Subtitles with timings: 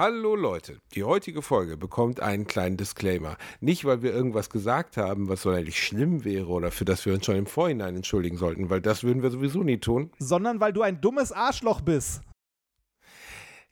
[0.00, 3.36] Hallo Leute, die heutige Folge bekommt einen kleinen Disclaimer.
[3.60, 7.26] Nicht, weil wir irgendwas gesagt haben, was sonderlich schlimm wäre oder für das wir uns
[7.26, 10.10] schon im Vorhinein entschuldigen sollten, weil das würden wir sowieso nie tun.
[10.18, 12.22] Sondern weil du ein dummes Arschloch bist.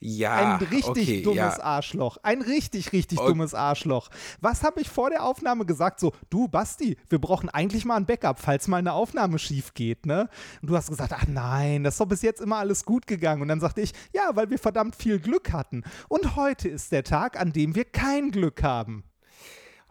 [0.01, 1.63] Ja, ein richtig okay, dummes ja.
[1.63, 2.19] Arschloch.
[2.23, 4.09] Ein richtig, richtig Und- dummes Arschloch.
[4.41, 5.99] Was habe ich vor der Aufnahme gesagt?
[5.99, 10.07] So, du Basti, wir brauchen eigentlich mal ein Backup, falls mal eine Aufnahme schief geht,
[10.07, 10.29] ne?
[10.63, 13.43] Und du hast gesagt, ach nein, das ist doch bis jetzt immer alles gut gegangen.
[13.43, 15.83] Und dann sagte ich, ja, weil wir verdammt viel Glück hatten.
[16.09, 19.03] Und heute ist der Tag, an dem wir kein Glück haben.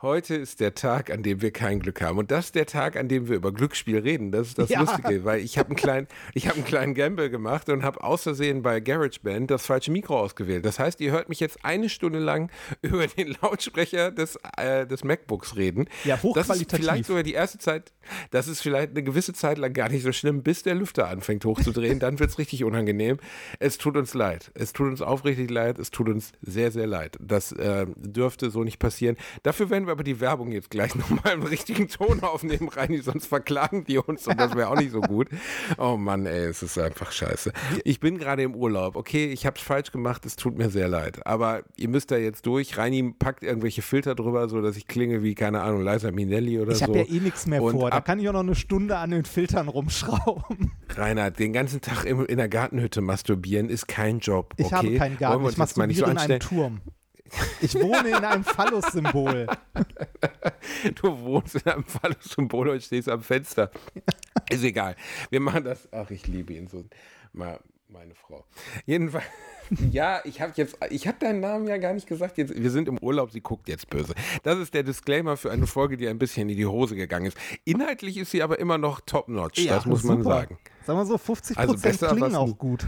[0.04, 2.20] Heute ist der Tag, an dem wir kein Glück haben.
[2.20, 4.32] Und das ist der Tag, an dem wir über Glücksspiel reden.
[4.32, 4.82] Das ist das Ja.
[4.82, 8.22] Lustige, weil ich habe einen kleinen, ich habe einen kleinen Gamble gemacht und habe aus
[8.22, 10.66] Versehen bei GarageBand das falsche Mikro ausgewählt.
[10.66, 12.52] Das heißt, ihr hört mich jetzt eine Stunde lang
[12.84, 15.90] über den Lautsprecher des, äh, des MacBooks reden.
[16.04, 16.86] Ja, Das ist hochqualitativ.
[16.86, 17.92] vielleicht sogar die erste Zeit,
[18.30, 21.44] das ist vielleicht eine gewisse Zeit lang gar nicht so schlimm, bis der Lüfter anfängt
[21.44, 21.98] hochzudrehen.
[22.00, 23.18] Dann wird es richtig unangenehm.
[23.58, 24.52] Es tut uns leid.
[24.54, 25.80] Es tut uns aufrichtig leid.
[25.80, 27.18] Es tut uns sehr, sehr leid.
[27.20, 29.18] Das äh, dürfte so nicht passieren.
[29.42, 33.28] Dafür werden wir aber die Werbung jetzt gleich nochmal im richtigen Ton aufnehmen, Reini, sonst
[33.28, 35.30] verklagen die uns und das wäre auch nicht so gut.
[35.78, 37.52] Oh Mann, ey, es ist einfach scheiße.
[37.84, 38.96] Ich bin gerade im Urlaub.
[38.96, 40.26] Okay, ich habe es falsch gemacht.
[40.26, 41.26] Es tut mir sehr leid.
[41.26, 42.78] Aber ihr müsst da jetzt durch.
[42.78, 46.74] Reini packt irgendwelche Filter drüber, so dass ich klinge wie, keine Ahnung, Liza Minnelli oder
[46.74, 46.86] Ich so.
[46.86, 47.90] habe ja eh nichts mehr Und vor.
[47.90, 50.72] Da kann ich auch noch eine Stunde an den Filtern rumschrauben.
[50.90, 54.54] Reinhard, den ganzen Tag im, in der Gartenhütte masturbieren ist kein Job.
[54.58, 54.76] Ich okay?
[54.76, 55.42] habe keinen Garten.
[55.42, 56.40] Ich nicht so masturbiere in einem?
[56.40, 56.82] Turm.
[57.62, 59.48] Ich wohne in einem Phallus-Symbol.
[60.96, 63.72] Du wohnst in einem Phallus-Symbol und stehst am Fenster.
[64.50, 64.96] Ist egal.
[65.30, 65.88] Wir machen das.
[65.92, 66.84] Ach, ich liebe ihn so.
[67.34, 68.46] Mal meine Frau.
[68.86, 69.26] Jedenfalls.
[69.92, 72.38] Ja, ich habe jetzt, ich habe deinen Namen ja gar nicht gesagt.
[72.38, 74.16] Jetzt, wir sind im Urlaub, sie guckt jetzt böse.
[74.44, 77.38] Das ist der Disclaimer für eine Folge, die ein bisschen in die Hose gegangen ist.
[77.66, 80.30] Inhaltlich ist sie aber immer noch top-notch, das muss man super.
[80.30, 80.58] sagen.
[80.86, 82.88] Sagen wir so, 50 Also Prozent besser klingen auch gut.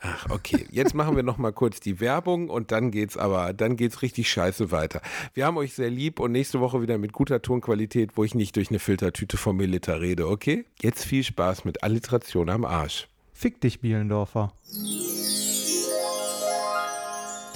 [0.00, 0.66] Ach, okay.
[0.70, 4.30] Jetzt machen wir noch mal kurz die Werbung und dann geht's aber, dann geht's richtig
[4.30, 5.02] scheiße weiter.
[5.34, 8.56] Wir haben euch sehr lieb und nächste Woche wieder mit guter Tonqualität, wo ich nicht
[8.56, 10.64] durch eine Filtertüte vom Milita rede, okay?
[10.80, 13.08] Jetzt viel Spaß mit Alliteration am Arsch.
[13.34, 14.52] Fick dich, Bielendorfer.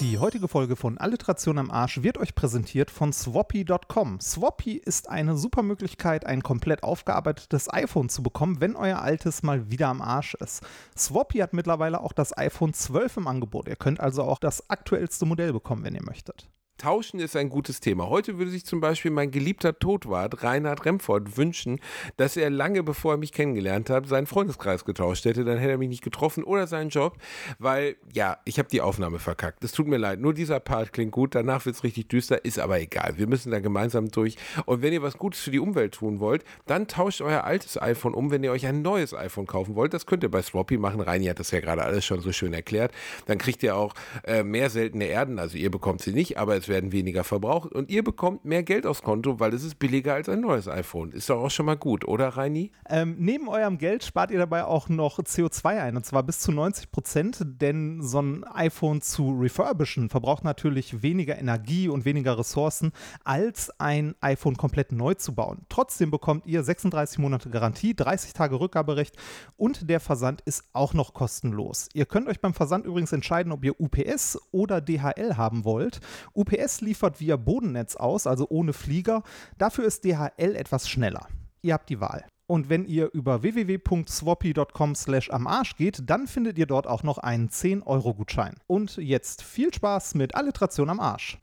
[0.05, 4.19] Die heutige Folge von Alliteration am Arsch wird euch präsentiert von Swappy.com.
[4.19, 9.71] Swappy ist eine super Möglichkeit, ein komplett aufgearbeitetes iPhone zu bekommen, wenn euer altes mal
[9.71, 10.61] wieder am Arsch ist.
[10.95, 13.67] Swappy hat mittlerweile auch das iPhone 12 im Angebot.
[13.67, 16.51] Ihr könnt also auch das aktuellste Modell bekommen, wenn ihr möchtet.
[16.77, 18.09] Tauschen ist ein gutes Thema.
[18.09, 21.79] Heute würde sich zum Beispiel mein geliebter Todwart Reinhard Remford wünschen,
[22.17, 25.45] dass er lange bevor er mich kennengelernt hat, seinen Freundeskreis getauscht hätte.
[25.45, 27.17] Dann hätte er mich nicht getroffen oder seinen Job,
[27.59, 29.63] weil, ja, ich habe die Aufnahme verkackt.
[29.63, 30.19] Es tut mir leid.
[30.19, 31.33] Nur dieser Part klingt gut.
[31.33, 32.43] Danach wird es richtig düster.
[32.43, 33.13] Ist aber egal.
[33.15, 34.35] Wir müssen da gemeinsam durch.
[34.65, 38.13] Und wenn ihr was Gutes für die Umwelt tun wollt, dann tauscht euer altes iPhone
[38.13, 39.93] um, wenn ihr euch ein neues iPhone kaufen wollt.
[39.93, 40.99] Das könnt ihr bei Swappy machen.
[40.99, 42.91] Reini hat das ja gerade alles schon so schön erklärt.
[43.27, 43.93] Dann kriegt ihr auch
[44.25, 45.39] äh, mehr seltene Erden.
[45.39, 47.71] Also ihr bekommt sie nicht, aber es werden weniger verbraucht.
[47.71, 51.11] Und ihr bekommt mehr Geld aufs Konto, weil es ist billiger als ein neues iPhone.
[51.11, 52.71] Ist doch auch schon mal gut, oder Reini?
[52.89, 56.51] Ähm, neben eurem Geld spart ihr dabei auch noch CO2 ein und zwar bis zu
[56.51, 62.91] 90 Prozent, denn so ein iPhone zu refurbischen verbraucht natürlich weniger Energie und weniger Ressourcen,
[63.23, 65.65] als ein iPhone komplett neu zu bauen.
[65.69, 69.15] Trotzdem bekommt ihr 36 Monate Garantie, 30 Tage Rückgaberecht
[69.57, 71.89] und der Versand ist auch noch kostenlos.
[71.93, 75.99] Ihr könnt euch beim Versand übrigens entscheiden, ob ihr UPS oder DHL haben wollt.
[76.33, 79.23] UPS liefert via Bodennetz aus, also ohne Flieger.
[79.57, 81.27] Dafür ist DHL etwas schneller.
[81.61, 82.25] Ihr habt die Wahl.
[82.47, 87.17] Und wenn ihr über www.swappy.com slash am Arsch geht, dann findet ihr dort auch noch
[87.17, 88.55] einen 10-Euro-Gutschein.
[88.67, 91.39] Und jetzt viel Spaß mit Alliteration am Arsch.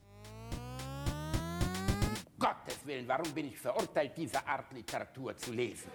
[2.38, 5.90] Gottes Willen, warum bin ich verurteilt, diese Art Literatur zu lesen?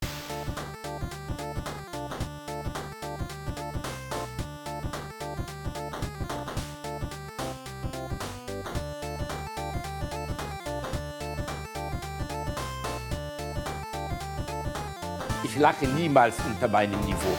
[15.58, 17.36] Ich lache niemals unter meinem Niveau.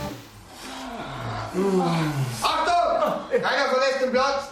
[2.42, 3.12] Achtung!
[3.30, 4.48] Keiner verlässt den Platz!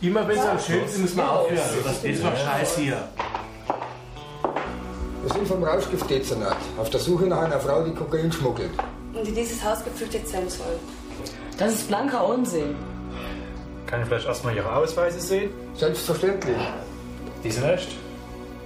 [0.00, 1.58] Immer wenn es am schönsten müssen wir aufhören.
[1.82, 3.08] Das ist doch scheiß hier.
[5.24, 8.70] Wir sind vom Rauschgiftdezernat auf der Suche nach einer Frau, die Kokain schmuggelt.
[9.12, 10.78] und in dieses Haus geflüchtet sein soll.
[11.58, 12.76] Das ist blanker Unsinn.
[13.88, 15.50] Kann ich vielleicht erstmal Ihre Ausweise sehen?
[15.74, 16.58] Selbstverständlich.
[17.42, 17.88] Die sind echt.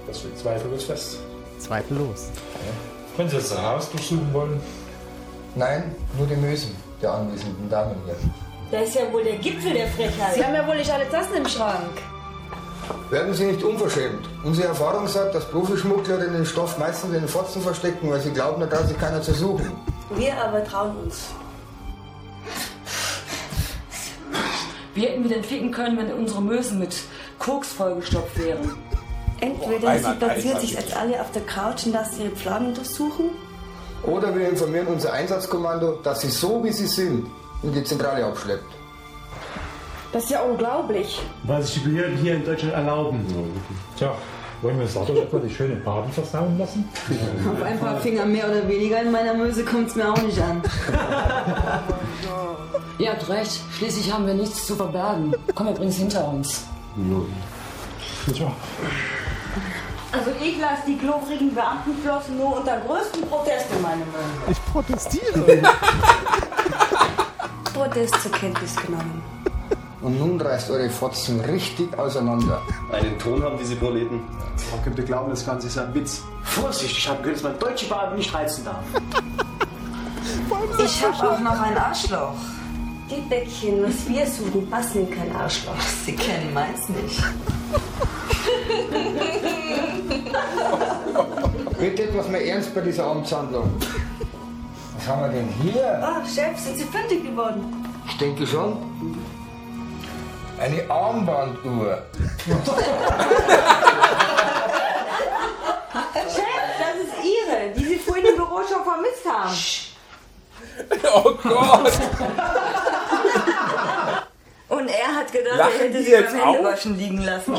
[0.05, 1.17] Das steht zweifellos fest.
[1.57, 2.29] Zweifellos.
[3.17, 4.61] Wenn Sie das Haus durchsuchen wollen,
[5.55, 8.15] Nein, nur die Mösen der anwesenden Damen hier.
[8.71, 10.35] Das ist ja wohl der Gipfel der Frechheit.
[10.35, 12.01] Sie haben ja wohl nicht alle Tassen im Schrank.
[13.09, 14.27] Werden Sie nicht unverschämt.
[14.43, 18.61] Unsere Erfahrung sagt, dass Profischmuggler den Stoff meistens in den Fotzen verstecken, weil sie glauben,
[18.61, 19.71] da kann sich keiner zu suchen.
[20.15, 21.29] Wir aber trauen uns.
[24.93, 26.95] Wie hätten wir denn ficken können, wenn unsere Mösen mit
[27.37, 28.75] Koks vollgestopft wären?
[29.41, 33.29] Entweder sie platziert sich als alle auf der Couch und lässt ihre Pfladen untersuchen.
[34.03, 37.27] Oder wir informieren unser Einsatzkommando, dass sie so wie sie sind
[37.63, 38.71] in die Zentrale abschleppt.
[40.11, 41.21] Das ist ja unglaublich.
[41.43, 43.25] Weil sich die Behörden hier in Deutschland erlauben.
[43.97, 44.15] Tja,
[44.61, 46.89] wollen wir Sato etwa die schöne Baden versauen lassen?
[47.53, 50.61] Auf ein paar Finger mehr oder weniger in meiner Möse kommt's mir auch nicht an.
[52.97, 55.33] Ihr habt recht, schließlich haben wir nichts zu verbergen.
[55.55, 56.65] Komm, wir bringen's hinter uns.
[58.33, 58.51] Tja,
[60.11, 64.51] Also ich lasse die klofrigen Beamtenflossen nur unter größtem Protest in meine Möse.
[64.51, 65.61] Ich protestiere.
[67.73, 69.21] Protest zur Kenntnis genommen.
[70.01, 72.61] Und nun reißt eure Fotzen richtig auseinander.
[72.91, 74.21] Einen Ton haben diese Proleten.
[74.71, 76.23] Man könnte glauben, das Ganze ist ein Witz.
[76.43, 78.83] Vorsicht, ich habe gehört, dass man deutsche Beamte nicht reizen darf.
[80.83, 82.33] Ich habe auch noch ein Arschloch.
[83.09, 85.79] Die Bäckchen, was wir suchen, passen in kein Arschloch.
[86.05, 87.23] Sie kennen meins nicht.
[91.79, 93.71] Bitte etwas mehr Ernst bei dieser Amtshandlung.
[94.95, 96.03] Was haben wir denn hier?
[96.03, 97.85] Oh, Chef, sind Sie fündig geworden?
[98.07, 98.77] Ich denke schon.
[100.59, 102.03] Eine Armbanduhr.
[106.27, 106.43] Chef,
[106.79, 109.55] das ist Ihre, die Sie vorhin im Büro schon vermisst haben.
[111.13, 111.93] Oh Gott!
[114.69, 116.25] Und er hat gedacht, Lachen er hätte sie beim?
[116.53, 117.55] Händewaschen liegen lassen.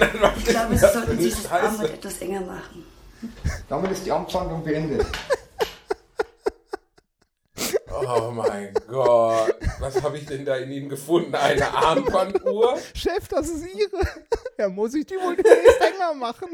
[0.36, 2.84] Ich glaube, Sie das sollten sich das Armband etwas enger machen.
[3.68, 5.06] Damit ist die Amtshandlung beendet.
[7.90, 9.54] Oh mein Gott.
[9.78, 11.34] Was habe ich denn da in ihm gefunden?
[11.34, 12.78] Eine Armbanduhr?
[12.92, 14.06] Chef, das ist Ihre.
[14.58, 16.48] Ja, muss ich die wohl demnächst enger machen.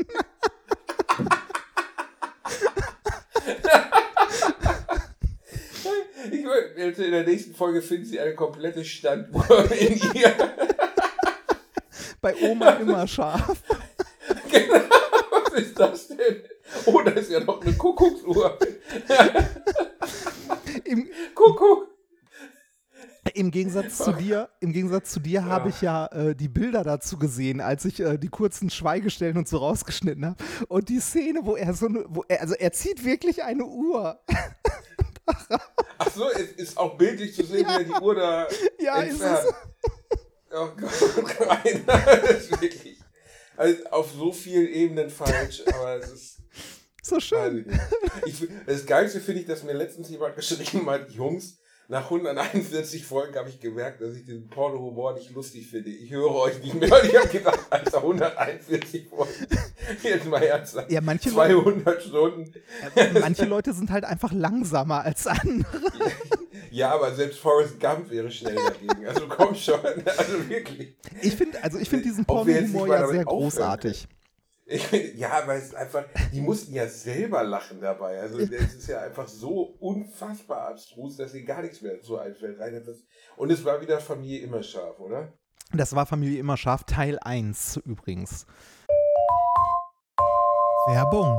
[6.30, 10.34] Ich will, in der nächsten Folge finden Sie eine komplette Standuhr in ihr.
[12.20, 13.62] Bei Oma immer scharf.
[15.30, 16.42] Was ist das denn?
[16.86, 18.58] Oh, da ist ja noch eine Kuckucksuhr.
[20.84, 21.88] Im, Kuckuck.
[23.34, 27.18] Im Gegensatz zu dir, im Gegensatz zu dir habe ich ja äh, die Bilder dazu
[27.18, 30.36] gesehen, als ich äh, die kurzen Schweigestellen und so rausgeschnitten habe.
[30.68, 34.20] Und die Szene, wo er so eine, wo er, also er zieht wirklich eine Uhr.
[35.98, 38.46] Ach so, es ist auch bildlich zu sehen, wie er die Uhr da
[38.78, 39.48] Ja, ist entfernt.
[39.82, 39.90] es.
[40.52, 42.98] Oh Gott, Rainer, das ist wirklich
[43.56, 46.36] also auf so vielen Ebenen falsch, aber es ist
[47.02, 47.66] So schön.
[48.24, 51.58] ich das Geilste finde ich, dass mir letztens jemand geschrieben hat, Jungs,
[51.88, 55.90] nach 141 Folgen habe ich gemerkt, dass ich diesen Porno-Humor nicht lustig finde.
[55.90, 56.88] Ich höre euch nicht mehr.
[56.88, 59.32] Und ich habe gedacht, Alter, 141 Folgen.
[60.02, 60.88] Jetzt mal ernsthaft.
[60.90, 62.54] Ja, manche Leute- 200 Stunden.
[63.20, 65.66] Manche Leute sind halt einfach langsamer als andere.
[66.70, 69.06] Ja, aber selbst Forrest Gump wäre schnell dagegen.
[69.06, 69.80] Also komm schon.
[70.06, 70.96] Also wirklich.
[71.22, 74.08] Ich finde, also ich finde diesen Porno-Humor ja sehr großartig.
[74.66, 78.20] Ich find, ja, weil es einfach, die mussten ja selber lachen dabei.
[78.20, 82.60] Also es ist ja einfach so unfassbar abstrus, dass ihnen gar nichts mehr so einfällt.
[82.60, 82.80] Rein
[83.36, 85.32] Und es war wieder Familie immer scharf, oder?
[85.72, 88.46] Das war Familie immer scharf, Teil 1 übrigens.
[90.86, 91.38] Werbung.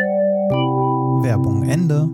[1.23, 2.09] Werbung Ende.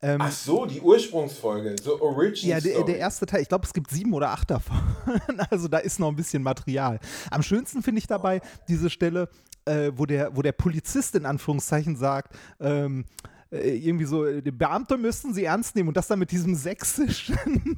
[0.00, 3.74] Ähm, Ach so, die Ursprungsfolge, so Origin ja, der, der erste Teil, ich glaube, es
[3.74, 4.80] gibt sieben oder acht davon.
[5.50, 6.98] also da ist noch ein bisschen Material.
[7.30, 9.28] Am schönsten finde ich dabei diese Stelle,
[9.66, 13.04] äh, wo, der, wo der Polizist in Anführungszeichen sagt, ähm,
[13.50, 16.54] äh, irgendwie so, äh, die Beamte müssten sie ernst nehmen und das dann mit diesem
[16.54, 17.36] sächsischen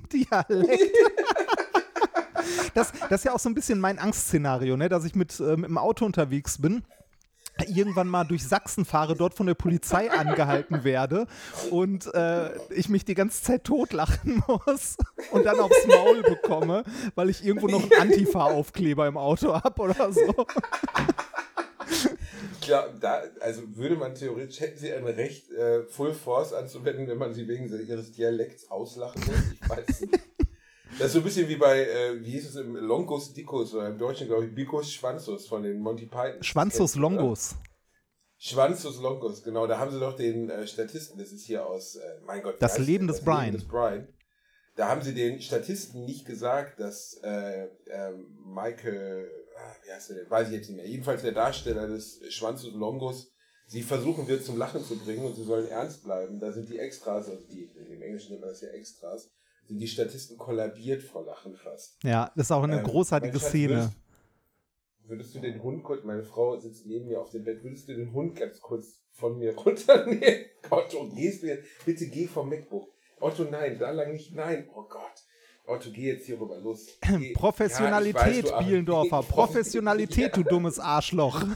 [0.12, 0.97] Dialekt.
[2.75, 4.88] das, das ist ja auch so ein bisschen mein Angstszenario, ne?
[4.88, 6.85] dass ich mit, äh, mit dem Auto unterwegs bin
[7.69, 11.26] irgendwann mal durch Sachsen fahre, dort von der Polizei angehalten werde
[11.71, 14.97] und äh, ich mich die ganze Zeit totlachen muss
[15.31, 20.12] und dann aufs Maul bekomme, weil ich irgendwo noch einen Antifa-Aufkleber im Auto habe oder
[20.12, 20.47] so.
[22.61, 27.19] Glaube, da, also würde man theoretisch, hätten sie ein Recht, äh, Full Force anzuwenden, wenn
[27.19, 29.52] man sie wegen ihres Dialekts auslachen muss.
[29.61, 30.21] Ich weiß nicht.
[30.99, 33.89] Das ist so ein bisschen wie bei, äh, wie hieß es im Longus Dicus oder
[33.89, 36.43] im Deutschen, glaube ich, Bicus Schwanzus von den Monty Python.
[36.43, 37.57] Schwanzus Longus.
[38.37, 39.67] Schwanzus Longus, genau.
[39.67, 42.57] Da haben sie doch den äh, Statisten, das ist hier aus, äh, mein Gott.
[42.61, 43.47] Das Leben des Brian.
[43.47, 44.09] Leben des Brian.
[44.77, 48.13] Da haben sie den Statisten nicht gesagt, dass äh, äh,
[48.45, 50.31] Michael, ah, wie heißt der denn?
[50.31, 50.89] Weiß ich jetzt nicht mehr.
[50.89, 53.33] Jedenfalls der Darsteller des Schwanzus Longus
[53.71, 56.41] sie versuchen wird zum Lachen zu bringen und sie sollen ernst bleiben.
[56.41, 59.31] Da sind die Extras, also die, im Englischen nennt man das ja Extras,
[59.71, 61.97] sind die Statisten kollabiert vor Lachen fast.
[62.03, 63.75] Ja, das ist auch eine Ähm, großartige Schatz, Szene.
[63.77, 63.93] Würdest,
[65.05, 67.95] würdest du den Hund kurz, meine Frau sitzt neben mir auf dem Bett, würdest du
[67.95, 70.47] den Hund ganz kurz von mir runternehmen?
[70.71, 71.69] Otto, gehst du jetzt?
[71.87, 72.89] Bitte geh vom MacBook.
[73.21, 74.69] Otto, nein, da lang nicht, nein.
[74.75, 75.23] Oh Gott.
[75.67, 76.89] Otto, geh jetzt hier rüber, los.
[77.19, 77.33] Geh.
[77.33, 78.67] Professionalität, Ja, weiß.
[78.67, 79.23] Bielendorfer.
[79.29, 81.45] Professionalität, du dummes Arschloch.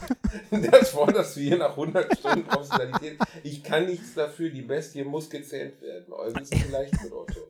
[0.51, 3.17] Das forderst du hier nach 100 Stunden Professionalität.
[3.43, 6.13] Ich kann nichts dafür, die Bestie muss gezähmt werden.
[6.13, 7.41] Also ist vielleicht mit Otto.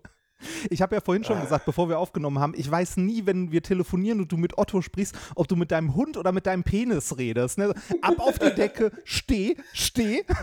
[0.70, 3.62] Ich habe ja vorhin schon gesagt, bevor wir aufgenommen haben, ich weiß nie, wenn wir
[3.62, 7.18] telefonieren und du mit Otto sprichst, ob du mit deinem Hund oder mit deinem Penis
[7.18, 7.58] redest.
[7.58, 7.74] Ne?
[8.02, 10.24] Ab auf die Decke, steh, steh.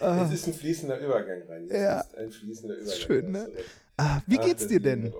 [0.00, 1.64] Es ist ein fließender Übergang rein.
[1.68, 1.72] Es.
[1.72, 2.00] Ja.
[2.00, 2.98] ist ein fließender Übergang.
[2.98, 3.48] Schön, ne?
[4.00, 5.12] Ah, wie Ach, geht's dir denn?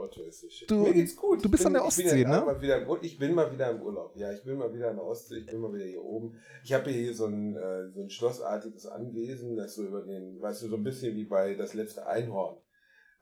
[0.68, 1.44] Du- Mir geht's gut.
[1.44, 2.42] du bist Ich an der bin Ostsee, ne?
[2.46, 4.12] Mal wieder, ich bin mal wieder im Urlaub.
[4.16, 5.38] Ja, ich bin mal wieder an der Ostsee.
[5.38, 6.38] Ich bin mal wieder hier oben.
[6.62, 10.62] Ich habe hier so ein, äh, so ein schlossartiges Anwesen, das so über den, weißt
[10.62, 12.56] du, so ein bisschen wie bei Das letzte Einhorn.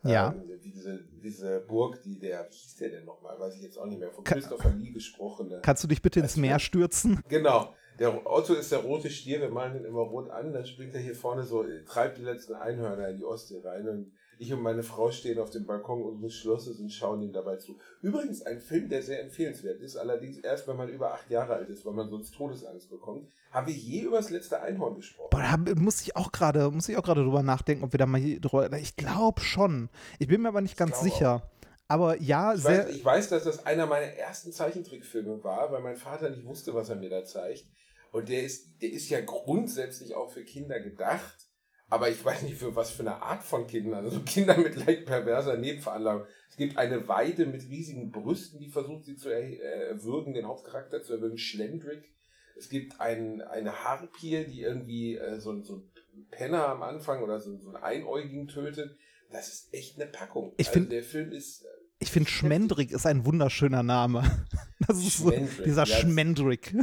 [0.02, 0.32] Ja.
[0.34, 3.40] Ähm, diese, diese Burg, die der, wie hieß der denn nochmal?
[3.40, 4.10] Weiß ich jetzt auch nicht mehr.
[4.12, 5.60] Von Ka- Christopher Lee gesprochene.
[5.62, 7.22] Kannst du dich bitte ins Meer stürzen?
[7.28, 7.74] Genau.
[7.98, 11.00] Der Otto ist der rote Stier, wir malen ihn immer rot an, dann springt er
[11.00, 14.62] hier vorne so, äh, treibt die letzten Einhörner in die Ostsee rein und ich und
[14.62, 17.78] meine Frau stehen auf dem Balkon unseres Schlosses und schauen ihm dabei zu.
[18.02, 21.68] Übrigens ein Film, der sehr empfehlenswert ist, allerdings erst, wenn man über acht Jahre alt
[21.68, 23.28] ist, weil man sonst Todesangst bekommt.
[23.50, 25.30] Haben wir je über das letzte Einhorn gesprochen?
[25.30, 28.06] Boah, da muss ich auch gerade, muss ich auch gerade drüber nachdenken, ob wir da
[28.06, 28.70] mal hier drüber.
[28.78, 29.88] Ich glaube schon.
[30.18, 31.50] Ich bin mir aber nicht ganz sicher.
[31.88, 32.86] Aber ja, Ich sehr.
[32.86, 36.74] weiß, ich weiß, dass das einer meiner ersten Zeichentrickfilme war, weil mein Vater nicht wusste,
[36.74, 37.64] was er mir da zeigt.
[38.12, 41.45] Und der ist, der ist ja grundsätzlich auch für Kinder gedacht.
[41.88, 44.04] Aber ich weiß nicht, für was für eine Art von Kindern.
[44.04, 46.26] Also Kinder mit leicht perverser Nebenveranlagung.
[46.50, 50.46] Es gibt eine Weide mit riesigen Brüsten, die versucht, sie zu er- äh, erwürgen, den
[50.46, 52.12] Hauptcharakter zu erwürgen, Schlendrick.
[52.58, 55.76] Es gibt ein, eine Harpie, die irgendwie äh, so, so
[56.14, 58.96] ein Penner am Anfang oder so, so einen Einäugigen tötet.
[59.30, 60.54] Das ist echt eine Packung.
[60.56, 64.22] Ich also der Film ist äh, Ich finde Schmendrick ist ein wunderschöner Name.
[64.86, 66.74] Das ist so, Schmendrick, dieser ja, Schmendrick.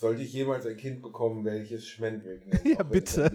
[0.00, 3.30] Sollte ich jemals ein Kind bekommen, welches Schmendrick nennt, Ja, bitte.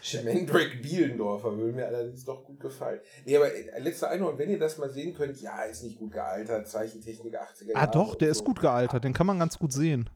[0.00, 3.00] Schmendrick Bielendorfer würde mir allerdings doch gut gefallen.
[3.24, 6.12] Nee, aber äh, letzter Einhorn, wenn ihr das mal sehen könnt, ja, ist nicht gut
[6.12, 8.40] gealtert, Zeichentechnik 80er Ah, Jahre doch, und der so.
[8.40, 9.02] ist gut gealtert.
[9.02, 10.08] Den kann man ganz gut sehen.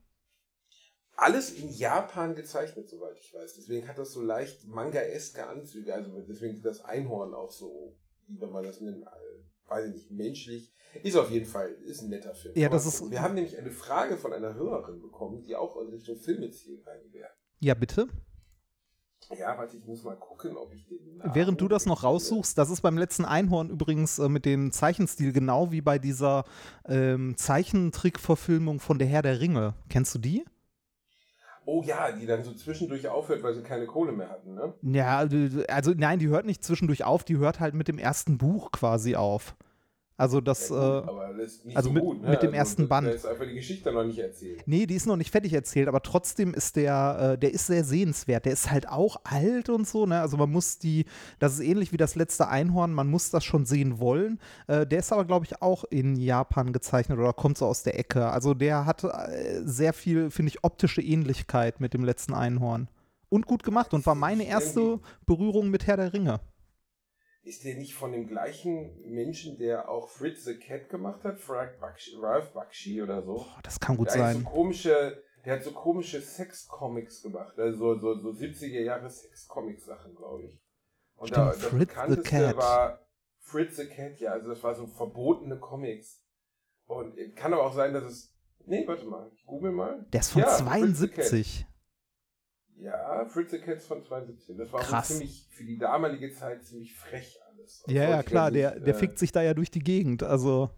[1.17, 3.55] Alles in Japan gezeichnet, soweit ich weiß.
[3.55, 5.93] Deswegen hat das so leicht manga-eske Anzüge.
[5.93, 7.97] Also deswegen ist das Einhorn auch so,
[8.29, 10.73] wie wenn man das nennt, äh, weiß ich nicht, menschlich.
[11.02, 12.54] Ist auf jeden Fall, ist ein netter Film.
[12.57, 15.88] Ja, das ist- Wir haben nämlich eine Frage von einer Hörerin bekommen, die auch in
[15.88, 17.28] Richtung Filmeziel rein wäre.
[17.61, 18.09] Ja, bitte.
[19.38, 21.18] Ja, warte, ich muss mal gucken, ob ich den.
[21.18, 24.73] Namen Während du das noch raussuchst, das ist beim letzten Einhorn übrigens äh, mit dem
[24.73, 26.45] Zeichenstil genau wie bei dieser
[26.87, 29.75] ähm, Zeichentrickverfilmung von Der Herr der Ringe.
[29.90, 30.45] Kennst du die?
[31.66, 34.73] Oh ja, die dann so zwischendurch aufhört, weil sie keine Kohle mehr hatten, ne?
[34.80, 35.18] Ja,
[35.68, 39.16] also nein, die hört nicht zwischendurch auf, die hört halt mit dem ersten Buch quasi
[39.16, 39.54] auf.
[40.20, 42.30] Also das, Ja, gut, äh, das ist nicht also so mit- gut, ne?
[42.30, 43.06] mit dem also, ersten Band.
[43.06, 44.64] Da ist einfach die Geschichte noch nicht erzählt.
[44.66, 47.84] nee, die ist noch nicht fertig erzählt, aber trotzdem ist der, äh, der ist sehr
[47.84, 48.44] sehenswert.
[48.44, 50.20] Der ist halt auch alt und so, ne?
[50.20, 51.04] Also man muss die,
[51.38, 54.40] das ist ähnlich wie das letzte Einhorn, man muss das schon sehen wollen.
[54.66, 57.96] Äh, der ist aber, glaube ich, auch in Japan gezeichnet oder kommt so aus der
[57.96, 58.28] Ecke.
[58.28, 62.88] Also der hat äh, sehr viel, finde ich, optische Ähnlichkeit mit dem letzten Einhorn.
[63.28, 66.40] Und gut gemacht und war meine erste Berührung mit Herr der Ringe.
[67.49, 71.40] Ist der nicht von dem gleichen Menschen, der auch Fritz the Cat gemacht hat?
[71.40, 73.37] Frank Bakshi, Ralph Bakshi oder so?
[73.37, 74.37] Boah, das kann gut der sein.
[74.43, 77.59] so komische, Der hat so komische Sex-Comics gemacht.
[77.59, 80.61] Also so, so 70er Jahre Sex-Comics-Sachen, glaube ich.
[81.17, 82.57] Und Stimmt, da, das Fritz the bekannteste Cat.
[82.59, 83.07] war
[83.40, 84.33] Fritz the Cat, ja.
[84.33, 86.23] Also das war so verbotene Comics.
[86.87, 88.35] Und kann aber auch sein, dass es.
[88.67, 89.31] Nee, warte mal.
[89.35, 90.05] Ich google mal.
[90.12, 91.25] Der ist von Ja, Fritz the Cat.
[91.25, 91.67] 72.
[92.80, 94.56] Ja, Fritz the Cat ist von 72.
[94.56, 95.08] Das war Krass.
[95.08, 97.82] ziemlich, für die damalige Zeit ziemlich frech alles.
[97.85, 100.23] Das Ja, ja, klar, nicht, der, der äh, fickt sich da ja durch die Gegend.
[100.23, 100.70] Also.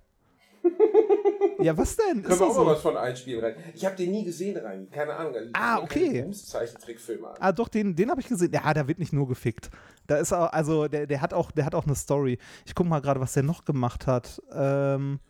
[1.61, 2.23] ja, was denn?
[2.23, 2.67] Können wir auch mal so?
[2.67, 3.55] was von einspielen rein.
[3.75, 4.89] Ich habe den nie gesehen rein.
[4.91, 5.35] Keine Ahnung.
[5.35, 6.23] Also, Ah, okay.
[6.23, 7.37] Booms-Zeichentrickfilme an.
[7.39, 8.53] Ah, doch, den, den habe ich gesehen.
[8.53, 9.71] Ja, da wird nicht nur gefickt.
[10.07, 12.39] Da ist auch, also der, der hat auch, der hat auch eine Story.
[12.67, 14.43] Ich gucke mal gerade, was der noch gemacht hat.
[14.53, 15.21] Ähm,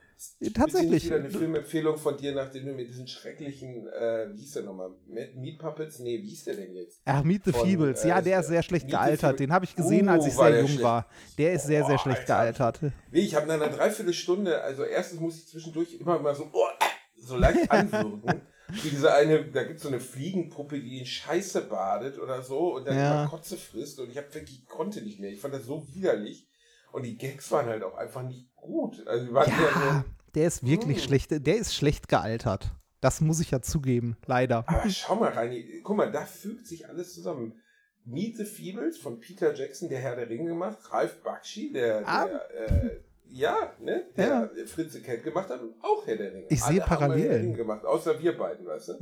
[0.55, 1.05] tatsächlich.
[1.07, 4.91] Wieder eine Filmempfehlung von dir, nachdem du mit diesen schrecklichen, äh, wie hieß der nochmal?
[5.07, 5.99] Meat Puppets?
[5.99, 7.01] Nee, wie hieß der denn jetzt?
[7.05, 8.05] Ach, Meet the Von, Feebles.
[8.05, 9.41] äh, Ja, der ist sehr schlecht Meet gealtert.
[9.41, 10.83] Den habe ich gesehen, als Uh, ich sehr jung schlecht.
[10.83, 11.07] war.
[11.39, 12.73] Der ist sehr, sehr Boah, schlecht Alter.
[12.73, 12.93] gealtert.
[13.11, 16.67] Nee, ich habe nach einer Dreiviertelstunde, also erstens muss ich zwischendurch immer mal so, oh,
[17.17, 18.43] so leicht anwirken.
[18.73, 22.77] Wie diese eine, da gibt es so eine Fliegenpuppe, die in Scheiße badet oder so
[22.77, 23.23] und dann Ja.
[23.23, 25.31] immer Kotze frisst und ich hab wirklich, ich konnte nicht mehr.
[25.31, 26.47] Ich fand das so widerlich.
[26.93, 29.07] Und die Gags waren halt auch einfach nicht gut.
[29.07, 30.05] Also Ja, so,
[30.35, 31.05] der ist wirklich Hm.
[31.05, 31.47] schlecht.
[31.47, 32.73] Der ist schlecht gealtert.
[33.01, 34.65] Das muss ich ja zugeben, leider.
[34.69, 37.55] Aber schau mal rein, guck mal, da fügt sich alles zusammen.
[38.05, 42.27] Meet the Feebles von Peter Jackson, der Herr der Ringe gemacht, Ralph Bakshi, der, Ah.
[42.27, 43.01] der äh,
[43.33, 46.47] ja, ne, der Fritze Cat gemacht hat und auch Herr der Ringe.
[46.51, 47.55] Ich sehe Parallelen.
[47.55, 48.95] Gemacht, außer wir beiden, weißt du?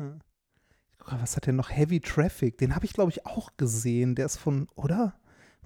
[0.98, 1.70] Guck mal, was hat der noch?
[1.70, 2.58] Heavy Traffic.
[2.58, 4.14] Den habe ich, glaube ich, auch gesehen.
[4.14, 5.18] Der ist von, oder?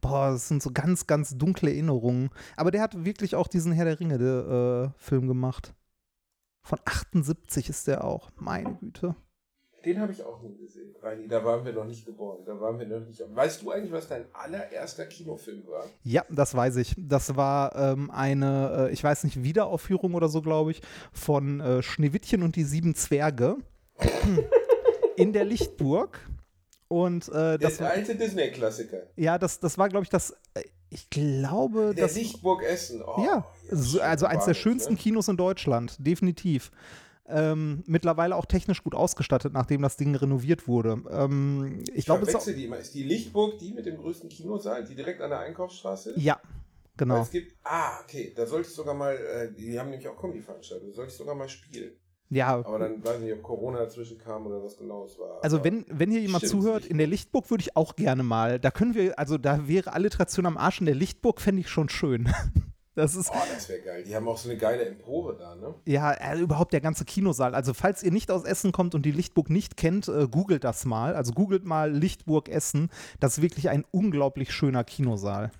[0.02, 2.28] Boah, das sind so ganz, ganz dunkle Erinnerungen.
[2.56, 5.72] Aber der hat wirklich auch diesen Herr der Ringe-Film gemacht.
[6.60, 8.30] Von 78 ist der auch.
[8.36, 9.14] Meine Güte.
[9.84, 12.78] Den habe ich auch nie gesehen, Reini, da waren wir noch nicht geboren, da waren
[12.78, 13.20] wir noch nicht.
[13.34, 15.86] Weißt du eigentlich, was dein allererster Kinofilm war?
[16.04, 16.94] Ja, das weiß ich.
[16.96, 20.82] Das war ähm, eine, äh, ich weiß nicht, Wiederaufführung oder so, glaube ich,
[21.12, 23.56] von äh, Schneewittchen und die sieben Zwerge
[25.16, 26.20] in der Lichtburg.
[26.92, 29.04] Und äh, das Der alte Disney-Klassiker.
[29.16, 33.02] ja, das, das war, glaube ich, das, äh, ich glaube, Der das Lichtburg Essen.
[33.02, 34.98] Oh, Ja, so, also eins der schönsten ne?
[34.98, 36.70] Kinos in Deutschland, definitiv.
[37.26, 41.02] Ähm, mittlerweile auch technisch gut ausgestattet, nachdem das Ding renoviert wurde.
[41.10, 42.76] Ähm, ich Ich glaube, es die immer.
[42.76, 46.22] Ist die Lichtburg die mit dem größten Kinosaal, die direkt an der Einkaufsstraße ist?
[46.22, 46.52] ja, Weil
[46.98, 47.22] genau.
[47.22, 50.92] Es gibt, ah, okay, da sollte ich sogar mal, äh, die haben nämlich auch Comedy-Veranstaltungen,
[50.92, 51.92] da sollte ich sogar mal spielen.
[52.32, 55.38] Ja, Aber dann weiß ich nicht, ob Corona dazwischen kam oder was genau es war.
[55.42, 58.58] also wenn, wenn hier jemand zuhört, in der Lichtburg würde ich auch gerne mal.
[58.58, 61.88] Da können wir, also da wäre Alliteration am Arsch in der Lichtburg, fände ich schon
[61.88, 62.32] schön.
[62.94, 64.04] Das ist, Oh, das wäre geil.
[64.06, 65.74] Die haben auch so eine geile Empore da, ne?
[65.86, 67.54] ja, also überhaupt der ganze Kinosaal.
[67.54, 70.84] Also falls ihr nicht aus Essen kommt und die Lichtburg nicht kennt, äh, googelt das
[70.84, 71.14] mal.
[71.14, 72.90] Also googelt mal Lichtburg Essen.
[73.18, 75.50] Das ist wirklich ein unglaublich schöner Kinosaal.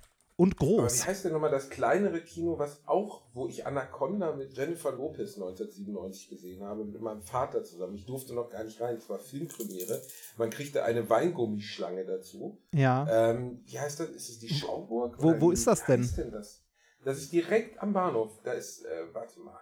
[0.43, 1.03] Und Aber groß.
[1.03, 5.35] wie heißt denn nochmal das kleinere Kino, was auch, wo ich Anaconda mit Jennifer Lopez
[5.35, 7.95] 1997 gesehen habe, mit meinem Vater zusammen.
[7.95, 10.01] Ich durfte noch gar nicht rein, es war Filmpremiere.
[10.37, 12.57] Man kriegte eine Weingummischlange dazu.
[12.73, 13.07] Ja.
[13.31, 14.09] Ähm, wie heißt das?
[14.09, 15.15] Ist es die Schauburg?
[15.23, 16.07] Wo- wo ist das denn?
[16.17, 16.61] denn das?
[17.05, 18.41] Das ist direkt am Bahnhof.
[18.43, 19.57] Da ist, äh, warte mal.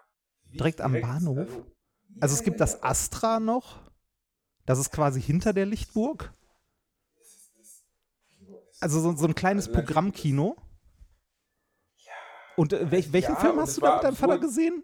[0.50, 1.38] Wie Direkt am direkt- Bahnhof?
[1.38, 1.66] Also,
[2.22, 2.82] Also ja, es gibt ja, das.
[2.84, 3.80] Astra noch.
[4.66, 6.34] Das ist quasi hinter der Lichtburg.
[8.80, 10.56] Also so, so ein kleines Also, Programmkino.
[12.62, 14.84] Und äh, welch, welchen ja, Film hast du da mit deinem Vater gesehen?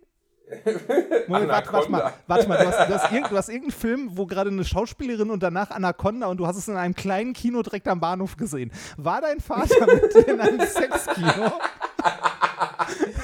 [1.27, 4.09] Moment, warte, warte mal, warte mal, du hast, du, hast irgend, du hast irgendeinen Film,
[4.17, 7.61] wo gerade eine Schauspielerin und danach Anaconda und du hast es in einem kleinen Kino
[7.61, 8.71] direkt am Bahnhof gesehen.
[8.97, 11.51] War dein Vater mit dir in einem Sexkino?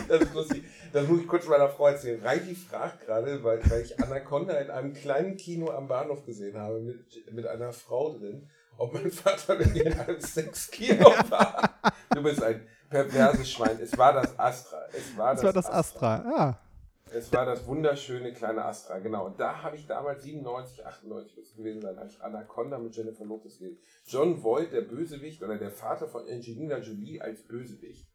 [0.08, 0.64] Das ist lustig.
[0.92, 2.22] Das muss ich kurz meiner Frau erzählen.
[2.22, 6.80] Reiki fragt gerade, weil, weil ich Anaconda in einem kleinen Kino am Bahnhof gesehen habe,
[6.80, 11.74] mit, mit einer Frau drin, ob mein Vater mit mir in einem Sexkino war.
[12.14, 13.80] Du bist ein perverses Schwein.
[13.82, 14.80] Es war das Astra.
[14.94, 16.24] Es war das, Das war das Astra.
[16.26, 16.60] Ja.
[17.16, 19.28] Es war das wunderschöne kleine Astra, genau.
[19.28, 22.96] Und da habe ich damals 97, 98 muss es gewesen sein, habe ich Anaconda mit
[22.96, 23.78] Jennifer Lopez gesehen.
[24.08, 28.08] John Voight, der Bösewicht oder der Vater von Angelina Jolie als Bösewicht.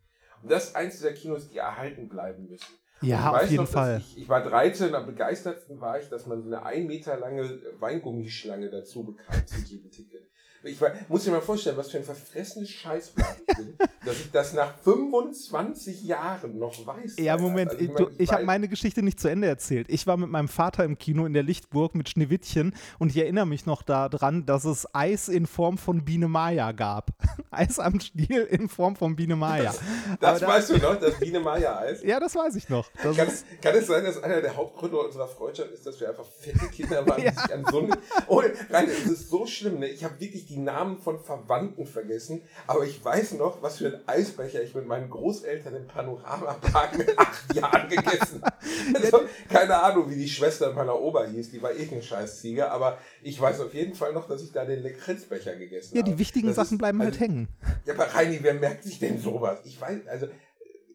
[0.43, 2.75] Und das ist eins dieser Kinos, die erhalten bleiben müssen.
[3.01, 3.99] Ja, auf weiß jeden noch, Fall.
[3.99, 7.61] Ich, ich war 13, am begeistertsten war ich, dass man so eine ein Meter lange
[7.79, 10.28] Weingummischlange dazu bekam zu jedem Ticket.
[10.65, 10.77] Ich
[11.09, 14.75] muss dir mal vorstellen, was für ein verfressenes Scheißblatt ich bin, dass ich das nach
[14.83, 17.17] 25 Jahren noch weiß.
[17.19, 17.43] Ja, Alter.
[17.45, 19.87] Moment, Also ich, du, ich habe meine Geschichte nicht zu Ende erzählt.
[19.89, 23.47] Ich war mit meinem Vater im Kino in der Lichtburg mit Schneewittchen und ich erinnere
[23.47, 27.11] mich noch daran, dass es Eis in Form von Biene Maya gab.
[27.51, 29.73] Eis am Stiel in Form von Biene Maya.
[30.21, 32.03] Das Aber da- weißt du noch, das Biene Maya Eis.
[32.03, 32.91] Ja, das weiß ich noch.
[33.03, 33.29] Das Kann,
[33.63, 37.07] kann es sein, dass einer der Hauptgründe unserer Freundschaft ist, dass wir einfach fette Kinder
[37.07, 37.33] waren, die Ja.
[37.33, 37.97] sich an so eine.
[38.27, 39.87] Oh, rein, es ist so schlimm, ne?
[39.89, 44.01] Ich habe wirklich die Namen von Verwandten vergessen, aber ich weiß noch, was für ein
[44.09, 48.57] Eisbecher ich mit meinen Großeltern im Panoramapark mit acht Jahren gegessen habe.
[48.95, 52.99] Also, keine Ahnung, wie die Schwester meiner Oma hieß, die war eh ein Scheißziege, aber
[53.23, 56.13] ich weiß auf jeden Fall noch, dass ich da den Lekritzbecher gegessen Ja, habe.
[56.13, 57.49] die wichtigen Das Sachen ist- bleiben halt also, hängen.
[57.85, 59.61] Ja, aber Reini, wer merkt sich denn sowas?
[59.65, 60.29] Ich weiß, also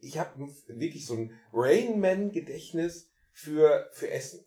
[0.01, 0.29] ich habe
[0.67, 4.45] wirklich so ein Rainman-Gedächtnis für, für Essen.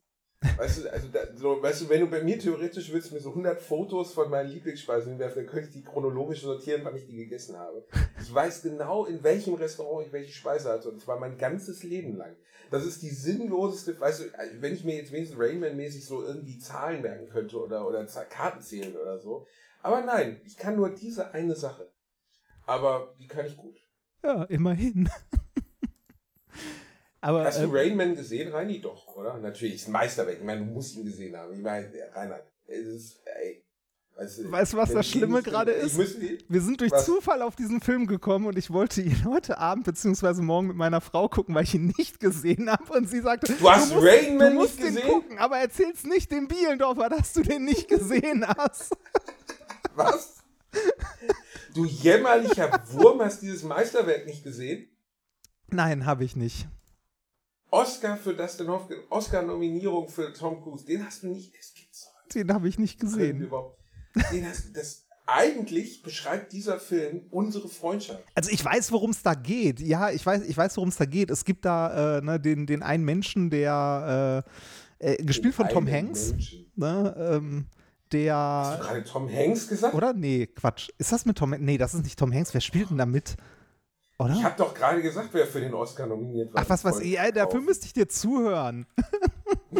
[0.56, 3.30] Weißt du, also da, so, weißt du, wenn du bei mir theoretisch willst mir so
[3.30, 7.16] 100 Fotos von meinen Lieblingsspeisen hinwerfen, dann könnte ich die chronologisch sortieren, wann ich die
[7.16, 7.86] gegessen habe.
[8.20, 12.16] Ich weiß genau, in welchem Restaurant ich welche Speise hatte und zwar mein ganzes Leben
[12.16, 12.36] lang.
[12.70, 14.24] Das ist die sinnloseste, weißt du,
[14.60, 18.96] wenn ich mir jetzt wenigstens Rainman-mäßig so irgendwie Zahlen merken könnte oder, oder Karten zählen
[18.96, 19.46] oder so.
[19.82, 21.90] Aber nein, ich kann nur diese eine Sache.
[22.66, 23.76] Aber die kann ich gut.
[24.22, 25.08] Ja, immerhin.
[27.26, 28.80] Aber Hast du ähm, Rainman gesehen, Reini?
[28.80, 29.36] Doch, oder?
[29.38, 30.38] Natürlich, ist ein Meisterwerk.
[30.38, 31.52] Ich meine, du musst ihn gesehen haben.
[31.54, 33.64] Ich meine, Reinhard, es ist, ey.
[34.14, 35.98] Weißt du, Weißt du, was das Schlimme gerade ist?
[35.98, 37.04] wir sind durch Was?
[37.04, 40.40] Zufall auf diesen Film gekommen und ich wollte ihn heute Abend bzw.
[40.40, 43.68] morgen mit meiner Frau gucken, weil ich ihn nicht gesehen habe und sie sagte, Du
[43.72, 45.10] hast musst, Rainman du musst nicht den gesehen?
[45.10, 48.96] gucken, aber erzähl's nicht dem Bielendorfer, dass du den nicht gesehen hast.
[49.96, 50.36] Was?
[51.74, 54.88] Du jämmerlicher Wurm hast dieses Meisterwerk nicht gesehen?
[55.72, 56.68] Nein, habe ich nicht.
[57.70, 61.52] Oscar für Dustin Hoffman, Oscar-Nominierung für Tom Cruise, den hast du nicht.
[61.58, 63.40] Das gibt's Den habe ich nicht gesehen.
[63.40, 63.78] überhaupt.
[64.32, 68.22] Den hast du, das, eigentlich beschreibt dieser Film unsere Freundschaft.
[68.34, 69.80] Also ich weiß, worum es da geht.
[69.80, 71.30] Ja, ich weiß, ich weiß, worum es da geht.
[71.30, 74.44] Es gibt da äh, ne, den, den einen Menschen, der
[75.00, 76.34] äh, äh, gespielt von Tom Hanks,
[76.76, 77.66] ne, ähm,
[78.12, 79.94] der Hast du gerade Tom Hanks gesagt?
[79.94, 80.90] oder nee, Quatsch.
[80.96, 81.50] Ist das mit Tom?
[81.58, 82.54] Nee, das ist nicht Tom Hanks.
[82.54, 83.36] Wer spielt denn da mit?
[84.18, 84.32] Oder?
[84.34, 86.64] Ich habe doch gerade gesagt, wer für den Oscar nominiert war.
[86.66, 87.12] Ach, was ich.
[87.12, 88.86] Ja, dafür müsste ich dir zuhören.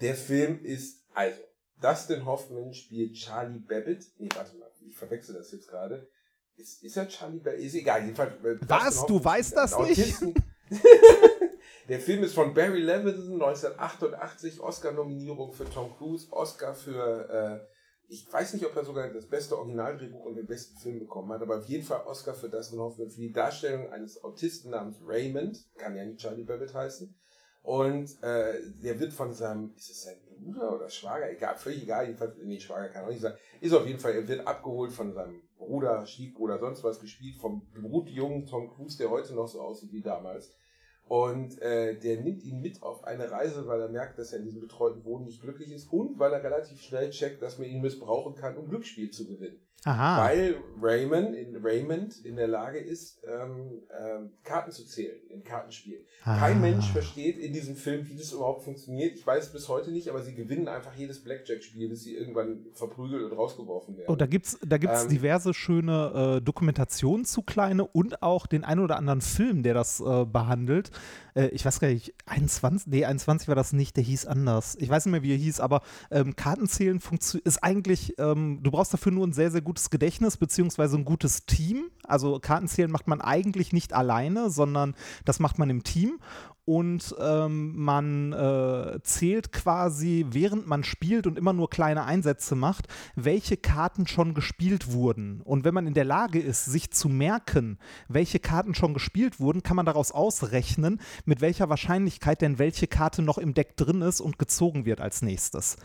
[0.00, 1.38] Der Film ist, also,
[1.80, 4.04] Dustin Hoffman spielt Charlie Babbitt.
[4.18, 6.08] Nee, warte mal, ich verwechsel das jetzt gerade.
[6.56, 7.64] Ist, ist er Charlie Babbitt?
[7.64, 8.32] Ist egal, jedenfalls.
[8.44, 9.06] äh, Was?
[9.06, 10.16] Du weißt das nicht?
[11.88, 17.60] Der Film ist von Barry Levinson, 1988, Oscar-Nominierung für Tom Cruise, Oscar für, äh,
[18.08, 21.42] ich weiß nicht, ob er sogar das beste Originaldrehbuch und den besten Film bekommen hat,
[21.42, 25.66] aber auf jeden Fall Oscar für Dustin Hoffman für die Darstellung eines Autisten namens Raymond,
[25.76, 27.14] kann ja nicht Charlie Babbitt heißen.
[27.62, 32.06] Und äh, der wird von seinem, ist es sein Bruder oder Schwager, egal, völlig egal,
[32.06, 35.12] jedenfalls, nee, Schwager kann auch nicht sein, ist auf jeden Fall, er wird abgeholt von
[35.12, 39.92] seinem Bruder, Stiefbruder, sonst was gespielt, vom blutjungen Tom Cruise, der heute noch so aussieht
[39.92, 40.50] wie damals.
[41.08, 44.44] Und äh, der nimmt ihn mit auf eine Reise, weil er merkt, dass er in
[44.44, 47.80] diesem betreuten Wohnen nicht glücklich ist und weil er relativ schnell checkt, dass man ihn
[47.80, 49.58] missbrauchen kann, um Glücksspiel zu gewinnen.
[49.84, 50.24] Aha.
[50.24, 56.02] Weil Raymond in, Raymond in der Lage ist, ähm, ähm, Karten zu zählen in Kartenspielen.
[56.24, 56.60] Kein Ah.
[56.60, 59.14] Mensch versteht in diesem Film, wie das überhaupt funktioniert.
[59.14, 62.66] Ich weiß es bis heute nicht, aber sie gewinnen einfach jedes Blackjack-Spiel, bis sie irgendwann
[62.72, 64.10] verprügelt und rausgeworfen werden.
[64.12, 68.64] Oh, da gibt's, da gibt's Ähm, diverse schöne äh, Dokumentationen zu kleine und auch den
[68.64, 70.90] ein oder anderen Film, der das äh, behandelt.
[71.34, 74.76] Äh, ich weiß gar nicht, 21, nee, 21 war das nicht, der hieß anders.
[74.80, 77.00] Ich weiß nicht mehr, wie er hieß, aber ähm, Kartenzählen
[77.44, 81.44] ist eigentlich, ähm, du brauchst dafür nur ein sehr, sehr gutes Gedächtnis beziehungsweise ein gutes
[81.44, 81.90] Team.
[82.02, 84.94] Also Kartenzählen macht man eigentlich nicht alleine, sondern
[85.26, 86.20] das macht man im Team.
[86.64, 92.88] Und ähm, man äh, zählt quasi, während man spielt und immer nur kleine Einsätze macht,
[93.14, 95.42] welche Karten schon gespielt wurden.
[95.42, 97.78] Und wenn man in der Lage ist, sich zu merken,
[98.08, 103.20] welche Karten schon gespielt wurden, kann man daraus ausrechnen, mit welcher Wahrscheinlichkeit denn welche Karte
[103.20, 105.76] noch im Deck drin ist und gezogen wird als nächstes.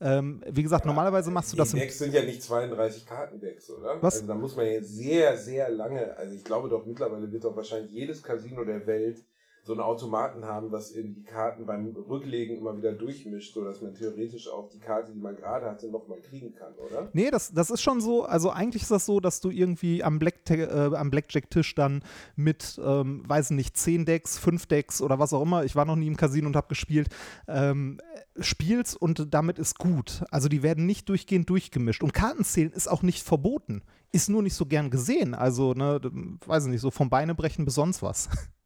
[0.00, 3.68] Ähm, wie gesagt, normalerweise machst du das Die im Decks sind ja nicht 32 Kartendecks,
[3.70, 4.00] oder?
[4.00, 4.16] Was?
[4.16, 7.56] Also da muss man jetzt sehr, sehr lange, also ich glaube doch mittlerweile wird doch
[7.56, 9.24] wahrscheinlich jedes Casino der Welt
[9.68, 13.94] so einen Automaten haben, was in die Karten beim Rücklegen immer wieder durchmischt, sodass man
[13.94, 17.10] theoretisch auch die Karte, die man gerade hatte, nochmal kriegen kann, oder?
[17.12, 20.18] Nee, das, das ist schon so, also eigentlich ist das so, dass du irgendwie am,
[20.18, 22.02] Black, äh, am Blackjack-Tisch dann
[22.34, 25.96] mit, ähm, weiß nicht, 10 Decks, 5 Decks oder was auch immer, ich war noch
[25.96, 27.10] nie im Casino und habe gespielt,
[27.46, 28.00] ähm,
[28.40, 30.24] spielst und damit ist gut.
[30.30, 32.02] Also die werden nicht durchgehend durchgemischt.
[32.02, 33.82] Und Kartenzählen ist auch nicht verboten.
[34.12, 35.34] Ist nur nicht so gern gesehen.
[35.34, 36.00] Also, ne,
[36.46, 38.30] weiß ich nicht, so vom Beinebrechen bis sonst was.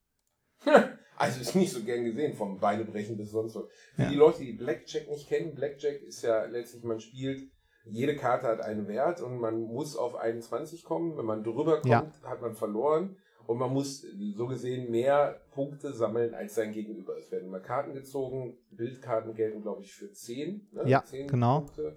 [1.19, 3.65] Also ist nicht so gern gesehen, vom Beinebrechen bis sonst was.
[3.95, 4.09] Für Ja.
[4.09, 7.49] die Leute, die Blackjack nicht kennen, Blackjack ist ja letztlich, man spielt,
[7.85, 11.17] jede Karte hat einen Wert und man muss auf 21 kommen.
[11.17, 12.11] Wenn man drüber kommt, Ja.
[12.25, 13.17] hat man verloren.
[13.47, 14.03] Und man muss
[14.37, 17.17] so gesehen mehr Punkte sammeln als sein Gegenüber.
[17.19, 18.57] Es werden immer Karten gezogen.
[18.71, 20.69] Bildkarten gelten, glaube ich, für 10.
[20.73, 20.83] Ne?
[20.87, 21.61] Ja, 10 genau.
[21.61, 21.97] Punkte.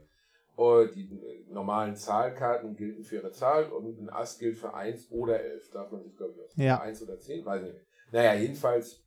[0.56, 5.12] Und die äh, normalen Zahlkarten gelten für ihre Zahl und ein Ass gilt für 1
[5.12, 5.70] oder 11.
[5.72, 6.52] Darf man sich, glaube ich, aus.
[6.58, 6.80] Ja.
[6.82, 7.86] 1 oder 10, weiß ich nicht.
[8.16, 9.04] Naja, jedenfalls,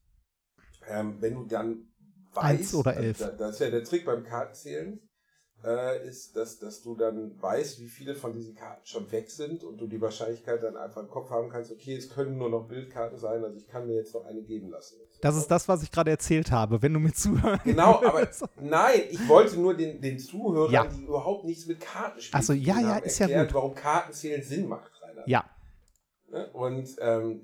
[0.87, 1.89] ähm, wenn du dann
[2.35, 3.19] weißt, Eins oder also elf.
[3.19, 5.01] da- das ist ja der Trick beim Kartenzählen,
[5.65, 9.65] äh, ist, dass, dass du dann weißt, wie viele von diesen Karten schon weg sind
[9.65, 12.69] und du die Wahrscheinlichkeit dann einfach im Kopf haben kannst, okay, es können nur noch
[12.69, 14.97] Bildkarten sein, also ich kann mir jetzt noch eine geben lassen.
[15.23, 17.65] Das ist das, was ich gerade erzählt habe, wenn du mir zuhörst.
[17.65, 18.29] Genau, aber
[18.61, 20.85] nein, ich wollte nur den, den Zuhörern, ja.
[20.87, 23.55] die überhaupt nichts mit Karten spielen, also, ja, ja, ist erklären, ja gut.
[23.55, 25.23] warum Kartenzählen Sinn macht, Rainer.
[25.27, 25.45] Ja.
[26.31, 26.47] Ne?
[26.53, 27.41] Und ähm,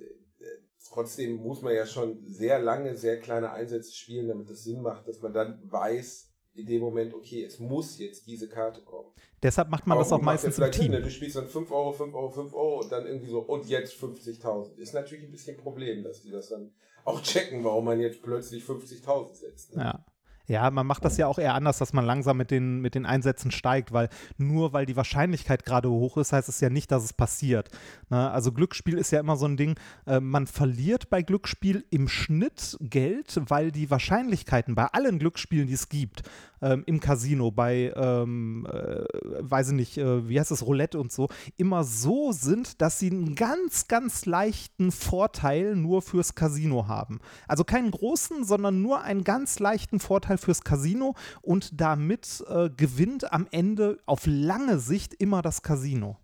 [0.95, 5.09] trotzdem muss man ja schon sehr lange, sehr kleine Einsätze spielen, damit es Sinn macht,
[5.09, 9.09] dass man dann weiß, in dem Moment, okay, es muss jetzt diese Karte kommen.
[9.43, 10.83] Deshalb macht man Aber das auch meistens im Team.
[10.83, 11.03] Sinn, ne?
[11.03, 13.95] Du spielst dann 5 Euro, 5 Euro, 5 Euro und dann irgendwie so, und jetzt
[13.95, 14.77] 50.000.
[14.77, 16.73] Ist natürlich ein bisschen ein Problem, dass die das dann
[17.05, 19.75] auch checken, warum man jetzt plötzlich 50.000 setzt.
[19.75, 19.83] Ne?
[19.83, 20.07] Ja.
[20.47, 23.07] Ja, man macht das ja auch eher anders, dass man langsam mit den, mit den
[23.07, 27.03] Einsätzen steigt, weil nur weil die Wahrscheinlichkeit gerade hoch ist, heißt es ja nicht, dass
[27.03, 27.71] es passiert.
[28.11, 28.31] Ne?
[28.31, 32.77] Also Glücksspiel ist ja immer so ein Ding, äh, man verliert bei Glücksspiel im Schnitt
[32.81, 36.25] Geld, weil die Wahrscheinlichkeiten bei allen Glücksspielen, die es gibt,
[36.65, 39.05] ähm, im Casino, bei, ähm, äh,
[39.41, 43.11] weiß ich nicht, äh, wie heißt das, Roulette und so, immer so sind, dass sie
[43.11, 47.21] einen ganz, ganz leichten Vorteil nur fürs Casino haben.
[47.47, 53.33] Also keinen großen, sondern nur einen ganz leichten Vorteil fürs Casino und damit äh, gewinnt
[53.33, 56.19] am Ende auf lange Sicht immer das Casino.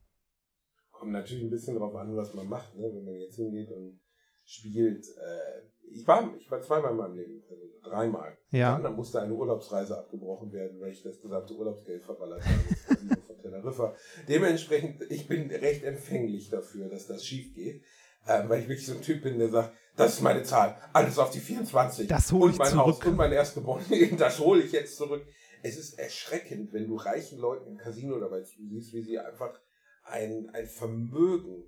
[0.92, 2.90] Kommt natürlich ein bisschen darauf an, was man macht, ne?
[2.92, 4.00] wenn man jetzt hingeht und
[4.44, 5.06] spielt.
[5.06, 8.36] Äh, ich war, ich war zweimal in meinem Leben, also dreimal.
[8.50, 8.78] Ja.
[8.78, 13.94] Dann musste eine Urlaubsreise abgebrochen werden, weil ich das gesamte Urlaubsgeld verballert habe von Teneriffa.
[14.28, 17.82] Dementsprechend, ich bin recht empfänglich dafür, dass das schief geht.
[18.26, 21.18] Ähm, weil ich wirklich so ein Typ bin, der sagt, das ist meine Zahl, alles
[21.18, 22.06] auf die 24.
[22.08, 22.86] Das hole ich mein zurück.
[22.86, 25.26] Haus und mein Erstgeborenen, das hole ich jetzt zurück.
[25.62, 29.60] Es ist erschreckend, wenn du reichen Leuten im Casino dabei siehst, wie sie einfach
[30.04, 31.64] ein, ein Vermögen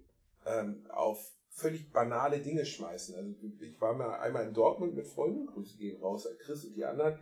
[0.47, 3.15] ähm, auf völlig banale Dinge schmeißen.
[3.15, 6.75] Also ich war mal einmal in Dortmund mit Freunden, Grüße gehen raus an Chris und
[6.75, 7.19] die anderen.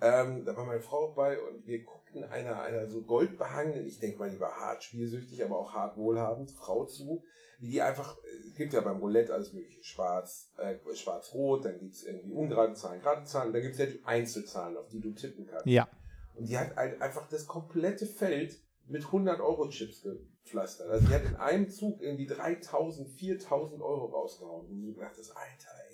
[0.00, 1.84] Ähm, da war meine Frau auch bei und wir
[2.14, 5.96] guckten einer, einer so goldbehangenen, ich denke mal, die war hart spielsüchtig, aber auch hart
[5.96, 7.24] wohlhabend, Frau zu,
[7.58, 11.94] wie die einfach, es gibt ja beim Roulette alles mögliche, schwarz, äh, schwarz-rot, dann gibt
[11.94, 15.12] es irgendwie ungerade Zahlen, gerade Zahlen, dann gibt es ja die Einzelzahlen, auf die du
[15.12, 15.66] tippen kannst.
[15.66, 15.88] Ja.
[16.34, 20.90] Und die hat einfach das komplette Feld mit 100 Euro Chips gepflastert.
[20.90, 24.66] Also die hat in einem Zug irgendwie 3000, 4000 Euro rausgehauen.
[24.66, 25.93] Und du dachtest, Alter, ey.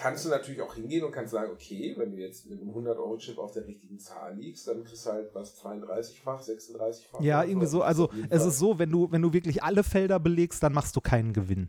[0.00, 2.96] Kannst du natürlich auch hingehen und kannst sagen, okay, wenn du jetzt mit einem 100
[2.96, 7.20] Euro Chip auf der richtigen Zahl liegst, dann kriegst du halt was 32-fach, 36-fach.
[7.20, 7.82] Ja, irgendwie so.
[7.82, 11.02] Also es ist so, wenn du, wenn du wirklich alle Felder belegst, dann machst du
[11.02, 11.68] keinen Gewinn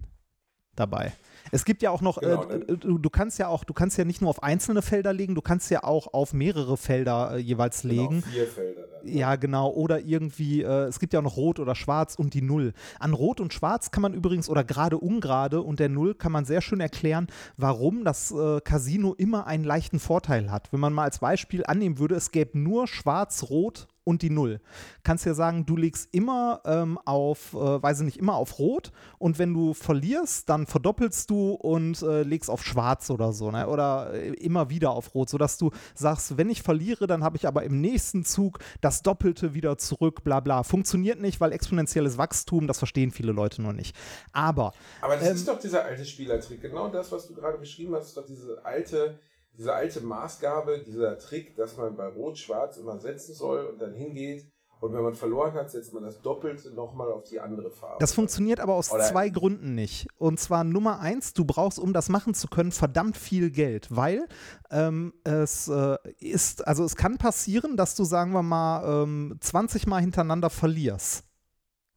[0.76, 1.12] dabei.
[1.51, 4.05] Es gibt ja auch noch, genau, äh, du, du, kannst ja auch, du kannst ja
[4.05, 7.81] nicht nur auf einzelne Felder legen, du kannst ja auch auf mehrere Felder äh, jeweils
[7.81, 8.23] genau, legen.
[8.23, 8.81] Vier Felder.
[8.81, 9.19] Dann, ja.
[9.19, 9.69] ja, genau.
[9.71, 12.73] Oder irgendwie, äh, es gibt ja auch noch Rot oder Schwarz und die Null.
[12.99, 16.45] An Rot und Schwarz kann man übrigens, oder gerade ungerade und der Null kann man
[16.45, 20.71] sehr schön erklären, warum das äh, Casino immer einen leichten Vorteil hat.
[20.71, 24.59] Wenn man mal als Beispiel annehmen würde, es gäbe nur Schwarz, Rot und die Null.
[25.03, 28.91] Kannst ja sagen, du legst immer ähm, auf, äh, weiß ich nicht, immer auf Rot
[29.19, 33.67] und wenn du verlierst, dann verdoppelst du und äh, legst auf Schwarz oder so, ne?
[33.67, 37.47] Oder äh, immer wieder auf Rot, sodass du sagst, wenn ich verliere, dann habe ich
[37.47, 40.63] aber im nächsten Zug das Doppelte wieder zurück, bla bla.
[40.63, 43.95] Funktioniert nicht, weil exponentielles Wachstum, das verstehen viele Leute noch nicht.
[44.31, 44.73] Aber.
[45.01, 46.61] Aber das ähm, ist doch dieser alte Spielertrick.
[46.61, 49.19] Genau das, was du gerade beschrieben hast, ist doch diese alte
[49.53, 54.51] diese alte Maßgabe, dieser Trick, dass man bei Rot-Schwarz immer setzen soll und dann hingeht
[54.81, 57.97] und wenn man verloren hat, setzt man das Doppelte nochmal auf die andere Farbe.
[57.99, 60.07] Das funktioniert aber aus Oder zwei Gründen nicht.
[60.17, 64.27] Und zwar Nummer eins, du brauchst, um das machen zu können, verdammt viel Geld, weil
[64.71, 69.85] ähm, es äh, ist, also es kann passieren, dass du, sagen wir mal, ähm, 20
[69.85, 71.25] Mal hintereinander verlierst.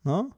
[0.02, 0.30] Ne?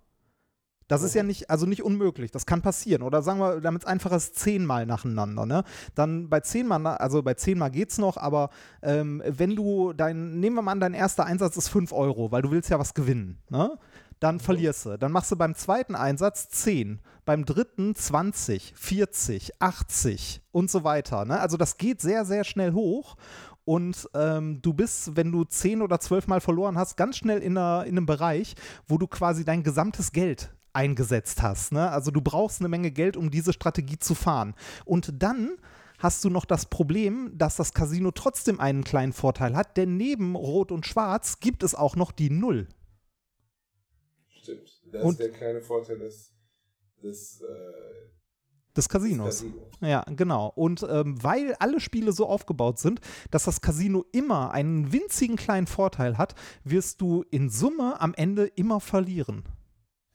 [0.88, 2.30] Das ist ja nicht, also nicht unmöglich.
[2.30, 3.02] Das kann passieren.
[3.02, 5.44] Oder sagen wir, damit es einfach ist, zehnmal nacheinander.
[5.44, 5.64] Ne?
[5.94, 8.50] Dann bei zehnmal, also bei zehnmal geht's noch, aber
[8.82, 12.42] ähm, wenn du dein, nehmen wir mal an, dein erster Einsatz ist 5 Euro, weil
[12.42, 13.38] du willst ja was gewinnen.
[13.48, 13.76] Ne?
[14.20, 14.96] Dann verlierst du.
[14.96, 21.24] Dann machst du beim zweiten Einsatz 10, beim dritten 20, 40, 80 und so weiter.
[21.24, 21.38] Ne?
[21.38, 23.16] Also das geht sehr, sehr schnell hoch.
[23.64, 27.58] Und ähm, du bist, wenn du zehn oder zwölf Mal verloren hast, ganz schnell in,
[27.58, 28.54] einer, in einem Bereich,
[28.86, 31.72] wo du quasi dein gesamtes Geld eingesetzt hast.
[31.72, 31.90] Ne?
[31.90, 34.54] Also du brauchst eine Menge Geld, um diese Strategie zu fahren.
[34.84, 35.56] Und dann
[35.98, 40.36] hast du noch das Problem, dass das Casino trotzdem einen kleinen Vorteil hat, denn neben
[40.36, 42.68] Rot und Schwarz gibt es auch noch die Null.
[44.28, 44.82] Stimmt.
[44.92, 46.32] Das und ist der kleine Vorteil des,
[47.02, 49.40] des, äh, des Casinos.
[49.40, 50.52] Des ja, genau.
[50.54, 55.66] Und ähm, weil alle Spiele so aufgebaut sind, dass das Casino immer einen winzigen kleinen
[55.66, 59.42] Vorteil hat, wirst du in Summe am Ende immer verlieren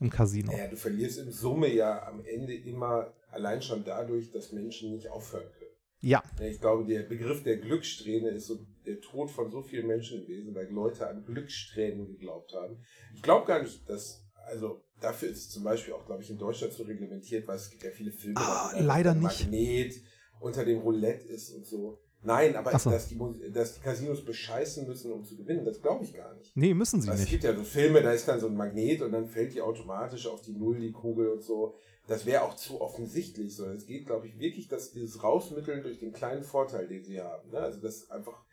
[0.01, 0.51] im Casino.
[0.51, 5.07] Ja, du verlierst in Summe ja am Ende immer allein schon dadurch, dass Menschen nicht
[5.09, 5.71] aufhören können.
[6.01, 6.23] Ja.
[6.41, 10.55] Ich glaube, der Begriff der Glückssträhne ist so der Tod von so vielen Menschen gewesen,
[10.55, 12.83] weil Leute an Glückssträhnen geglaubt haben.
[13.13, 16.39] Ich glaube gar nicht, dass, also dafür ist es zum Beispiel auch, glaube ich, in
[16.39, 19.43] Deutschland so reglementiert, weil es gibt ja viele Filme, Ah, leider der nicht.
[19.43, 19.93] Magnet
[20.39, 22.01] unter dem Roulette ist und so.
[22.23, 22.91] Nein, aber so.
[22.91, 23.17] dass, die,
[23.51, 26.55] dass die Casinos bescheißen müssen, um zu gewinnen, das glaube ich gar nicht.
[26.55, 27.31] Nee, müssen sie Also es nicht.
[27.31, 30.27] gibt ja so Filme, da ist dann so ein Magnet und dann fällt die automatisch
[30.27, 31.75] auf die Null, die Kugel und so.
[32.07, 33.65] Das wäre auch zu offensichtlich so.
[33.65, 37.49] Es geht, glaube ich, wirklich, dass dieses Rausmitteln durch den kleinen Vorteil, den sie haben.
[37.49, 37.57] Ne?
[37.60, 38.43] Also das einfach,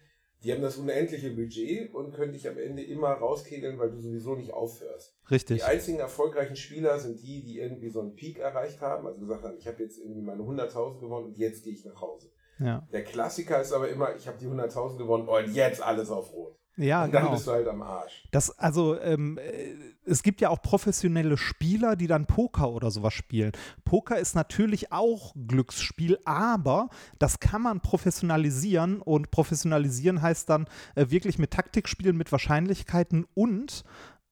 [0.44, 4.34] die haben das unendliche Budget und können dich am Ende immer rauskegeln, weil du sowieso
[4.36, 5.14] nicht aufhörst.
[5.30, 5.58] Richtig.
[5.58, 9.42] Die einzigen erfolgreichen Spieler sind die, die irgendwie so einen Peak erreicht haben, also gesagt
[9.44, 12.30] haben, ich habe jetzt irgendwie meine 100.000 gewonnen und jetzt gehe ich nach Hause.
[12.58, 12.86] Ja.
[12.92, 16.58] Der Klassiker ist aber immer, ich habe die 100.000 gewonnen und jetzt alles auf Rot.
[16.78, 17.34] Ja, und dann genau.
[17.34, 18.24] bist du halt am Arsch.
[18.30, 23.14] Das, also, ähm, äh, es gibt ja auch professionelle Spieler, die dann Poker oder sowas
[23.14, 23.50] spielen.
[23.84, 31.06] Poker ist natürlich auch Glücksspiel, aber das kann man professionalisieren und professionalisieren heißt dann äh,
[31.08, 33.82] wirklich mit Taktik spielen, mit Wahrscheinlichkeiten und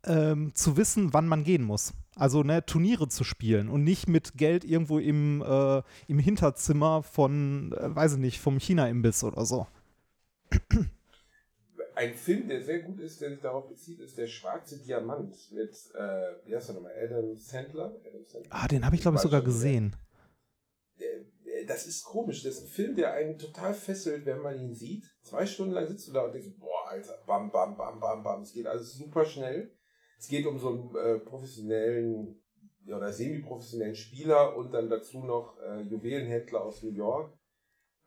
[0.05, 1.95] ähm, zu wissen, wann man gehen muss.
[2.19, 7.73] Also ne, Turniere zu spielen und nicht mit Geld irgendwo im, äh, im Hinterzimmer von,
[7.73, 9.67] äh, weiß ich nicht, vom China-Imbiss oder so.
[11.95, 15.71] Ein Film, der sehr gut ist, der sich darauf bezieht, ist Der schwarze Diamant mit,
[15.95, 17.97] äh, wie heißt er nochmal, Adam Sandler?
[18.07, 18.51] Adam Sandler.
[18.51, 19.95] Ah, den habe ich, glaube ich, sogar gesehen.
[21.67, 22.43] Das ist komisch.
[22.43, 25.05] Das ist ein Film, der einen total fesselt, wenn man ihn sieht.
[25.23, 28.43] Zwei Stunden lang sitzt du da und denkst, boah, Alter, bam, bam, bam, bam, bam.
[28.43, 29.76] Es geht alles super schnell.
[30.19, 32.43] Es geht um so einen äh, professionellen
[32.85, 37.33] ja, oder semi-professionellen Spieler und dann dazu noch äh, Juwelenhändler aus New York,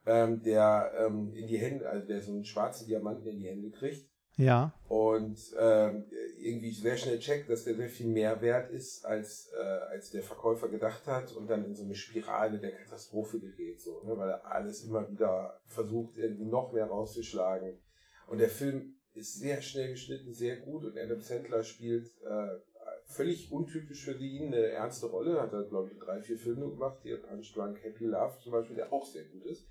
[0.05, 3.71] ähm, der ähm, in die Hände, also der so einen schwarzen Diamanten in die Hände
[3.71, 4.73] kriegt Ja.
[4.87, 6.05] und ähm,
[6.37, 10.23] irgendwie sehr schnell checkt, dass der sehr viel mehr wert ist, als, äh, als der
[10.23, 14.29] Verkäufer gedacht hat und dann in so eine Spirale der Katastrophe gerät, so, ne, weil
[14.29, 17.77] er alles immer wieder versucht, irgendwie noch mehr rauszuschlagen.
[18.27, 22.57] Und der Film ist sehr schnell geschnitten, sehr gut und Adam Sandler spielt äh,
[23.05, 25.41] völlig untypisch für ihn eine ernste Rolle.
[25.41, 28.75] Hat er, glaube ich, drei, vier Filme gemacht, hier Punch Drunk Happy Love zum Beispiel,
[28.75, 29.67] der auch sehr gut ist.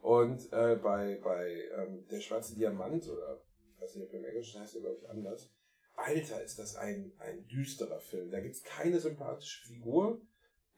[0.00, 3.42] Und äh, bei, bei ähm, Der schwarze Diamant oder
[3.74, 5.52] ich weiß nicht, ob im Englischen heißt er, glaube ich, anders.
[5.94, 8.30] Alter, ist das ein, ein düsterer Film.
[8.30, 10.20] Da gibt es keine sympathische Figur.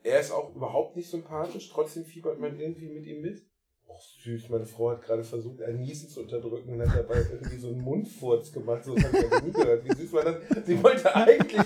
[0.03, 3.47] Er ist auch überhaupt nicht sympathisch, trotzdem fiebert man irgendwie mit ihm mit.
[3.95, 7.59] Och, süß, meine Frau hat gerade versucht, ein Niesen zu unterdrücken und hat dabei irgendwie
[7.59, 8.83] so einen Mundfurz gemacht.
[8.85, 9.85] So das habe ich ja nie gehört.
[9.85, 10.67] Wie süß war das?
[10.67, 11.63] Sie wollte eigentlich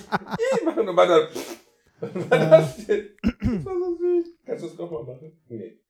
[0.64, 1.28] machen und war dann.
[2.00, 3.08] Was war das denn?
[3.22, 4.26] Das war so süß.
[4.44, 5.40] Kannst du das nochmal machen?
[5.48, 5.80] Nee.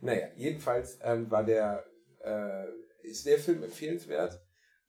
[0.00, 1.84] Naja, jedenfalls ähm, war der,
[2.20, 2.66] äh,
[3.02, 4.40] ist der Film empfehlenswert.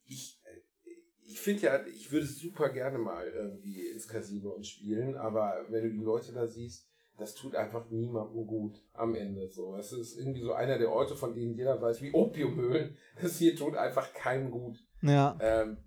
[0.05, 0.91] Ich, äh,
[1.23, 5.83] ich finde ja, ich würde super gerne mal irgendwie ins Casino und spielen, aber wenn
[5.83, 6.87] du die Leute da siehst,
[7.19, 9.75] das tut einfach niemandem gut am Ende so.
[9.75, 12.97] Es ist irgendwie so einer der Orte, von denen jeder weiß, wie Opiumhöhlen.
[13.21, 14.77] Das hier tut einfach keinem gut.
[15.01, 15.37] Ja.
[15.41, 15.77] Ähm,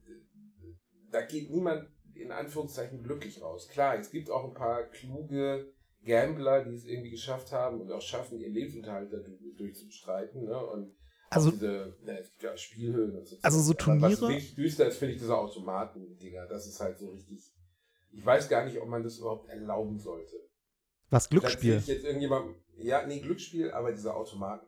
[1.10, 3.68] da geht niemand in Anführungszeichen glücklich raus.
[3.68, 5.72] Klar, es gibt auch ein paar kluge
[6.04, 10.44] Gambler, die es irgendwie geschafft haben und auch schaffen, ihren Lebensunterhalt dadurch durchzustreiten.
[10.44, 10.66] Ne?
[10.66, 10.94] Und
[11.30, 13.36] Also- diese, gibt ja Spielhöhlen und so.
[13.42, 16.46] Also so Aber Was Turniere- wirklich düster ist, finde ich diese Automaten-Dinger.
[16.48, 17.52] Das ist halt so richtig.
[18.10, 20.36] Ich weiß gar nicht, ob man das überhaupt erlauben sollte.
[21.12, 21.76] Was Glücksspiel?
[21.76, 24.66] Ich jetzt irgendjemand, ja, nee, Glücksspiel, aber diese Automaten.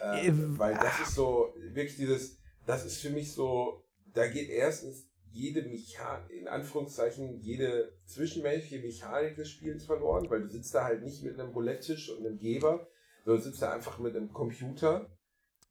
[0.00, 3.82] Äh, Äh, weil das ist so, wirklich dieses, das ist für mich so,
[4.14, 10.48] da geht erstens jede Mechanik, in Anführungszeichen, jede zwischenmenschliche Mechanik des Spiels verloren, weil du
[10.48, 12.86] sitzt da halt nicht mit einem Roulette-Tisch und einem Geber,
[13.24, 15.10] sondern sitzt da einfach mit einem Computer.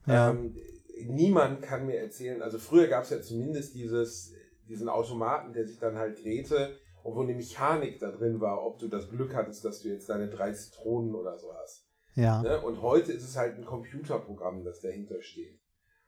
[0.05, 0.31] Ja.
[0.31, 0.57] Ähm,
[1.05, 4.33] niemand kann mir erzählen, also früher gab es ja zumindest dieses,
[4.67, 8.79] diesen Automaten, der sich dann halt drehte und wo eine Mechanik da drin war, ob
[8.79, 11.85] du das Glück hattest, dass du jetzt deine drei Zitronen oder so hast.
[12.15, 12.41] Ja.
[12.41, 12.61] Ne?
[12.61, 15.59] Und heute ist es halt ein Computerprogramm, das dahinter steht.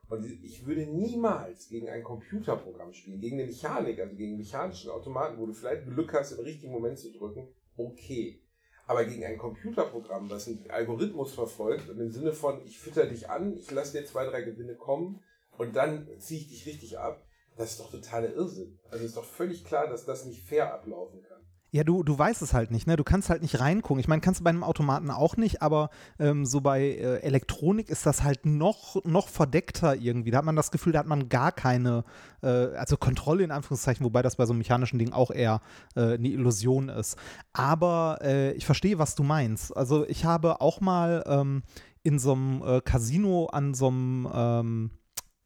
[0.08, 5.40] Und ich würde niemals gegen ein Computerprogramm spielen, gegen eine Mechanik, also gegen mechanischen Automaten,
[5.40, 8.42] wo du vielleicht Glück hast, im richtigen Moment zu drücken, okay.
[8.86, 13.32] Aber gegen ein Computerprogramm, das einen Algorithmus verfolgt und im Sinne von, ich fütter dich
[13.32, 15.24] an, ich lasse dir zwei, drei Gewinne kommen
[15.58, 17.25] und dann ziehe ich dich richtig ab,
[17.56, 18.78] das ist doch totaler Irrsinn.
[18.90, 21.36] Also ist doch völlig klar, dass das nicht fair ablaufen kann.
[21.76, 22.96] Ja, du, du weißt es halt nicht, ne?
[22.96, 24.00] Du kannst halt nicht reingucken.
[24.00, 25.90] Ich meine, kannst du bei einem Automaten auch nicht, aber
[26.20, 30.32] ähm, so bei äh, Elektronik ist das halt noch, noch verdeckter irgendwie.
[30.32, 32.06] Da hat man das Gefühl, da hat man gar keine,
[32.42, 35.60] äh, also Kontrolle in Anführungszeichen, wobei das bei so einem mechanischen Ding auch eher
[35.98, 37.18] äh, eine Illusion ist.
[37.52, 39.76] Aber äh, ich verstehe, was du meinst.
[39.76, 41.64] Also ich habe auch mal ähm,
[42.04, 44.92] in so einem äh, Casino an so einem ähm,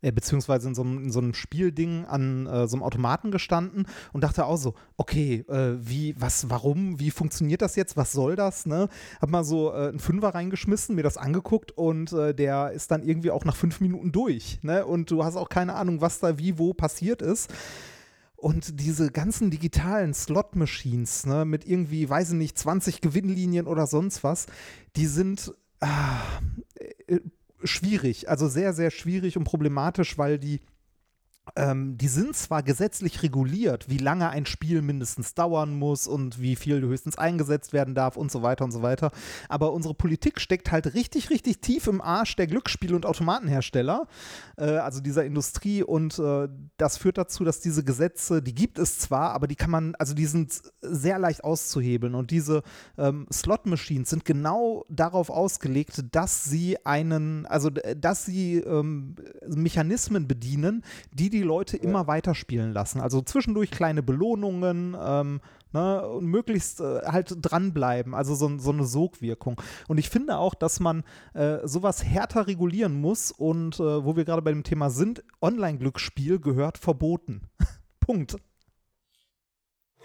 [0.02, 3.86] äh, beziehungsweise in so, einem, in so einem Spielding an äh, so einem Automaten gestanden
[4.14, 8.36] und dachte auch so, okay, äh, wie, was, warum, wie funktioniert das jetzt, was soll
[8.36, 8.88] das, ne?
[9.22, 13.04] Hab mal so äh, einen Fünfer reingeschmissen, mir das angeguckt und äh, der ist dann
[13.04, 14.86] irgendwie auch nach fünf Minuten durch, ne?
[14.86, 17.52] Und du hast auch keine Ahnung, was da wie, wo passiert ist.
[18.36, 24.24] Und diese ganzen digitalen Slot-Machines, ne, mit irgendwie, weiß ich nicht, 20 Gewinnlinien oder sonst
[24.24, 24.46] was,
[24.96, 26.22] die sind ah,
[27.08, 27.20] äh,
[27.64, 30.62] schwierig, also sehr, sehr schwierig und problematisch, weil die
[31.56, 36.56] ähm, die sind zwar gesetzlich reguliert, wie lange ein Spiel mindestens dauern muss und wie
[36.56, 39.12] viel höchstens eingesetzt werden darf und so weiter und so weiter,
[39.48, 44.08] aber unsere Politik steckt halt richtig, richtig tief im Arsch der Glücksspiel- und Automatenhersteller,
[44.58, 46.48] äh, also dieser Industrie und äh,
[46.78, 50.14] das führt dazu, dass diese Gesetze, die gibt es zwar, aber die kann man, also
[50.14, 52.64] die sind sehr leicht auszuhebeln und diese
[52.98, 59.16] ähm, Slot-Machines sind genau darauf ausgelegt, dass sie einen, also dass sie ähm,
[59.48, 61.84] Mechanismen bedienen, die die die Leute ja.
[61.84, 63.02] immer weiterspielen lassen.
[63.02, 68.14] Also zwischendurch kleine Belohnungen ähm, ne, und möglichst äh, halt dranbleiben.
[68.14, 69.62] Also so, so, eine Sogwirkung.
[69.88, 73.32] Und ich finde auch, dass man äh, sowas härter regulieren muss.
[73.32, 77.42] Und äh, wo wir gerade bei dem Thema sind, Online-Glücksspiel gehört verboten.
[78.00, 78.36] Punkt.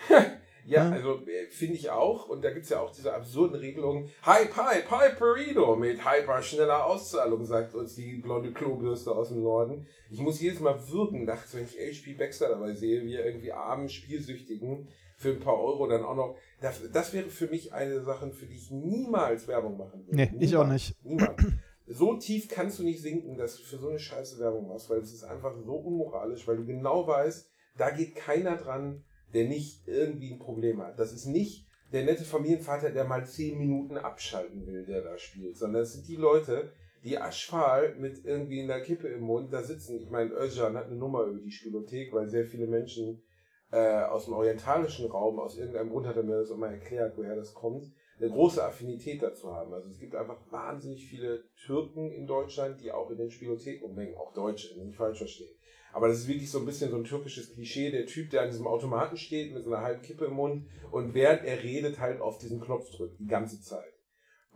[0.67, 2.29] Ja, also äh, finde ich auch.
[2.29, 4.11] Und da gibt es ja auch diese absurden Regelungen.
[4.25, 9.87] Hype, Hype, Hyperido mit Hyper schneller Auszahlung, sagt uns die blonde Klobürste aus dem Norden.
[10.11, 13.53] Ich muss jedes Mal wirken, nachts, wenn ich HP Baxter dabei sehe, wie er irgendwie
[13.53, 16.37] armen Spielsüchtigen für ein paar Euro dann auch noch.
[16.61, 20.17] Das, das wäre für mich eine Sache, für die ich niemals Werbung machen würde.
[20.17, 21.05] Nee, niemals, ich auch nicht.
[21.05, 21.43] Niemals.
[21.87, 25.01] So tief kannst du nicht sinken, dass du für so eine Scheiße Werbung machst, weil
[25.01, 29.05] es ist einfach so unmoralisch, weil du genau weißt, da geht keiner dran,
[29.35, 30.99] der nicht irgendwie ein Problem hat.
[30.99, 35.57] Das ist nicht der nette Familienvater, der mal zehn Minuten abschalten will, der da spielt,
[35.57, 36.73] sondern es sind die Leute,
[37.05, 39.99] die aschfahl mit irgendwie einer Kippe im Mund da sitzen.
[39.99, 43.23] Ich meine, Özcan hat eine Nummer über die Spielothek, weil sehr viele Menschen
[43.71, 47.37] äh, aus dem orientalischen Raum, aus irgendeinem Grund hat er mir das immer erklärt, woher
[47.37, 47.85] das kommt,
[48.19, 49.73] eine große Affinität dazu haben.
[49.75, 54.17] Also es gibt einfach wahnsinnig viele Türken in Deutschland, die auch in den Spielotheken umhängen,
[54.17, 55.55] auch Deutsche, nicht falsch verstehen.
[55.95, 57.93] Aber das ist wirklich so ein bisschen so ein türkisches Klischee.
[57.93, 61.15] Der Typ, der an diesem Automaten steht mit so einer halben Kippe im Mund und
[61.15, 63.95] während er redet, halt auf diesen Knopf drückt, die ganze Zeit.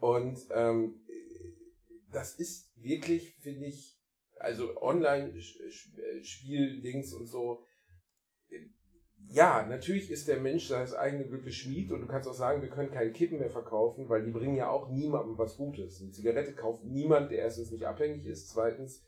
[0.01, 0.97] Und ähm,
[2.11, 3.97] das ist wirklich, finde ich,
[4.41, 7.63] also Online-Spiel-Dings und so.
[9.29, 12.69] Ja, natürlich ist der Mensch sein eigene Glück Schmied und du kannst auch sagen, wir
[12.69, 16.01] können keine Kippen mehr verkaufen, weil die bringen ja auch niemandem was Gutes.
[16.01, 19.05] Eine Zigarette kauft niemand, der erstens nicht abhängig ist, zweitens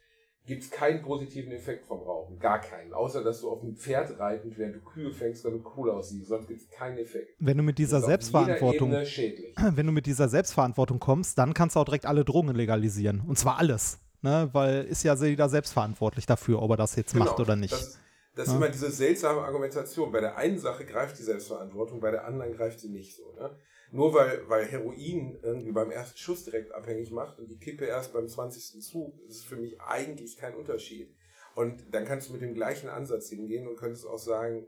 [0.46, 2.38] gibt es keinen positiven Effekt vom Rauchen.
[2.38, 2.92] Gar keinen.
[2.92, 6.28] Außer, dass du auf einem Pferd reitend, während du Kühe fängst, damit cool aussiehst.
[6.28, 7.36] Sonst gibt es keinen Effekt.
[7.38, 11.84] Wenn du mit dieser Selbstverantwortung, wenn du mit dieser Selbstverantwortung kommst, dann kannst du auch
[11.84, 13.22] direkt alle Drogen legalisieren.
[13.26, 14.00] Und zwar alles.
[14.22, 14.48] Ne?
[14.52, 17.72] Weil ist ja jeder selbstverantwortlich dafür, ob er das jetzt genau, macht oder nicht.
[17.72, 17.98] Das,
[18.34, 18.52] das ja?
[18.52, 20.12] ist immer diese seltsame Argumentation.
[20.12, 23.32] Bei der einen Sache greift die Selbstverantwortung, bei der anderen greift sie nicht so.
[23.38, 23.50] Ne?
[23.92, 28.12] Nur weil, weil Heroin irgendwie beim ersten Schuss direkt abhängig macht und die Kippe erst
[28.12, 28.80] beim 20.
[28.82, 31.12] Zug, ist für mich eigentlich kein Unterschied.
[31.56, 34.66] Und dann kannst du mit dem gleichen Ansatz hingehen und könntest auch sagen,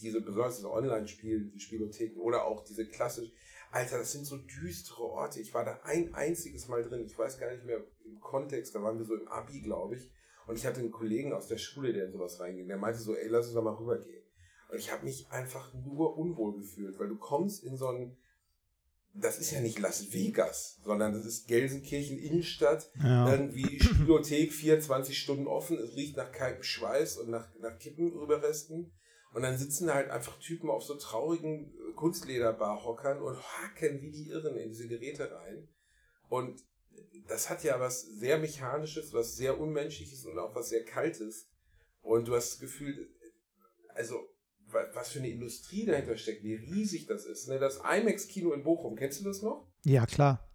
[0.00, 3.32] diese besonders diese Online-Spiel, die Spielotheken oder auch diese klassischen,
[3.72, 5.40] Alter, das sind so düstere Orte.
[5.40, 7.04] Ich war da ein einziges Mal drin.
[7.04, 10.10] Ich weiß gar nicht mehr im Kontext, da waren wir so im Abi, glaube ich.
[10.46, 12.66] Und ich hatte einen Kollegen aus der Schule, der in sowas reinging.
[12.66, 14.24] Der meinte so, ey, lass uns da mal rübergehen.
[14.68, 18.16] Und ich habe mich einfach nur unwohl gefühlt, weil du kommst in so einen
[19.14, 23.30] das ist ja nicht Las Vegas, sondern das ist Gelsenkirchen Innenstadt, ja.
[23.30, 28.92] irgendwie Spielothek 24 Stunden offen, es riecht nach kaltem Schweiß und nach, nach Kippenüberresten.
[29.32, 34.56] Und dann sitzen halt einfach Typen auf so traurigen Kunstlederbarhockern und hacken wie die Irren
[34.56, 35.68] in diese Geräte rein.
[36.28, 36.64] Und
[37.28, 41.48] das hat ja was sehr Mechanisches, was sehr Unmenschliches und auch was sehr Kaltes.
[42.02, 43.08] Und du hast das Gefühl,
[43.94, 44.16] also
[44.72, 47.48] was für eine Industrie dahinter steckt, wie riesig das ist.
[47.48, 47.58] Ne?
[47.58, 49.66] Das IMAX-Kino in Bochum, kennst du das noch?
[49.84, 50.46] Ja, klar.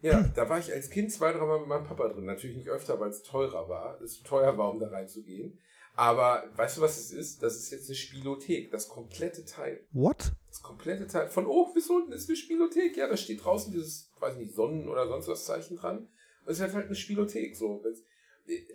[0.00, 2.24] Ja, da war ich als Kind zwei, drei Mal mit meinem Papa drin.
[2.24, 4.00] Natürlich nicht öfter, weil es teurer war.
[4.00, 5.58] Es teuer war, um da reinzugehen.
[5.94, 7.42] Aber weißt du, was es ist?
[7.42, 9.86] Das ist jetzt eine Spielothek, das komplette Teil.
[9.92, 10.32] What?
[10.48, 11.28] Das komplette Teil.
[11.28, 12.96] Von oben bis unten ist eine Spielothek.
[12.96, 16.08] Ja, da steht draußen dieses, weiß nicht, Sonnen- oder sonst was Zeichen dran.
[16.44, 17.56] Und es ist halt eine Spielothek.
[17.56, 17.82] So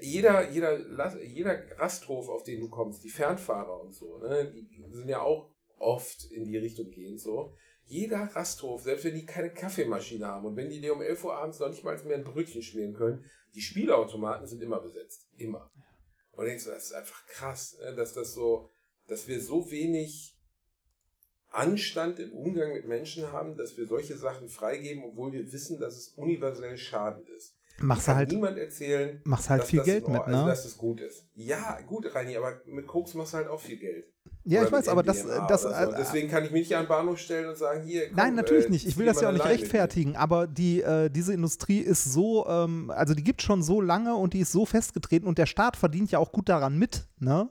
[0.01, 5.09] jeder, jeder, jeder Rasthof, auf den du kommst, die Fernfahrer und so, ne, die sind
[5.09, 7.53] ja auch oft in die Richtung gehen, so.
[7.85, 11.37] Jeder Rasthof, selbst wenn die keine Kaffeemaschine haben und wenn die dir um 11 Uhr
[11.37, 13.23] abends noch nicht mal mehr ein Brötchen schmieren können,
[13.55, 15.29] die Spielautomaten sind immer besetzt.
[15.37, 15.71] Immer.
[16.33, 18.69] Und denkst du, das ist einfach krass, ne, dass das so,
[19.07, 20.37] dass wir so wenig
[21.49, 25.95] Anstand im Umgang mit Menschen haben, dass wir solche Sachen freigeben, obwohl wir wissen, dass
[25.95, 27.56] es universell schadend ist.
[27.79, 30.47] Machst kann halt, niemand erzählen, machst halt viel Geld mit, also, ne?
[30.47, 31.25] dass das gut ist.
[31.35, 34.05] Ja, gut, Reini, aber mit Koks machst du halt auch viel Geld.
[34.43, 35.91] Ja, Oder ich weiß, aber das, das, oder so.
[35.91, 38.07] äh, Deswegen kann ich mich nicht an den Bahnhof stellen und sagen, hier.
[38.07, 38.87] Komm, Nein, natürlich äh, nicht.
[38.87, 42.47] Ich will das ja auch nicht mit rechtfertigen, aber die, äh, diese Industrie ist so,
[42.47, 45.75] ähm, also die gibt schon so lange und die ist so festgetreten und der Staat
[45.75, 47.49] verdient ja auch gut daran mit, ne?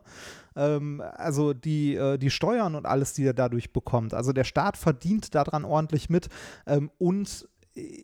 [0.57, 4.14] Ähm, also die, äh, die Steuern und alles, die er dadurch bekommt.
[4.14, 6.29] Also der Staat verdient daran ordentlich mit
[6.66, 8.03] ähm, und äh,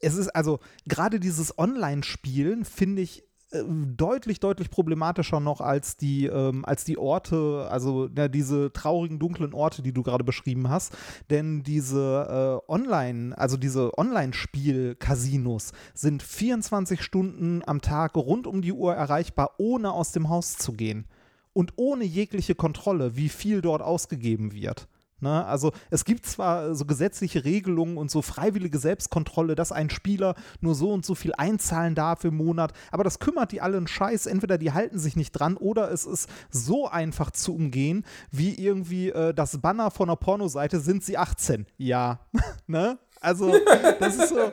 [0.00, 6.26] es ist also gerade dieses Online-Spielen finde ich äh, deutlich, deutlich problematischer noch als die,
[6.26, 10.94] ähm, als die Orte, also ja, diese traurigen, dunklen Orte, die du gerade beschrieben hast.
[11.30, 18.72] Denn diese äh, Online, also diese Online-Spiel-Casinos sind 24 Stunden am Tag rund um die
[18.72, 21.06] Uhr erreichbar, ohne aus dem Haus zu gehen.
[21.54, 24.88] Und ohne jegliche Kontrolle, wie viel dort ausgegeben wird.
[25.20, 25.44] Ne?
[25.44, 30.74] Also es gibt zwar so gesetzliche Regelungen und so freiwillige Selbstkontrolle, dass ein Spieler nur
[30.74, 34.26] so und so viel einzahlen darf im Monat, aber das kümmert die alle einen Scheiß.
[34.26, 39.10] Entweder die halten sich nicht dran oder es ist so einfach zu umgehen, wie irgendwie
[39.10, 41.66] äh, das Banner von einer Pornoseite, sind sie 18?
[41.76, 42.20] Ja.
[42.66, 42.98] ne?
[43.20, 43.52] Also
[44.00, 44.52] das ist so.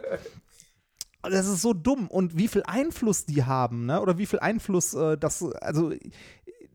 [1.21, 3.99] Das ist so dumm und wie viel Einfluss die haben, ne?
[3.99, 5.91] Oder wie viel Einfluss äh, das, also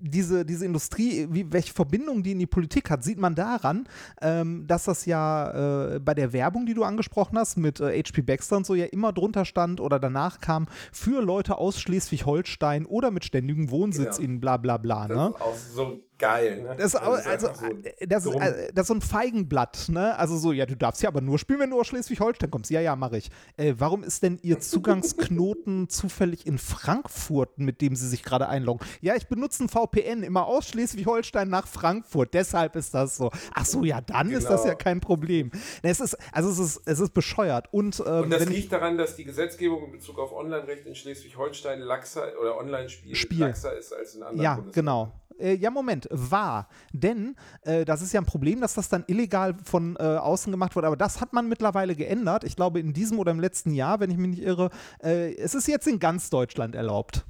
[0.00, 3.86] diese, diese Industrie, wie, welche Verbindung die in die Politik hat, sieht man daran,
[4.20, 8.22] ähm, dass das ja äh, bei der Werbung, die du angesprochen hast, mit äh, HP
[8.22, 13.10] Baxter und so, ja immer drunter stand oder danach kam, für Leute aus Schleswig-Holstein oder
[13.10, 14.30] mit ständigem Wohnsitz Genau.
[14.30, 15.08] in bla bla bla.
[15.08, 15.34] Ne?
[15.38, 16.76] auch so geil, ne?
[16.78, 20.16] Das also, einfach so äh, das, ist, äh, das ist so ein Feigenblatt, ne?
[20.16, 22.70] Also so, ja, du darfst ja aber nur spielen, wenn du aus Schleswig-Holstein kommst.
[22.70, 23.30] Ja, ja, mache ich.
[23.56, 28.86] Äh, warum ist denn Ihr Zugangsknoten zufällig in Frankfurt, mit dem Sie sich gerade einloggen?
[29.00, 32.34] Ja, ich benutze ein VPN immer aus Schleswig-Holstein nach Frankfurt.
[32.34, 33.30] Deshalb ist das so.
[33.54, 34.72] Ach so, ja, dann ist das Genau.
[34.72, 35.50] ja kein Problem.
[35.82, 37.68] Es ist, also es ist, es ist bescheuert.
[37.72, 40.94] Und, ähm, Und das ich, liegt daran, dass die Gesetzgebung in Bezug auf Online-Recht in
[40.94, 43.40] Schleswig-Holstein laxer oder Online-Spiel Spiel.
[43.40, 44.84] laxer ist als in anderen Ja, Bundesländern.
[44.84, 45.12] genau.
[45.38, 46.68] Äh, ja, Moment, war.
[46.92, 50.76] Denn äh, das ist ja ein Problem, dass das dann illegal von äh, außen gemacht
[50.76, 50.86] wurde.
[50.86, 52.44] Aber das hat man mittlerweile geändert.
[52.44, 54.70] Ich glaube, in diesem oder im letzten Jahr, wenn ich mich nicht irre.
[55.02, 57.24] Äh, es ist jetzt in ganz Deutschland erlaubt.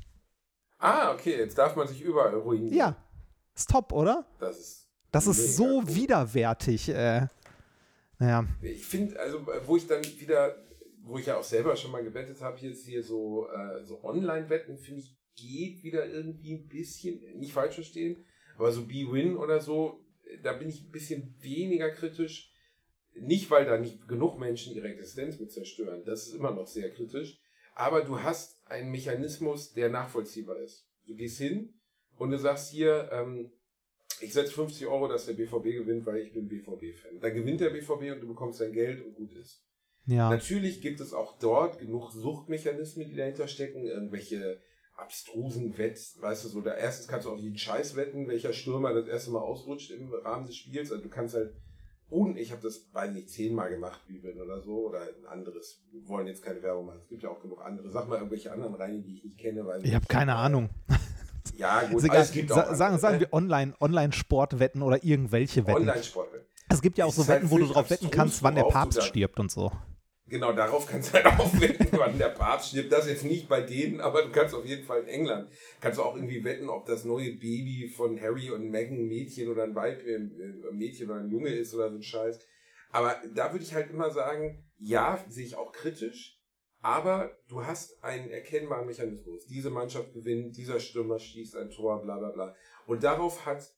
[0.79, 2.75] Ah, okay, jetzt darf man sich überall ruinieren.
[2.75, 2.97] Ja.
[3.55, 4.27] Ist top, oder?
[4.39, 4.81] Das ist.
[5.13, 5.89] Das ist so cool.
[5.89, 6.89] widerwärtig.
[6.89, 7.27] Äh,
[8.19, 8.45] naja.
[8.63, 10.55] Ich finde, also, wo ich dann wieder,
[11.03, 14.05] wo ich ja auch selber schon mal gewettet habe, hier ist hier so, äh, so
[14.05, 18.25] Online-Wetten, finde ich, geht wieder irgendwie ein bisschen, nicht falsch verstehen,
[18.61, 20.05] aber so B-Win oder so,
[20.43, 22.53] da bin ich ein bisschen weniger kritisch.
[23.15, 26.91] Nicht, weil da nicht genug Menschen ihre Existenz mit zerstören, das ist immer noch sehr
[26.91, 27.41] kritisch,
[27.75, 30.87] aber du hast einen Mechanismus, der nachvollziehbar ist.
[31.07, 31.75] Du gehst hin
[32.19, 33.51] und du sagst hier, ähm,
[34.21, 37.19] ich setze 50 Euro, dass der BVB gewinnt, weil ich bin BVB-Fan.
[37.21, 39.65] Dann gewinnt der BVB und du bekommst dein Geld und gut ist.
[40.05, 40.29] Ja.
[40.29, 44.61] Natürlich gibt es auch dort genug Suchtmechanismen, die dahinter stecken, irgendwelche
[45.01, 48.93] abstrusen Wetts, weißt du, so, da erstens kannst du auf jeden Scheiß wetten, welcher Stürmer
[48.95, 51.55] das erste Mal ausrutscht im Rahmen des Spiels, also du kannst halt,
[52.09, 56.07] und ich habe das, weiß nicht, zehnmal gemacht, Bibeln oder so, oder ein anderes, wir
[56.09, 58.75] wollen jetzt keine Werbung machen, es gibt ja auch genug andere, sag mal irgendwelche anderen
[58.75, 60.71] rein, die ich nicht kenne, weil Ich habe keine Ahnung.
[61.57, 63.21] Ja, gut, aber es gibt auch Sa sagen, sagen ne?
[63.21, 65.83] wir Online- Online-Sportwetten oder irgendwelche Wetten.
[65.83, 66.47] Online-Sportwetten.
[66.69, 69.03] Es gibt ja auch so halt Wetten, wo du drauf wetten kannst, wann der Papst
[69.03, 69.73] stirbt und so.
[70.31, 72.93] Genau, darauf kannst du halt auch wetten, wann der Papst stirbt.
[72.93, 75.51] Das jetzt nicht bei denen, aber du kannst auf jeden Fall in England,
[75.81, 79.51] kannst du auch irgendwie wetten, ob das neue Baby von Harry und Meghan ein Mädchen
[79.51, 80.19] oder ein Weib, äh,
[80.73, 82.39] Mädchen oder ein Junge ist oder so ein Scheiß.
[82.93, 86.41] Aber da würde ich halt immer sagen, ja, sehe ich auch kritisch,
[86.81, 89.47] aber du hast einen erkennbaren Mechanismus.
[89.47, 92.55] Diese Mannschaft gewinnt, dieser Stürmer schießt ein Tor, bla bla bla.
[92.87, 93.69] Und darauf hat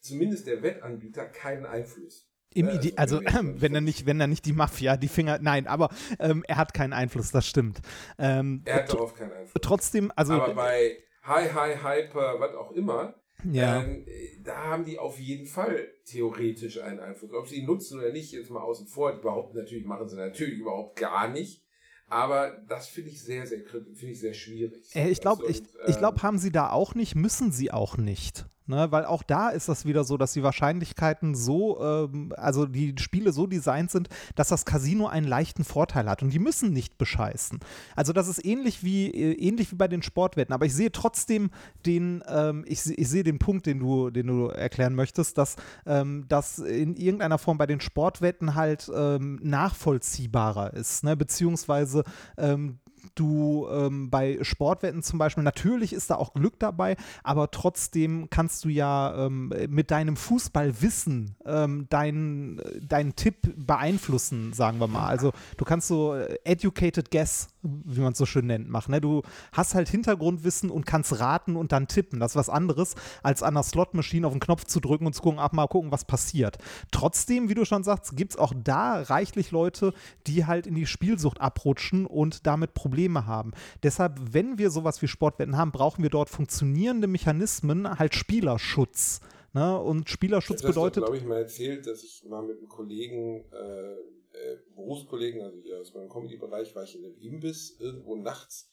[0.00, 2.28] zumindest der Wettanbieter keinen Einfluss.
[2.54, 5.66] Im Ide also also, wenn er nicht, wenn er nicht die Mafia, die Finger, nein,
[5.66, 5.88] aber
[6.18, 7.80] ähm, er hat keinen Einfluss, das stimmt.
[8.18, 9.60] Ähm, Er hat darauf keinen Einfluss.
[9.62, 13.14] trotzdem, also aber bei Hi, Hi, Hyper, was auch immer,
[13.50, 13.82] Ja.
[13.82, 14.06] ähm,
[14.42, 17.32] da haben die auf jeden Fall theoretisch einen Einfluss.
[17.32, 19.12] Ob sie ihn nutzen oder nicht, jetzt mal außen vor.
[19.12, 21.62] Die behaupten natürlich, machen sie natürlich überhaupt gar nicht.
[22.08, 24.94] Aber das finde ich sehr, sehr kritisch, finde ich sehr schwierig.
[24.94, 27.96] Äh, ich glaube, ich, ich ähm, glaub, haben sie da auch nicht, müssen sie auch
[27.96, 28.44] nicht.
[28.66, 28.90] Ne?
[28.90, 33.32] Weil auch da ist das wieder so, dass die Wahrscheinlichkeiten so, ähm, also die Spiele
[33.32, 37.60] so designt sind, dass das Casino einen leichten Vorteil hat und die müssen nicht bescheißen.
[37.94, 41.50] Also das ist ähnlich wie, äh, ähnlich wie bei den Sportwetten, aber ich sehe trotzdem
[41.84, 46.24] den, ähm, ich, ich sehe den Punkt, den du, den du erklären möchtest, dass ähm,
[46.28, 51.16] das in irgendeiner Form bei den Sportwetten halt ähm, nachvollziehbarer ist, ne?
[51.16, 52.02] beziehungsweise
[52.38, 52.78] ähm,
[53.14, 58.64] du ähm, bei Sportwetten zum Beispiel, natürlich ist da auch Glück dabei, aber trotzdem kannst
[58.64, 65.06] du ja ähm, mit deinem Fußballwissen ähm, deinen dein Tipp beeinflussen, sagen wir mal.
[65.06, 68.92] Also du kannst so äh, educated guess, wie man es so schön nennt, machen.
[68.92, 69.00] Ne?
[69.00, 72.20] Du hast halt Hintergrundwissen und kannst raten und dann tippen.
[72.20, 75.22] Das ist was anderes, als an der Slot-Maschine auf den Knopf zu drücken und zu
[75.22, 76.58] gucken, ach mal gucken, was passiert.
[76.90, 79.92] Trotzdem, wie du schon sagst, gibt es auch da reichlich Leute,
[80.26, 82.93] die halt in die Spielsucht abrutschen und damit Probleme
[83.26, 83.52] haben.
[83.82, 89.20] Deshalb, wenn wir sowas wie Sportwetten haben, brauchen wir dort funktionierende Mechanismen, halt Spielerschutz.
[89.52, 89.78] Ne?
[89.78, 90.98] Und Spielerschutz ich bedeutet.
[90.98, 95.42] Ich habe, glaube ich, mal erzählt, dass ich mal mit einem Kollegen, äh, äh, Berufskollegen,
[95.42, 98.70] also hier aus meinem Comedy-Bereich, war ich in einem Imbiss irgendwo nachts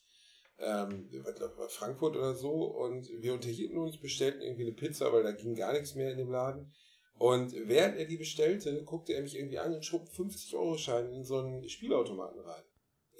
[0.62, 5.22] ähm, ich glaube Frankfurt oder so und wir unterhielten uns, bestellten irgendwie eine Pizza, weil
[5.22, 6.72] da ging gar nichts mehr in dem Laden.
[7.18, 11.38] Und während er die bestellte, guckte er mich irgendwie an und schob 50-Euro-Schein in so
[11.38, 12.62] einen Spielautomaten rein.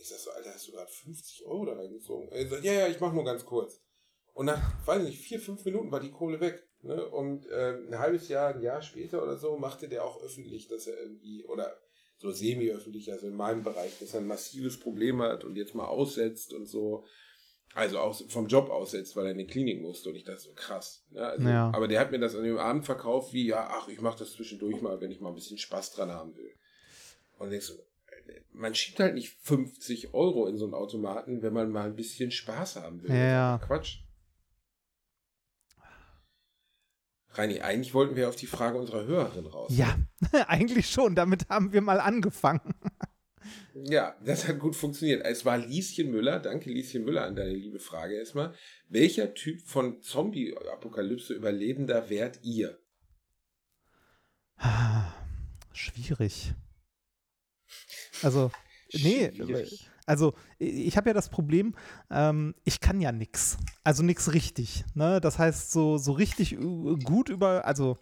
[0.02, 2.28] Ich sag so, Alter, hast du gerade 50 Euro da reingezogen?
[2.32, 3.80] Er sagt, ja, ja, ich mach nur ganz kurz.
[4.34, 6.66] Und nach, weiß nicht, vier, fünf Minuten war die Kohle weg.
[6.80, 7.06] Ne?
[7.06, 10.88] Und äh, ein halbes Jahr, ein Jahr später oder so, machte der auch öffentlich, dass
[10.88, 11.76] er irgendwie, oder
[12.18, 15.86] so semi-öffentlich, also in meinem Bereich, dass er ein massives Problem hat und jetzt mal
[15.86, 17.04] aussetzt und so.
[17.74, 20.52] Also auch vom Job aussetzt, weil er in die Klinik musste und ich dachte so
[20.52, 21.06] krass.
[21.10, 21.24] Ne?
[21.24, 21.70] Also, Ja.
[21.72, 24.32] Aber der hat mir das an dem Abend verkauft, wie, ja, ach, ich mache das
[24.32, 26.52] zwischendurch mal, wenn ich mal ein bisschen Spaß dran haben will.
[27.38, 27.74] Und denkst so,
[28.52, 32.30] man schiebt halt nicht 50 Euro in so einen Automaten, wenn man mal ein bisschen
[32.30, 33.14] Spaß haben will.
[33.14, 33.60] Ja.
[33.64, 33.98] Quatsch.
[37.34, 39.72] Reini, eigentlich wollten wir auf die Frage unserer Hörerin raus.
[39.74, 39.96] Ja,
[40.48, 41.14] eigentlich schon.
[41.14, 42.74] Damit haben wir mal angefangen.
[43.74, 45.24] Ja, das hat gut funktioniert.
[45.24, 46.38] Es war Lieschen Müller.
[46.40, 48.54] Danke, Lieschen Müller, an deine liebe Frage erstmal.
[48.88, 52.78] Welcher Typ von Zombie-Apokalypse Überlebender wärt ihr?
[55.72, 56.52] Schwierig.
[58.22, 58.50] Also,
[58.92, 59.90] nee, Schwierig.
[60.06, 61.74] also ich habe ja das Problem,
[62.10, 63.56] ähm, ich kann ja nix.
[63.84, 64.84] Also nix richtig.
[64.94, 65.20] Ne?
[65.20, 67.98] Das heißt, so, so richtig ü- gut über, also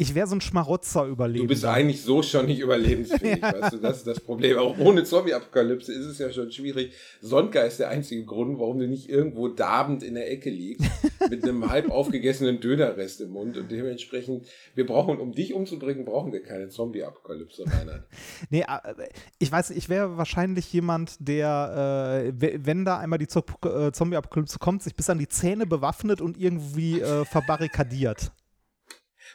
[0.00, 1.44] ich wäre so ein Schmarotzer überleben.
[1.44, 4.58] Du bist eigentlich so schon nicht überlebensfähig, weißt du, das ist das Problem.
[4.58, 6.92] Auch ohne Zombie-Apokalypse ist es ja schon schwierig.
[7.20, 10.90] Sonka ist der einzige Grund, warum du nicht irgendwo darbend in der Ecke liegst,
[11.28, 16.32] mit einem halb aufgegessenen Dönerrest im Mund und dementsprechend, wir brauchen, um dich umzubringen, brauchen
[16.32, 18.04] wir keine Zombie-Apokalypse, Reinhard.
[18.50, 23.26] Nee, äh, ich weiß, ich wäre wahrscheinlich jemand, der, äh, we- wenn da einmal die
[23.26, 28.32] äh, Zombie-Apokalypse kommt, sich bis an die Zähne bewaffnet und irgendwie äh, verbarrikadiert.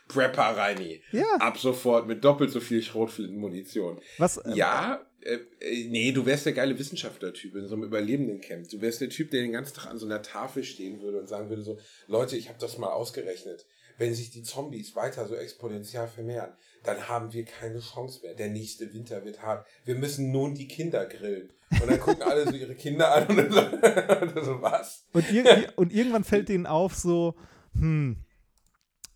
[0.08, 1.02] Prepper Reini.
[1.12, 1.26] Ja.
[1.40, 4.00] Ab sofort mit doppelt so viel Schrotflintenmunition.
[4.18, 8.70] Was, äh, Ja, äh, äh, nee, du wärst der geile Wissenschaftler-Typ in so einem Überlebenden-Camp.
[8.70, 11.28] Du wärst der Typ, der den ganzen Tag an so einer Tafel stehen würde und
[11.28, 13.66] sagen würde so, Leute, ich habe das mal ausgerechnet.
[13.98, 16.52] Wenn sich die Zombies weiter so exponentiell vermehren,
[16.84, 18.36] dann haben wir keine Chance mehr.
[18.36, 19.66] Der nächste Winter wird hart.
[19.86, 21.52] Wir müssen nun die Kinder grillen.
[21.72, 25.06] Und dann gucken alle so ihre Kinder an und so, und so was?
[25.14, 27.36] Und, ir und irgendwann fällt denen auf, so,
[27.74, 28.18] hm,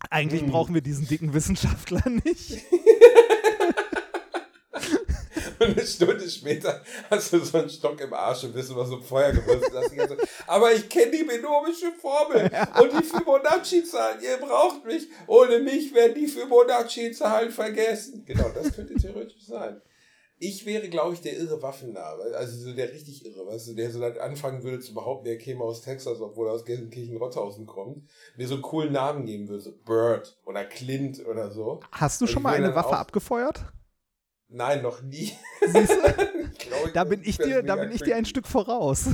[0.08, 0.50] eigentlich Hm.
[0.50, 2.58] brauchen wir diesen dicken Wissenschaftler nicht.
[5.60, 8.96] Und eine Stunde später hast du so einen Stock im Arsch und bist über so
[8.96, 9.74] ein Feuer gebürstet.
[9.74, 14.22] Hast Aber ich kenne die binomische Formel und die Fibonacci-Zahlen.
[14.22, 15.08] Ihr braucht mich.
[15.26, 18.24] Ohne mich werden die Fibonacci-Zahlen vergessen.
[18.24, 19.82] Genau, das könnte theoretisch sein.
[20.42, 22.22] Ich wäre, glaube ich, der irre Waffenname.
[22.34, 25.36] Also so der richtig irre, weißt du, der so dann anfangen würde zu behaupten, er
[25.36, 28.08] käme aus Texas, obwohl er aus Gelsenkirchen-Rotthausen kommt.
[28.38, 31.80] Mir so einen coolen Namen geben würde, so Bird oder Clint oder so.
[31.92, 33.62] Hast du Und schon mal eine Waffe abgefeuert?
[34.48, 35.30] Nein, noch nie.
[35.60, 36.00] Siehst du?
[36.58, 38.24] Glaub ich Da bin ich dir, da bin ich dir ein.
[38.24, 39.10] Stück voraus.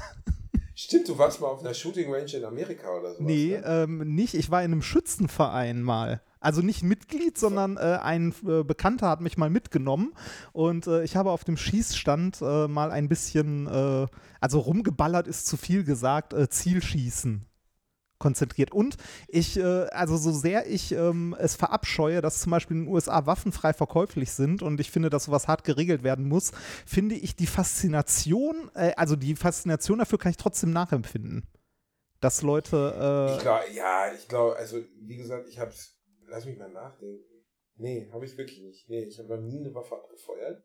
[0.76, 3.22] Stimmt, du warst mal auf einer Shooting Range in Amerika oder so.
[3.22, 4.34] Nee, ähm, nicht.
[4.34, 6.22] Ich war in einem Schützenverein mal.
[6.46, 10.12] Also nicht Mitglied, sondern äh, ein äh, Bekannter hat mich mal mitgenommen
[10.52, 14.06] und äh, ich habe auf dem Schießstand äh, mal ein bisschen, äh,
[14.40, 17.44] also rumgeballert ist zu viel gesagt, äh, Zielschießen
[18.18, 18.70] konzentriert.
[18.70, 22.94] Und ich, äh, also so sehr ich ähm, es verabscheue, dass zum Beispiel in den
[22.94, 26.52] USA Waffen frei verkäuflich sind und ich finde, dass sowas hart geregelt werden muss,
[26.86, 31.42] finde ich die Faszination, äh, also die Faszination dafür kann ich trotzdem nachempfinden.
[32.20, 35.95] Dass Leute, Ich äh, glaube, ja, ich glaube, also wie gesagt, ich hab's,
[36.28, 37.24] lass mich mal nachdenken.
[37.76, 38.88] Nee, habe ich wirklich nicht.
[38.88, 40.64] Nee, ich habe noch nie eine Waffe abgefeuert.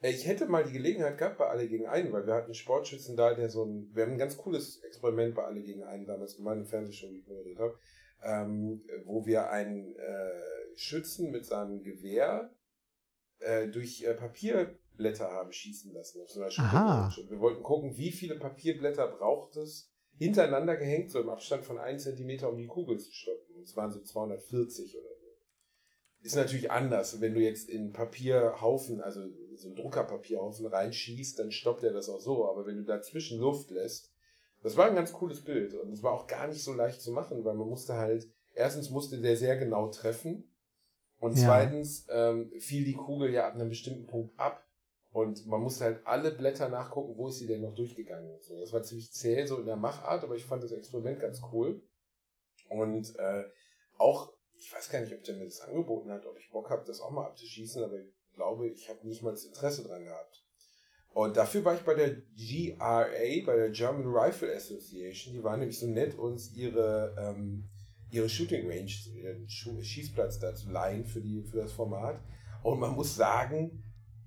[0.00, 2.54] Äh, Ich hätte mal die Gelegenheit gehabt bei Alle gegen einen, weil wir hatten einen
[2.54, 6.06] Sportschützen da, der so ein, wir haben ein ganz cooles Experiment bei Alle gegen einen
[6.06, 7.78] damals gemacht, im Fernsehshow, moderiert habe,
[8.22, 12.50] ähm, wo wir einen äh, Schützen mit seinem Gewehr
[13.38, 17.14] äh, durch äh, Papierblätter haben schießen lassen auf so einer Aha.
[17.28, 22.02] Wir wollten gucken, wie viele Papierblätter braucht es, hintereinander gehängt, so im Abstand von 1
[22.02, 23.56] Zentimeter, um die Kugel zu stoppen.
[23.56, 25.26] Und es waren so 240 oder so.
[26.22, 27.20] ist natürlich anders.
[27.20, 29.22] Wenn du jetzt in Papierhaufen, also
[29.54, 32.48] so einen Druckerpapierhaufen reinschießt, dann stoppt er das auch so.
[32.48, 34.12] Aber wenn du dazwischen Luft lässt,
[34.62, 35.74] das war ein ganz cooles Bild.
[35.74, 38.90] Und es war auch gar nicht so leicht zu machen, weil man musste halt, erstens
[38.90, 40.50] musste der sehr genau treffen.
[41.20, 41.46] Und Ja.
[41.46, 44.64] zweitens ähm, fiel die Kugel ja ab einem bestimmten Punkt ab.
[45.18, 48.38] Und man musste halt alle Blätter nachgucken, wo ist sie denn noch durchgegangen.
[48.40, 51.40] So, das war ziemlich zäh so in der Machart, aber ich fand das Experiment ganz
[51.52, 51.82] cool.
[52.68, 53.42] Und äh,
[53.96, 56.84] auch, ich weiß gar nicht, ob der mir das angeboten hat, ob ich Bock habe,
[56.86, 60.44] das auch mal abzuschießen, aber ich glaube, ich habe nicht mal das Interesse dran gehabt.
[61.08, 65.34] Und dafür war ich bei der GRA, bei der German Rifle Association.
[65.34, 67.68] Die waren nämlich so nett, uns ihre, ähm,
[68.12, 72.22] ihre Shooting Range, ihren Schießplatz da zu leihen für, die, für das Format.
[72.62, 73.82] Und man muss sagen,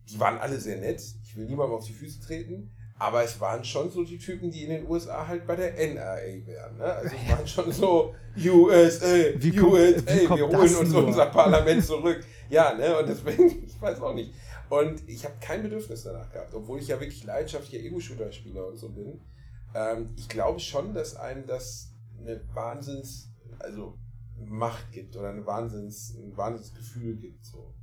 [0.10, 1.02] die waren alle sehr nett.
[1.24, 2.72] Ich will niemandem auf die Füße treten.
[2.98, 6.18] Aber es waren schon so die Typen, die in den USA halt bei der NRA
[6.46, 6.78] wären.
[6.78, 6.84] Ne?
[6.84, 9.06] Also es waren schon so USA,
[9.38, 11.06] Wie kommt- USA, wie kommt wir holen uns nur?
[11.08, 12.24] unser Parlament zurück.
[12.50, 13.00] Ja, ne?
[13.00, 14.34] Und deswegen, ich weiß auch nicht.
[14.70, 18.90] Und ich habe kein Bedürfnis danach gehabt, obwohl ich ja wirklich leidenschaftlicher Ego-Shooter-Spieler und so
[18.90, 19.20] bin.
[19.74, 23.98] Ähm, ich glaube schon, dass einem das eine Wahnsinns, also
[24.46, 27.46] Macht gibt oder eine Wahnsinns, ein Wahnsinnsgefühl gibt.
[27.46, 27.74] So.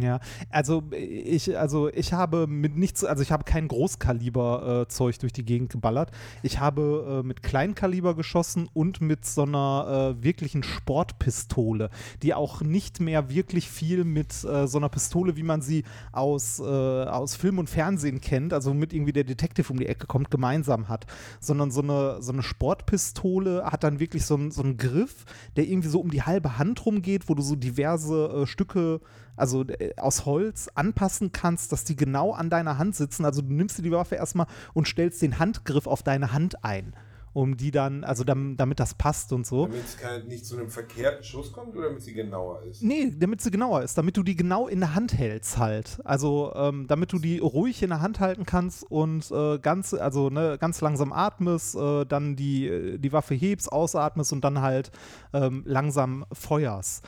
[0.00, 0.18] Ja,
[0.50, 5.70] also ich, also ich habe mit nichts, also ich habe kein Großkaliber-Zeug durch die Gegend
[5.70, 6.10] geballert.
[6.42, 11.90] Ich habe äh, mit Kleinkaliber geschossen und mit so einer äh, wirklichen Sportpistole,
[12.24, 16.58] die auch nicht mehr wirklich viel mit äh, so einer Pistole, wie man sie aus,
[16.58, 20.28] äh, aus Film und Fernsehen kennt, also mit irgendwie der Detective um die Ecke kommt,
[20.28, 21.06] gemeinsam hat,
[21.38, 25.24] sondern so eine, so eine Sportpistole hat dann wirklich so einen, so einen Griff,
[25.54, 29.00] der irgendwie so um die halbe Hand rumgeht, wo du so diverse äh, Stücke
[29.36, 33.24] also äh, aus Holz anpassen kannst, dass die genau an deiner Hand sitzen.
[33.24, 36.94] Also du nimmst dir die Waffe erstmal und stellst den Handgriff auf deine Hand ein,
[37.32, 39.66] um die dann, also dam, damit das passt und so.
[39.66, 42.82] Damit es nicht zu einem verkehrten Schuss kommt oder damit sie genauer ist?
[42.82, 46.00] Nee, damit sie genauer ist, damit du die genau in der Hand hältst halt.
[46.04, 50.30] Also ähm, damit du die ruhig in der Hand halten kannst und äh, ganz, also
[50.30, 54.92] ne, ganz langsam atmest, äh, dann die, äh, die Waffe hebst, ausatmest und dann halt
[55.32, 57.04] ähm, langsam feuerst.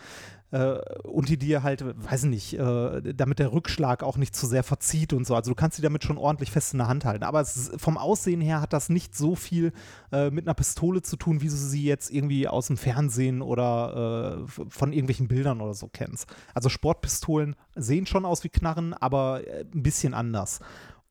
[0.56, 4.46] Äh, und die dir halt, weiß ich nicht, äh, damit der Rückschlag auch nicht zu
[4.46, 5.34] sehr verzieht und so.
[5.34, 7.24] Also du kannst die damit schon ordentlich fest in der Hand halten.
[7.24, 9.72] Aber es vom Aussehen her hat das nicht so viel
[10.12, 14.46] äh, mit einer Pistole zu tun, wie du sie jetzt irgendwie aus dem Fernsehen oder
[14.46, 16.26] äh, von irgendwelchen Bildern oder so kennst.
[16.54, 20.60] Also Sportpistolen sehen schon aus wie Knarren, aber äh, ein bisschen anders.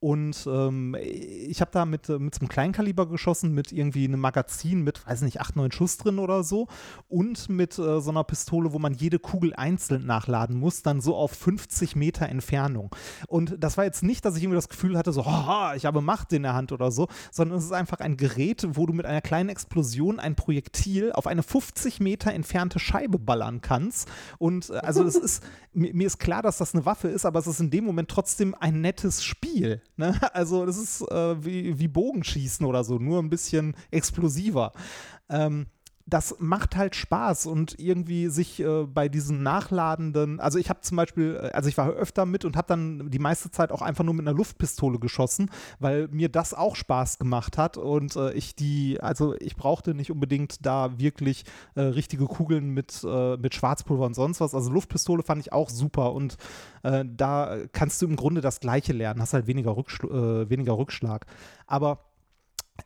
[0.05, 4.19] Und ähm, ich habe da mit, äh, mit so einem Kleinkaliber geschossen, mit irgendwie einem
[4.19, 6.67] Magazin mit, weiß nicht, 8, 9 Schuss drin oder so.
[7.07, 11.15] Und mit äh, so einer Pistole, wo man jede Kugel einzeln nachladen muss, dann so
[11.15, 12.95] auf 50 Meter Entfernung.
[13.27, 16.01] Und das war jetzt nicht, dass ich irgendwie das Gefühl hatte, so, haha, ich habe
[16.01, 19.07] Macht in der Hand oder so, sondern es ist einfach ein Gerät, wo du mit
[19.07, 24.07] einer kleinen Explosion ein Projektil auf eine 50 Meter entfernte Scheibe ballern kannst.
[24.37, 25.43] Und äh, also es ist,
[25.73, 28.09] mir, mir ist klar, dass das eine Waffe ist, aber es ist in dem Moment
[28.09, 29.81] trotzdem ein nettes Spiel.
[29.97, 30.19] Ne?
[30.33, 34.71] Also das ist äh, wie, wie Bogenschießen oder so, nur ein bisschen explosiver.
[35.29, 35.67] Ähm,
[36.07, 40.97] das macht halt Spaß und irgendwie sich äh, bei diesen nachladenden, also ich habe zum
[40.97, 44.03] Beispiel, äh, also ich war öfter mit und habe dann die meiste Zeit auch einfach
[44.03, 45.49] nur mit einer Luftpistole geschossen,
[45.79, 50.11] weil mir das auch Spaß gemacht hat und äh, ich die, also ich brauchte nicht
[50.11, 51.43] unbedingt da wirklich
[51.73, 54.53] äh, richtige Kugeln mit, äh, mit Schwarzpulver und sonst was.
[54.53, 56.37] Also Luftpistole fand ich auch super und
[56.83, 61.25] äh, da kannst du im Grunde das Gleiche lernen, hast halt weniger, Rückschl weniger Rückschlag.
[61.65, 61.99] Aber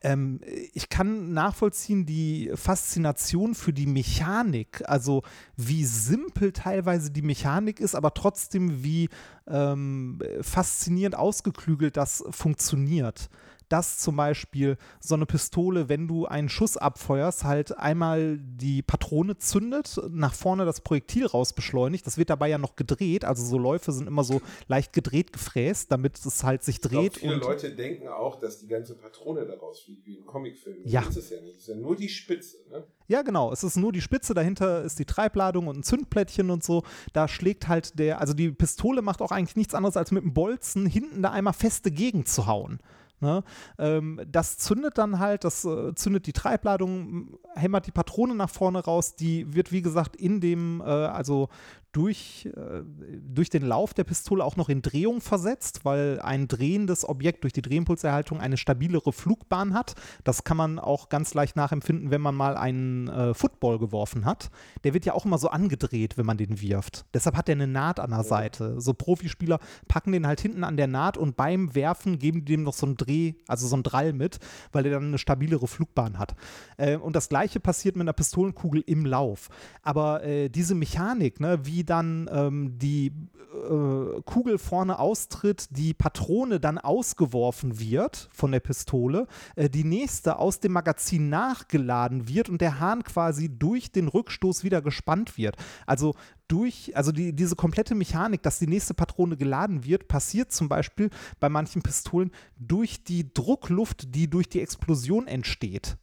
[0.01, 0.39] ähm,
[0.73, 5.23] ich kann nachvollziehen die Faszination für die Mechanik, also
[5.57, 9.09] wie simpel teilweise die Mechanik ist, aber trotzdem wie
[9.47, 13.29] ähm, faszinierend ausgeklügelt das funktioniert.
[13.69, 19.37] Dass zum Beispiel so eine Pistole, wenn du einen Schuss abfeuerst, halt einmal die Patrone
[19.37, 22.05] zündet, nach vorne das Projektil rausbeschleunigt.
[22.05, 25.91] Das wird dabei ja noch gedreht, also so Läufe sind immer so leicht gedreht gefräst,
[25.91, 27.17] damit es halt sich Ich glaub, dreht.
[27.17, 30.77] viele und Leute denken auch, dass die ganze Patrone daraus fliegt, wie im Comicfilm.
[30.85, 31.01] Ja.
[31.01, 31.55] Das ist es ja nicht.
[31.57, 32.57] Das ist ja nur die Spitze.
[32.71, 32.83] Ne?
[33.07, 33.51] Ja, genau.
[33.51, 36.83] Es ist nur die Spitze, dahinter ist die Treibladung und ein Zündplättchen und so.
[37.13, 40.33] Da schlägt halt der, also die Pistole macht auch eigentlich nichts anderes, als mit dem
[40.33, 42.79] Bolzen hinten da einmal feste Gegend zu hauen.
[43.21, 43.43] Ne?
[43.77, 48.79] Ähm, das zündet dann halt, das äh, zündet die Treibladung, hämmert die Patrone nach vorne
[48.79, 49.15] raus.
[49.15, 51.49] Die wird, wie gesagt, in dem, äh, also
[51.91, 52.83] durch, äh,
[53.21, 57.53] durch den Lauf der Pistole auch noch in Drehung versetzt, weil ein drehendes Objekt durch
[57.53, 59.95] die Drehimpulserhaltung eine stabilere Flugbahn hat.
[60.23, 64.51] Das kann man auch ganz leicht nachempfinden, wenn man mal einen äh, Football geworfen hat.
[64.83, 67.05] Der wird ja auch immer so angedreht, wenn man den wirft.
[67.13, 68.79] Deshalb hat der eine Naht an der Seite.
[68.79, 72.63] So Profispieler packen den halt hinten an der Naht und beim Werfen geben die dem
[72.63, 74.39] noch so einen Dreh, also so ein Drall mit,
[74.71, 76.35] weil der dann eine stabilere Flugbahn hat.
[76.77, 79.49] Äh, und das gleiche passiert mit einer Pistolenkugel im Lauf.
[79.81, 83.11] Aber äh, diese Mechanik, ne, wie dann ähm, die
[83.53, 90.37] äh, Kugel vorne austritt, die Patrone dann ausgeworfen wird von der Pistole, äh, die nächste
[90.37, 95.57] aus dem Magazin nachgeladen wird und der Hahn quasi durch den Rückstoß wieder gespannt wird.
[95.85, 96.15] Also
[96.47, 101.09] durch, also die, diese komplette Mechanik, dass die nächste Patrone geladen wird, passiert zum Beispiel
[101.39, 105.97] bei manchen Pistolen durch die Druckluft, die durch die Explosion entsteht.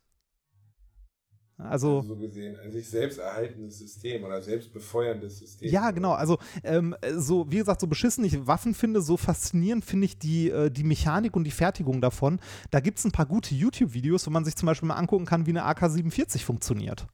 [1.59, 5.71] Also, also, so gesehen ein sich selbst erhaltendes System oder selbst befeuerndes System.
[5.71, 6.13] Ja, genau.
[6.13, 10.51] Also ähm, so, wie gesagt, so beschissen ich Waffen finde, so faszinierend finde ich die,
[10.51, 12.41] äh, die Mechanik und die Fertigung davon.
[12.71, 15.47] Da gibt es ein paar gute YouTube-Videos, wo man sich zum Beispiel mal angucken kann,
[15.47, 17.07] wie eine AK-47 funktioniert.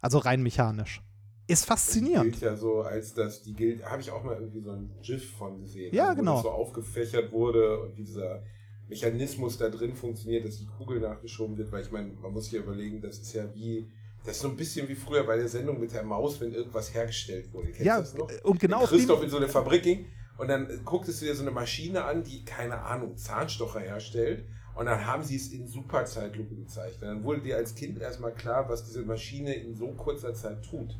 [0.00, 1.02] Also rein mechanisch.
[1.48, 2.26] Ist faszinierend.
[2.26, 4.90] Die gilt ja so, als das, die gilt, habe ich auch mal irgendwie so ein
[5.02, 5.92] GIF von gesehen.
[5.92, 6.32] Ja, also, genau.
[6.32, 8.44] Wo das so aufgefächert wurde und dieser
[8.88, 12.54] Mechanismus da drin funktioniert, dass die Kugel nachgeschoben wird, weil ich meine, man muss sich
[12.54, 13.86] ja überlegen, das ist ja wie,
[14.24, 16.94] das ist so ein bisschen wie früher bei der Sendung mit der Maus, wenn irgendwas
[16.94, 17.68] hergestellt wurde.
[17.68, 18.30] Kennst ja, das noch?
[18.44, 20.06] und genau wenn Christoph in so eine Fabrik ging
[20.38, 24.86] und dann gucktest du dir so eine Maschine an, die, keine Ahnung, Zahnstocher herstellt und
[24.86, 27.02] dann haben sie es in Superzeitlupe gezeigt.
[27.02, 30.64] Und dann wurde dir als Kind erstmal klar, was diese Maschine in so kurzer Zeit
[30.64, 30.96] tut.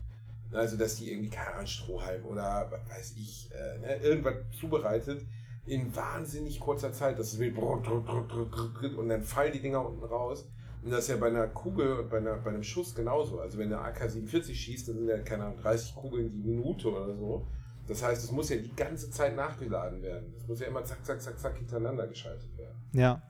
[0.51, 1.30] Also, dass die irgendwie,
[1.64, 5.22] Strohhalm oder was weiß ich, äh, ne, irgendwas zubereitet
[5.69, 7.19] in wahnsinnig kurzer Zeit.
[7.19, 10.49] Das wird und dann fallen die Dinger unten raus.
[10.83, 13.41] Und das ist ja bei einer Kugel und bei, einer, bei einem Schuss genauso.
[13.41, 17.14] Also wenn der AK-47 schießt, dann sind ja, keine Ahnung, 30 Kugeln die Minute oder
[17.16, 17.47] so.
[17.89, 20.35] Das heißt, es muss ja die ganze Zeit nachgeladen werden.
[20.37, 22.77] Es muss ja immer zack, zack, zack, zack hintereinander geschaltet werden.
[22.93, 23.23] Ja.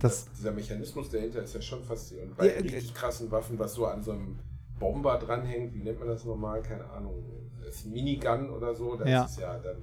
[0.00, 2.32] Das, das dieser Mechanismus dahinter ist ja schon faszinierend.
[2.32, 4.38] Und bei ja, richtig krassen Waffen, was so an so einem
[4.78, 6.62] Bomber dranhängt, wie nennt man das normal?
[6.62, 7.22] Keine Ahnung.
[7.64, 9.24] Das ist ein Minigun oder so, das ja.
[9.24, 9.76] ist ja dann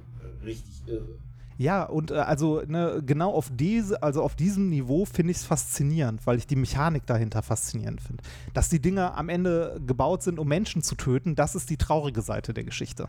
[0.44, 1.20] richtig irre.
[1.58, 5.46] Ja, und äh, also ne, genau auf diese, also auf diesem Niveau finde ich es
[5.46, 8.24] faszinierend, weil ich die Mechanik dahinter faszinierend finde.
[8.54, 12.22] Dass die Dinger am Ende gebaut sind, um Menschen zu töten, das ist die traurige
[12.22, 13.08] Seite der Geschichte.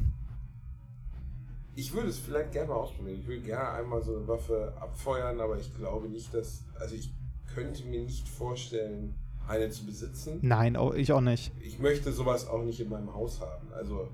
[1.74, 3.18] Ich würde es vielleicht gerne mal ausprobieren.
[3.20, 6.62] Ich würde gerne einmal so eine Waffe abfeuern, aber ich glaube nicht, dass.
[6.78, 7.12] Also ich
[7.54, 9.14] könnte mir nicht vorstellen,
[9.46, 10.38] eine zu besitzen.
[10.42, 11.52] Nein, ich auch nicht.
[11.60, 13.72] Ich möchte sowas auch nicht in meinem Haus haben.
[13.74, 14.08] Also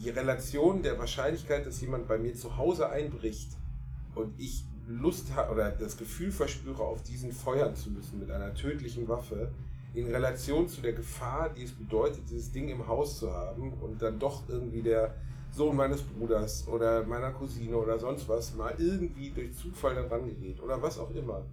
[0.00, 3.50] die Relation der Wahrscheinlichkeit, dass jemand bei mir zu Hause einbricht
[4.14, 8.54] und ich Lust habe oder das Gefühl verspüre, auf diesen feuern zu müssen mit einer
[8.54, 9.52] tödlichen Waffe,
[9.94, 14.00] in Relation zu der Gefahr, die es bedeutet, dieses Ding im Haus zu haben und
[14.00, 15.14] dann doch irgendwie der
[15.52, 20.60] Sohn meines Bruders oder meiner Cousine oder sonst was mal irgendwie durch Zufall daran gerät
[20.62, 21.44] oder was auch immer,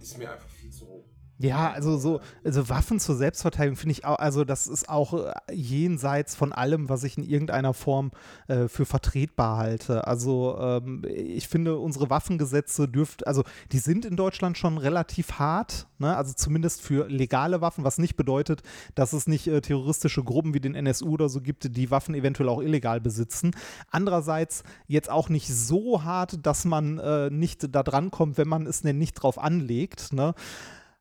[0.00, 1.04] ist mir einfach viel zu hoch.
[1.38, 5.32] Ja, also so also Waffen zur Selbstverteidigung finde ich auch, also das ist auch äh,
[5.52, 8.12] jenseits von allem, was ich in irgendeiner Form
[8.46, 10.06] äh, für vertretbar halte.
[10.06, 15.88] Also ähm, ich finde, unsere Waffengesetze dürft, also die sind in Deutschland schon relativ hart,
[15.98, 16.16] ne?
[16.16, 18.62] also zumindest für legale Waffen, was nicht bedeutet,
[18.94, 22.50] dass es nicht äh, terroristische Gruppen wie den NSU oder so gibt, die Waffen eventuell
[22.50, 23.50] auch illegal besitzen.
[23.90, 28.66] Andererseits jetzt auch nicht so hart, dass man äh, nicht da dran kommt, wenn man
[28.66, 30.12] es denn nicht drauf anlegt.
[30.12, 30.34] Ne?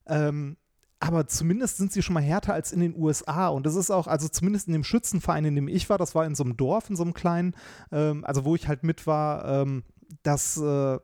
[0.07, 0.57] Ähm,
[1.01, 3.47] aber zumindest sind sie schon mal härter als in den USA.
[3.47, 6.25] Und das ist auch, also zumindest in dem Schützenverein, in dem ich war, das war
[6.27, 7.55] in so einem Dorf, in so einem kleinen,
[7.91, 9.83] ähm, also wo ich halt mit war, ähm,
[10.21, 10.99] dass, äh,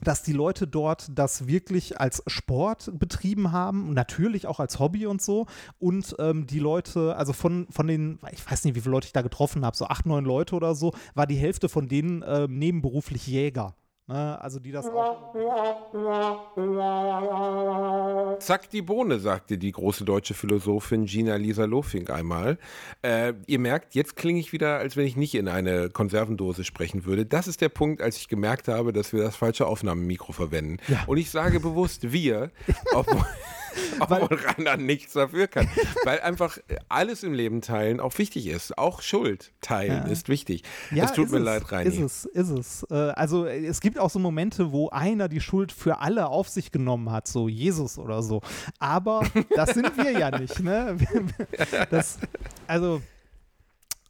[0.00, 5.22] dass die Leute dort das wirklich als Sport betrieben haben, natürlich auch als Hobby und
[5.22, 5.46] so.
[5.78, 9.14] Und ähm, die Leute, also von, von den, ich weiß nicht, wie viele Leute ich
[9.14, 12.46] da getroffen habe, so acht, neun Leute oder so, war die Hälfte von denen äh,
[12.50, 13.74] nebenberuflich Jäger.
[14.08, 14.40] Ne?
[14.40, 15.34] Also die das auch.
[18.38, 22.58] Zack die Bohne, sagte die große deutsche Philosophin Gina Lisa Lofink einmal.
[23.02, 27.04] Äh, ihr merkt, jetzt klinge ich wieder, als wenn ich nicht in eine Konservendose sprechen
[27.04, 27.26] würde.
[27.26, 30.76] Das ist der Punkt, als ich gemerkt habe, dass wir das falsche Aufnahmemikro verwenden.
[30.86, 31.02] Ja.
[31.08, 32.52] Und ich sage bewusst wir,
[32.94, 33.24] obwohl.
[34.00, 35.68] obwohl Rainer nichts dafür kann.
[36.04, 36.58] Weil einfach
[36.88, 38.76] alles im Leben teilen auch wichtig ist.
[38.78, 40.12] Auch Schuld teilen ja.
[40.12, 40.62] ist wichtig.
[40.90, 41.90] Ja, es tut mir es, leid, Rainer.
[41.90, 42.86] Ist es, ist es.
[42.90, 46.72] Äh, also es gibt auch so Momente, wo einer die Schuld für alle auf sich
[46.72, 48.42] genommen hat, so Jesus oder so.
[48.78, 49.22] Aber
[49.54, 50.60] das sind wir ja nicht.
[50.60, 50.96] Ne?
[51.90, 52.18] Das,
[52.66, 53.00] also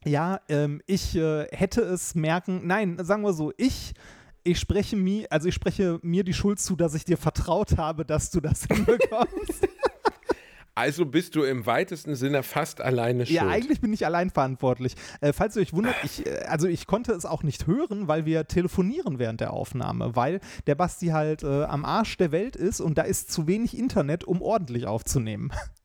[0.04, 3.92] ja, ähm, ich äh, hätte es merken, nein, sagen wir so, ich
[4.46, 8.04] ich spreche mir, also ich spreche mir die Schuld zu, dass ich dir vertraut habe,
[8.04, 9.68] dass du das hinbekommst.
[10.74, 13.34] Also bist du im weitesten Sinne fast alleine schuld.
[13.34, 14.94] Ja, eigentlich bin ich allein verantwortlich.
[15.22, 18.26] Äh, falls ihr euch wundert, ich, äh, also ich konnte es auch nicht hören, weil
[18.26, 22.82] wir telefonieren während der Aufnahme, weil der Basti halt äh, am Arsch der Welt ist
[22.82, 25.50] und da ist zu wenig Internet, um ordentlich aufzunehmen.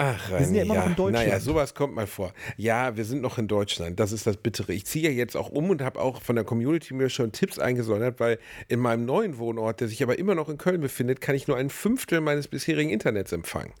[0.00, 1.26] Ach, Reini, Wir sind ja immer noch in Deutschland.
[1.26, 2.32] Naja, sowas kommt mal vor.
[2.56, 3.98] Ja, wir sind noch in Deutschland.
[3.98, 4.72] Das ist das Bittere.
[4.72, 7.58] Ich ziehe ja jetzt auch um und habe auch von der Community mir schon Tipps
[7.58, 8.38] eingesondert, weil
[8.68, 11.56] in meinem neuen Wohnort, der sich aber immer noch in Köln befindet, kann ich nur
[11.56, 13.72] ein Fünftel meines bisherigen Internets empfangen.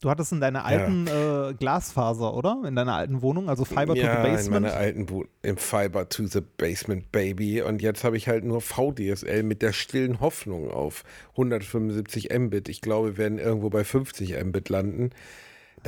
[0.00, 2.62] Du hattest in deiner alten äh, Glasfaser, oder?
[2.64, 4.46] In deiner alten Wohnung, also Fiber to the ja, Basement.
[4.46, 7.62] in meiner alten Wohnung, im Fiber to the Basement Baby.
[7.62, 12.68] Und jetzt habe ich halt nur VDSL mit der stillen Hoffnung auf 175 Mbit.
[12.68, 15.10] Ich glaube, wir werden irgendwo bei 50 Mbit landen.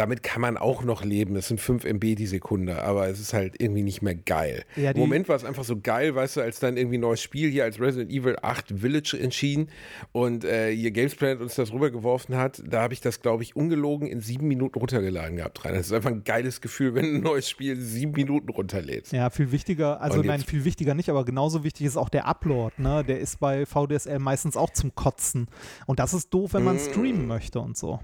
[0.01, 1.37] Damit kann man auch noch leben.
[1.37, 4.65] Es sind 5 MB die Sekunde, aber es ist halt irgendwie nicht mehr geil.
[4.75, 7.21] Ja, Im Moment war es einfach so geil, weißt du, als dann irgendwie ein neues
[7.21, 9.69] Spiel hier als Resident Evil 8 Village entschieden
[10.13, 13.57] und äh, hier Games Planet uns das rübergeworfen hat, da habe ich das, glaube ich,
[13.57, 15.67] ungelogen in sieben Minuten runtergeladen gehabt.
[15.67, 15.75] Rein.
[15.75, 19.13] Das ist einfach ein geiles Gefühl, wenn ein neues Spiel sieben Minuten runterlädst.
[19.13, 22.75] Ja, viel wichtiger, also nein, viel wichtiger nicht, aber genauso wichtig ist auch der Upload,
[22.81, 23.05] ne?
[23.05, 25.49] Der ist bei VDSL meistens auch zum Kotzen.
[25.85, 26.91] Und das ist doof, wenn man Mm.
[26.91, 28.01] streamen möchte und so.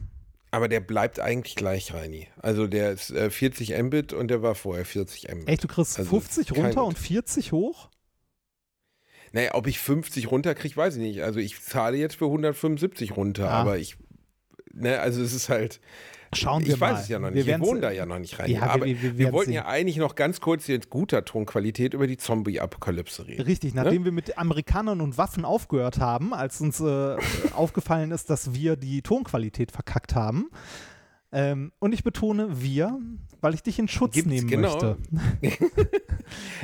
[0.56, 2.28] Aber der bleibt eigentlich gleich, Reini.
[2.40, 5.48] Also der ist äh, 40 Mbit und der war vorher 40 Mbit.
[5.50, 7.90] Echt, du kriegst Also 50 kein- runter und 40 hoch?
[9.32, 11.22] Naja, ob ich 50 runterkriege, weiß ich nicht.
[11.22, 13.60] Also ich zahle jetzt für 175 runter, Ah.
[13.60, 13.98] aber ich,
[14.72, 15.78] ne, also es ist halt,
[16.34, 17.00] Schauen ich wir weiß mal.
[17.00, 17.46] es ja noch Wir nicht.
[17.46, 18.50] Wir, werden's- wohnen da ja noch nicht rein.
[18.50, 19.54] Ja, wir- aber wir- wir wir, wollten sehen.
[19.56, 23.42] ja eigentlich noch ganz kurz in guter Tonqualität über die Zombie-Apokalypse reden.
[23.42, 23.82] Richtig, Ne?
[23.82, 27.16] nachdem wir mit Amerikanern und Waffen aufgehört haben, als uns äh,
[27.54, 30.48] aufgefallen ist, dass wir die Tonqualität verkackt haben.
[31.32, 32.98] Ähm, und ich betone wir,
[33.40, 34.72] weil ich dich in Schutz Gibt's, nehmen genau.
[34.72, 34.96] möchte.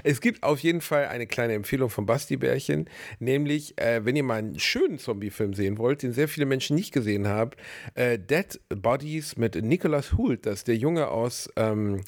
[0.04, 2.88] Es gibt auf jeden Fall eine kleine Empfehlung von Basti Bärchen,
[3.18, 6.92] nämlich, äh, wenn ihr mal einen schönen Zombie-Film sehen wollt, den sehr viele Menschen nicht
[6.92, 7.52] gesehen haben,
[7.94, 12.02] äh, Dead Bodies mit Nicholas Hoult, das ist der Junge aus, ähm,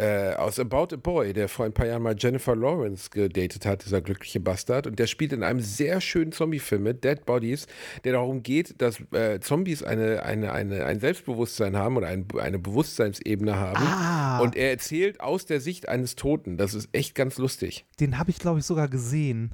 [0.00, 3.84] äh, aus About a Boy, der vor ein paar Jahren mal Jennifer Lawrence gedatet hat,
[3.84, 4.86] dieser glückliche Bastard.
[4.86, 7.66] Und der spielt in einem sehr schönen Zombie-Film mit, Dead Bodies,
[8.04, 12.58] der darum geht, dass äh, Zombies eine, eine, eine, ein Selbstbewusstsein haben oder ein, eine
[12.58, 13.84] Bewusstseinsebene haben.
[13.84, 14.40] Ah.
[14.40, 16.56] Und er erzählt aus der Sicht eines Toten.
[16.56, 17.84] Das ist echt ganz lustig.
[18.00, 19.52] Den habe ich, glaube ich, sogar gesehen.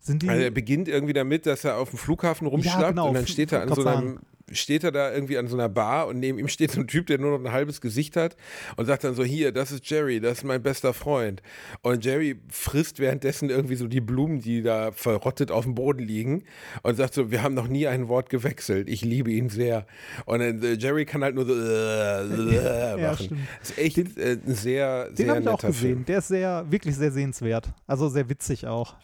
[0.00, 0.28] Sind die.
[0.28, 3.52] Also er beginnt irgendwie damit, dass er auf dem Flughafen rumschlappt genau, und dann steht
[3.52, 4.20] er an so einem,
[4.52, 7.06] steht er da irgendwie an so einer Bar und neben ihm steht so ein Typ,
[7.06, 8.36] der nur noch ein halbes Gesicht hat
[8.76, 11.42] und sagt dann so, hier, das ist Jerry, das ist mein bester Freund.
[11.82, 16.44] Und Jerry frisst währenddessen irgendwie so die Blumen, die da verrottet auf dem Boden liegen
[16.82, 19.86] und sagt so, wir haben noch nie ein Wort gewechselt, ich liebe ihn sehr.
[20.26, 23.24] Und dann äh, Jerry kann halt nur so äh, äh, Ja, machen.
[23.26, 23.40] stimmt.
[23.60, 25.88] Das ist echt äh, ein sehr, den sehr habe ich auch netter gesehen.
[25.88, 26.04] Film.
[26.06, 27.72] Der ist sehr, wirklich sehr sehenswert.
[27.86, 28.94] Also sehr witzig auch.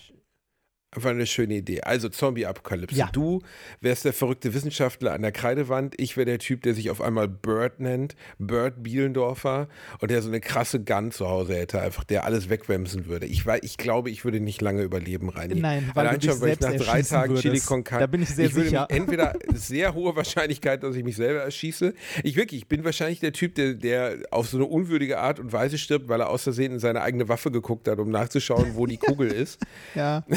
[0.95, 1.81] Einfach eine schöne Idee.
[1.81, 2.95] Also Zombie-Apokalypse.
[2.97, 3.09] Ja.
[3.13, 3.41] Du
[3.81, 5.95] wärst der verrückte Wissenschaftler an der Kreidewand.
[5.99, 8.15] Ich wäre der Typ, der sich auf einmal Bird nennt.
[8.39, 9.69] Bird Bielendorfer.
[10.01, 13.25] Und der so eine krasse Gun zu Hause hätte, einfach der alles wegwämsen würde.
[13.25, 15.55] Ich, wei- ich glaube, ich würde nicht lange überleben, Reini.
[15.61, 17.67] Nein, weil Allein schon, weil ich nach drei Tagen Chili würdest.
[17.67, 18.87] con Carne- Da bin ich sehr ich würde sicher.
[18.91, 21.95] Entweder sehr hohe Wahrscheinlichkeit, dass ich mich selber erschieße.
[22.23, 25.53] Ich wirklich, ich bin wahrscheinlich der Typ, der, der auf so eine unwürdige Art und
[25.55, 28.85] Weise stirbt, weil er aus Versehen in seine eigene Waffe geguckt hat, um nachzuschauen, wo
[28.85, 29.59] die Kugel ist.
[29.95, 30.23] Ja.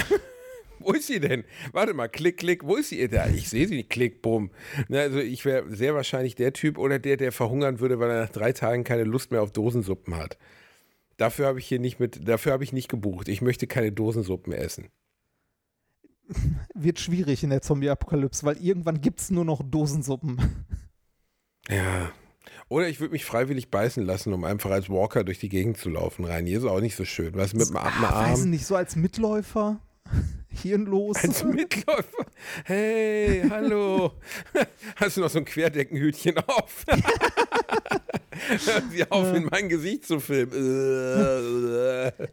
[0.86, 1.44] Wo ist sie denn?
[1.72, 3.08] Warte mal, klick, klick, wo ist sie?
[3.08, 4.52] Da, ich sehe sie nicht, klick, bumm.
[4.88, 8.22] Ne, also ich wäre sehr wahrscheinlich der Typ oder der, der verhungern würde, weil er
[8.22, 10.38] nach drei Tagen keine Lust mehr auf Dosensuppen hat.
[11.18, 13.30] Dafür habe ich hier nicht mit, dafür habe ich nicht gebucht.
[13.30, 14.90] Ich möchte keine Dosensuppen essen.
[16.76, 20.40] Wird schwierig in der Zombie-Apokalypse, weil irgendwann gibt es nur noch Dosensuppen.
[21.68, 22.12] Ja.
[22.70, 25.90] Oder ich würde mich freiwillig beißen lassen, um einfach als Walker durch die Gegend zu
[25.90, 26.46] laufen rein.
[26.46, 27.34] Hier ist auch nicht so schön.
[27.34, 28.04] Was mit dem Arm?
[28.04, 28.50] Ah, weiß ich Arm.
[28.52, 29.80] nicht, so als Mitläufer.
[30.62, 31.18] Hirnlos.
[31.18, 32.26] Als Mitläufer.
[32.66, 34.14] Hey, hallo.
[34.96, 36.86] Hast du noch so ein Querdeckenhütchen auf?
[38.92, 40.52] Sie auf, in mein Gesicht zu filmen.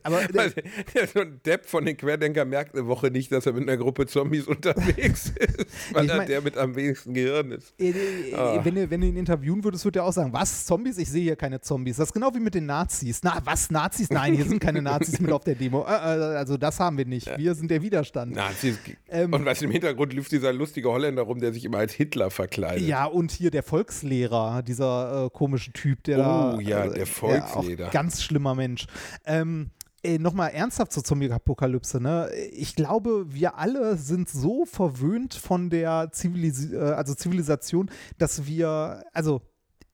[0.03, 0.53] Aber Weil
[0.95, 3.77] der, so ein Depp von den Querdenker merkt eine Woche nicht, dass er mit einer
[3.77, 7.75] Gruppe Zombies unterwegs ist, weil Ich er mein- der mit am wenigsten Gehirn ist.
[7.79, 8.61] Äh, äh, Ah.
[8.65, 10.99] wenn, du, wenn du ihn interviewen würdest, würde er auch sagen, was, Zombies?
[10.99, 11.97] Ich sehe hier keine Zombies.
[11.97, 13.21] Das ist genau wie mit den Nazis.
[13.23, 14.11] Na, was, Nazis?
[14.11, 15.83] Nein, hier sind keine Nazis mit auf der Demo.
[15.85, 15.93] Äh, äh,
[16.37, 17.31] also das haben wir nicht.
[17.37, 18.35] Wir sind der Widerstand.
[18.35, 18.79] Nazis.
[19.09, 19.33] Ähm.
[19.33, 22.87] Und was im Hintergrund lief dieser lustige Holländer rum, der sich immer als Hitler verkleidet.
[22.87, 26.23] Ja, und hier der Volkslehrer, dieser äh, komische Typ, der Oh,
[26.57, 26.61] da.
[26.61, 27.89] ja, der Ja, Volkslehrer.
[27.89, 28.87] auch ganz schlimmer Mensch.
[29.25, 29.71] Ähm,
[30.05, 32.29] Ey, nochmal ernsthaft zur Zombie-Apokalypse, ne?
[32.51, 37.89] Ich glaube, wir alle sind so verwöhnt von der Zivilis äh, also Zivilisation,
[38.19, 39.43] dass wir, also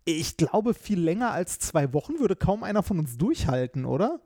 [0.07, 4.23] ich glaube, viel länger als zwei Wochen würde kaum einer von uns durchhalten, oder?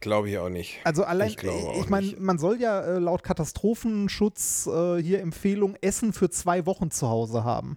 [0.00, 0.80] Glaube ich auch nicht.
[0.82, 1.36] Also allein, Ich
[1.80, 6.90] ich meine, man soll ja äh, laut Katastrophenschutz äh, hier Empfehlung Essen für zwei Wochen
[6.90, 7.76] zu Hause haben.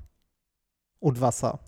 [1.00, 1.60] Und Wasser.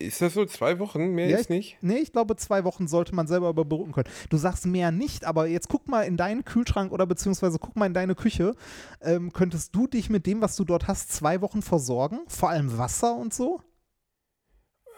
[0.00, 0.44] Ist das so?
[0.44, 1.08] Zwei Wochen?
[1.08, 1.76] Mehr Ja, ist nicht?
[1.80, 4.08] Nee, ich glaube, zwei Wochen sollte man selber überbrücken können.
[4.30, 7.86] Du sagst mehr nicht, aber jetzt guck mal in deinen Kühlschrank oder beziehungsweise guck mal
[7.86, 8.54] in deine Küche.
[9.00, 12.20] Ähm, könntest du dich mit dem, was du dort hast, zwei Wochen versorgen?
[12.28, 13.60] Vor allem Wasser und so?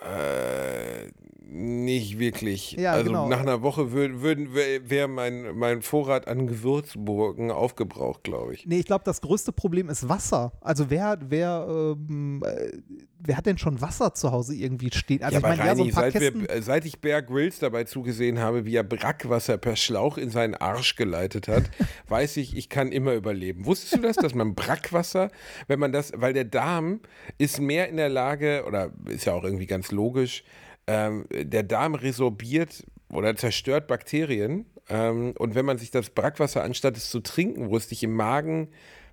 [0.02, 1.10] Äh,
[1.52, 2.72] nicht wirklich.
[2.72, 3.28] Ja, also genau.
[3.28, 8.66] nach einer Woche würden, würden, wäre mein, mein Vorrat an Gewürzgurken aufgebraucht, glaube ich.
[8.66, 10.52] Nee, ich glaube, das größte Problem ist Wasser.
[10.60, 12.78] Also wer, wer, ähm, äh,
[13.18, 15.24] wer hat denn schon Wasser zu Hause irgendwie stehen?
[15.24, 16.48] Also ja, ich meine, ja, so ein paar seit, Kästen.
[16.48, 20.54] wir, seit ich Bear Grylls dabei zugesehen habe, wie er Brackwasser per Schlauch in seinen
[20.54, 21.64] Arsch geleitet hat,
[22.08, 23.66] weiß ich, ich kann immer überleben.
[23.66, 25.30] Wusstest du das, dass man Brackwasser,
[25.66, 27.00] wenn man das, weil der Darm
[27.38, 30.44] ist mehr in der Lage, oder ist ja auch irgendwie ganz logisch,
[30.90, 34.66] ähm, der Darm resorbiert oder zerstört Bakterien.
[34.88, 38.14] Ähm, und wenn man sich das Brackwasser, anstatt es zu trinken, wo es dich im
[38.14, 38.68] Magen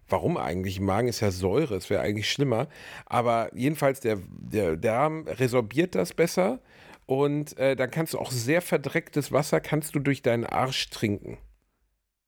[0.09, 0.77] Warum eigentlich?
[0.77, 2.69] Im Magen ist ja Säure, es wäre eigentlich schlimmer.
[3.05, 6.61] Aber jedenfalls, der, der Darm resorbiert das besser
[7.05, 11.37] und äh, dann kannst du auch sehr verdrecktes Wasser kannst du durch deinen Arsch trinken.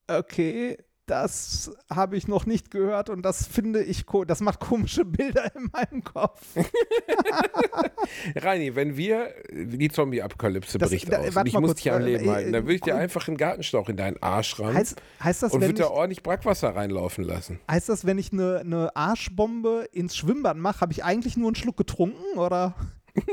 [0.08, 0.78] Okay,
[1.10, 5.70] das habe ich noch nicht gehört und das finde ich, das macht komische Bilder in
[5.74, 6.42] meinem Kopf.
[8.36, 12.26] Reini, wenn wir die Zombie-Apokalypse da- aus und ich muss kurz, dich am äh, Leben
[12.26, 15.44] äh, halten, dann würde ich dir einfach einen Gartenschlauch in deinen Arsch ran Heißt, heißt,
[15.44, 17.60] das, und würde da ich, ordentlich Brackwasser reinlaufen lassen.
[17.70, 21.56] heißt das, wenn ich eine ne Arschbombe ins Schwimmbad mache, habe ich eigentlich nur einen
[21.56, 22.76] Schluck getrunken oder?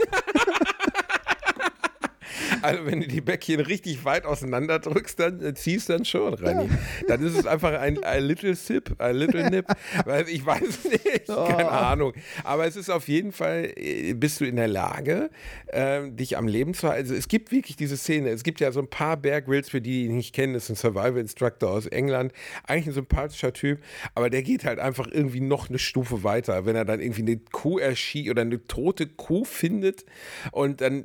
[2.62, 6.68] Also wenn du die Bäckchen richtig weit auseinander drückst, dann äh, ziehst dann schon, Reini.
[7.08, 9.66] Dann ist es einfach ein, ein little sip, ein little nip.
[10.04, 12.12] Weil ich weiß nicht, keine Ahnung.
[12.44, 15.30] Aber es ist auf jeden Fall, äh, bist du in der Lage,
[15.72, 17.02] ähm, dich am Leben zu halten.
[17.02, 18.30] Also es gibt wirklich diese Szene.
[18.30, 20.70] Es gibt ja so ein paar Bear Grylls, für die, die nicht kennen, das ist
[20.70, 22.32] ein Survival Instructor aus England.
[22.66, 23.80] Eigentlich ein sympathischer Typ,
[24.14, 26.66] aber der geht halt einfach irgendwie noch eine Stufe weiter.
[26.66, 30.04] Wenn er dann irgendwie eine Kuh erschießt oder eine tote Kuh findet
[30.52, 31.04] und dann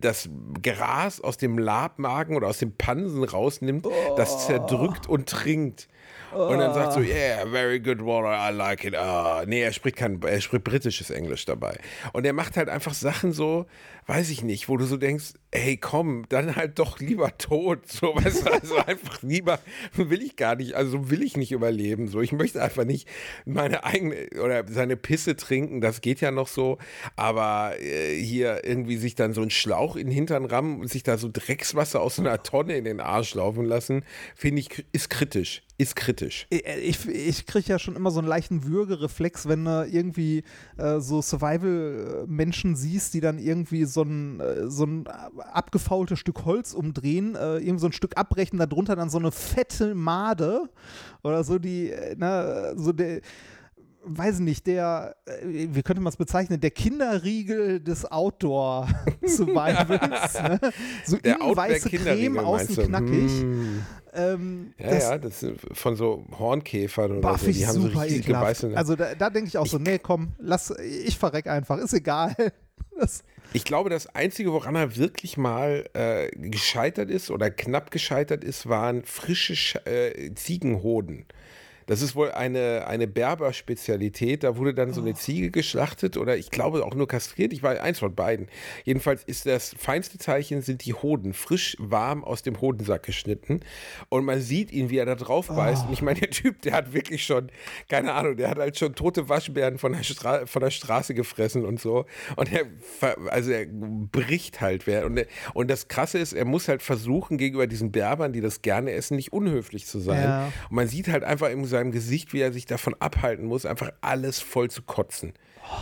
[0.00, 0.28] das
[0.62, 3.86] Gras aus dem Labmagen oder aus dem Pansen rausnimmt,
[4.16, 5.88] das zerdrückt und trinkt.
[6.32, 8.94] Und dann sagt so, yeah, very good water, I like it.
[8.94, 11.78] Ah, nee, er spricht kein, er spricht britisches Englisch dabei.
[12.12, 13.66] Und er macht halt einfach Sachen so,
[14.06, 17.88] weiß ich nicht, wo du so denkst, hey, komm, dann halt doch lieber tot.
[17.88, 19.60] So, weißt du, also einfach lieber
[19.94, 22.08] will ich gar nicht, also so will ich nicht überleben.
[22.08, 23.08] So, ich möchte einfach nicht
[23.44, 26.78] meine eigene oder seine Pisse trinken, das geht ja noch so.
[27.16, 31.02] Aber äh, hier irgendwie sich dann so einen Schlauch in den Hintern rammen und sich
[31.02, 34.04] da so Dreckswasser aus so einer Tonne in den Arsch laufen lassen,
[34.34, 35.62] finde ich, ist kritisch.
[35.80, 36.46] Ist kritisch.
[36.50, 40.44] Ich, ich, ich kriege ja schon immer so einen leichten Würgereflex, wenn du irgendwie
[40.76, 46.74] äh, so Survival-Menschen siehst, die dann irgendwie so ein, äh, so ein abgefaultes Stück Holz
[46.74, 50.68] umdrehen, äh, irgendwie so ein Stück abbrechen, darunter dann so eine fette Made
[51.22, 53.22] oder so, die, äh, na, so der
[54.02, 60.42] weiß nicht, der, äh, wie könnte man es bezeichnen, der Kinderriegel des Outdoor-Survivals.
[60.42, 60.58] ne?
[61.04, 63.44] So Der weiße Creme, außen knackig.
[63.44, 63.80] Mm.
[64.12, 67.46] Ähm, Ja, das, ja, das ist von so Hornkäfern oder so.
[67.46, 68.46] ich Die haben so riesige ekelhaft.
[68.46, 68.72] weiße.
[68.76, 72.34] Also da, da denke ich auch so, nee, komm, lass, ich verreck einfach, ist egal.
[72.98, 73.22] Das,
[73.54, 78.68] Ich glaube, das Einzige, woran er wirklich mal äh, gescheitert ist oder knapp gescheitert ist,
[78.68, 81.24] waren frische Sch äh, Ziegenhoden.
[81.90, 84.44] Das ist wohl eine, eine Berber-Spezialität.
[84.44, 85.04] Da wurde dann so Oh.
[85.04, 87.52] eine Ziege geschlachtet oder ich glaube auch nur kastriert.
[87.52, 88.46] Ich war eins von beiden.
[88.84, 93.60] Jedenfalls ist das feinste Zeichen sind die Hoden, frisch warm aus dem Hodensack geschnitten.
[94.08, 95.86] Und man sieht ihn, wie er da drauf beißt.
[95.86, 97.50] Und ich meine, der Typ, der hat wirklich schon,
[97.88, 101.64] keine Ahnung, der hat halt schon tote Waschbären von der, Stra von der Straße gefressen
[101.64, 102.06] und so.
[102.36, 102.66] Und er,
[103.30, 104.86] also er bricht halt.
[104.86, 105.24] Und,
[105.54, 109.16] und das Krasse ist, er muss halt versuchen, gegenüber diesen Berbern, die das gerne essen,
[109.16, 110.22] nicht unhöflich zu sein.
[110.22, 110.52] Ja.
[110.68, 113.90] Und man sieht halt einfach in seinem Gesicht, wie er sich davon abhalten muss, einfach
[114.02, 115.32] alles voll zu kotzen.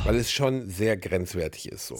[0.04, 1.96] Weil es schon sehr grenzwertig ist so.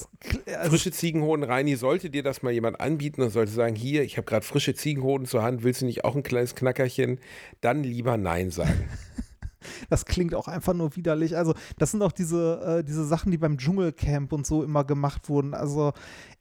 [0.47, 4.17] also, Frische Ziegenhoden, Reini, sollte dir das mal jemand anbieten und sollte sagen, hier, ich
[4.17, 7.19] habe gerade frische Ziegenhoden zur Hand, willst du nicht auch ein kleines Knackerchen?
[7.61, 8.89] Dann lieber Nein sagen.
[9.91, 11.37] das klingt auch einfach nur widerlich.
[11.37, 15.29] Also, das sind auch diese, äh, diese Sachen, die beim Dschungelcamp und so immer gemacht
[15.29, 15.55] wurden.
[15.55, 15.93] Also,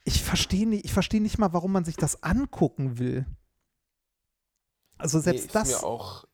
[0.04, 3.26] ich verstehe nicht, ich verstehe nicht mal, warum man sich das angucken will.
[4.98, 5.68] Also, selbst Nee, ist das.
[5.68, 6.24] mir auch,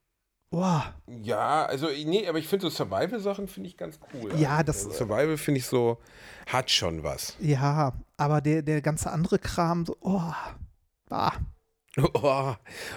[0.55, 4.33] Boah, ja, also nee, aber ich finde so Survival-Sachen finde ich ganz cool.
[4.39, 5.99] Ja, das- Also Survival finde ich so,
[6.47, 7.37] hat schon was.
[7.41, 10.21] ja, aber der, der ganze andere Kram, so, oh,
[11.11, 11.33] ah,
[11.97, 12.55] Oh,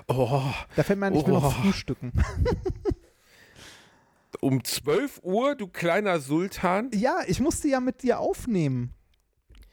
[0.07, 0.41] oh.
[0.75, 1.39] da fällt mir ein, ich will Oh.
[1.39, 2.11] noch frühstücken.
[4.39, 6.91] Um 12 Uhr, du kleiner Sultan.
[6.93, 8.93] Ja, ich musste ja mit dir aufnehmen.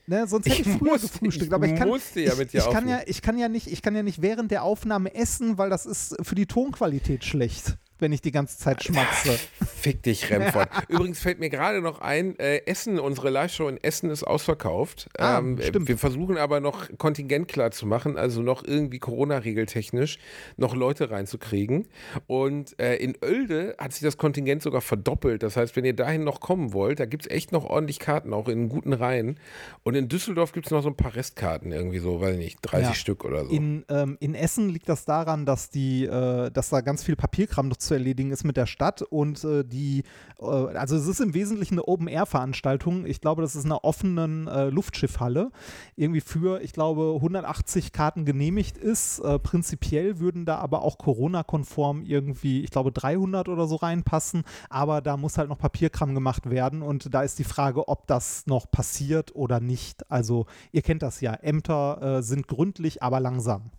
[0.07, 1.46] Ne, sonst hätte ich, Ich früher musste- gefrühstückt.
[1.48, 3.48] ich aber ich kann, musste ja ich, mit dir ich kann ja, ich kann ja
[3.48, 7.24] nicht, ich kann ja nicht während der Aufnahme essen, weil das ist für die Tonqualität
[7.24, 7.76] schlecht.
[7.99, 9.38] Wenn ich die ganze Zeit schmatze.
[9.66, 10.68] Fick dich, Remford.
[10.88, 15.09] Übrigens fällt mir gerade noch ein, äh, Essen, unsere Live-Show in Essen ist ausverkauft.
[15.18, 15.89] Ah, ähm, stimmt.
[15.89, 20.19] Wir versuchen aber noch Kontingent klar zu machen, also noch irgendwie Corona-regeltechnisch
[20.56, 21.86] noch Leute reinzukriegen.
[22.27, 25.43] Und äh, in Oelde hat sich das Kontingent sogar verdoppelt.
[25.43, 28.32] Das heißt, wenn ihr dahin noch kommen wollt, da gibt es echt noch ordentlich Karten,
[28.32, 29.39] auch in guten Reihen.
[29.82, 32.59] Und in Düsseldorf gibt es noch so ein paar Restkarten irgendwie so, weiß ich nicht,
[32.62, 32.94] 30 Ja.
[32.94, 33.51] Stück oder so.
[33.51, 37.69] In, ähm, in Essen liegt das daran, dass die, äh, dass da ganz viel Papierkram
[37.69, 40.05] noch zu erledigen ist mit der Stadt und äh, die,
[40.40, 43.06] äh, also es ist im Wesentlichen eine Open-Air-Veranstaltung.
[43.06, 45.51] Ich glaube, das ist eine offenen äh, Luftschiffhalle,
[45.97, 49.19] irgendwie für, ich glaube, 180 Karten genehmigt ist.
[49.20, 55.01] Äh, prinzipiell würden da aber auch Corona-konform irgendwie, ich glaube, 300 oder so reinpassen, aber
[55.01, 58.70] da muss halt noch Papierkram gemacht werden und da ist die Frage, ob das noch
[58.70, 60.11] passiert oder nicht.
[60.11, 63.70] Also ihr kennt das ja, Ämter äh, sind gründlich, aber langsam.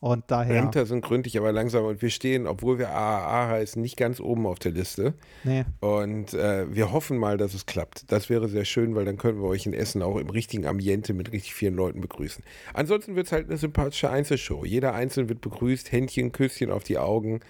[0.00, 3.98] Und daher, Ämter sind gründlich, aber langsam und wir stehen, obwohl wir AAA heißen, nicht
[3.98, 5.12] ganz oben auf der Liste.
[5.44, 8.10] nee, Und äh, wir hoffen mal, dass es klappt.
[8.10, 11.12] Das wäre sehr schön, weil dann können wir euch in Essen auch im richtigen Ambiente
[11.12, 12.42] mit richtig vielen Leuten begrüßen.
[12.72, 14.64] Ansonsten wird es halt eine sympathische Einzelshow.
[14.64, 17.40] Jeder Einzelne wird begrüßt, Händchen, Küsschen auf die Augen.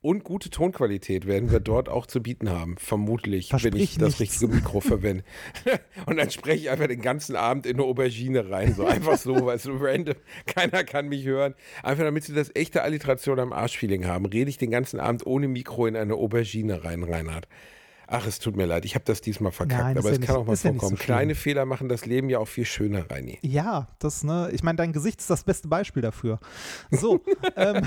[0.00, 2.76] Und gute Tonqualität werden wir dort auch zu bieten haben.
[2.78, 4.40] Vermutlich, wenn Versprich ich das nichts.
[4.40, 5.24] richtige Mikro verwende.
[6.06, 8.74] Und dann spreche ich einfach den ganzen Abend in eine Aubergine rein.
[8.74, 10.14] So einfach so, weißt du, random.
[10.46, 11.54] Keiner kann mich hören.
[11.82, 15.48] Einfach damit sie das echte Alliteration am Arschfeeling haben, rede ich den ganzen Abend ohne
[15.48, 17.48] Mikro in eine Aubergine rein, Reinhard.
[18.10, 20.34] Ach, es tut mir leid, ich habe das diesmal verkackt, Nein, aber ja es kann
[20.34, 20.98] nicht- auch mal ist ja so vorkommen.
[20.98, 23.38] Kleine Fehler machen das Leben ja auch viel schöner, Reini.
[23.42, 26.40] ja, das, ne, ich meine, dein Gesicht ist das beste Beispiel dafür.
[26.90, 27.20] So,
[27.56, 27.82] ähm,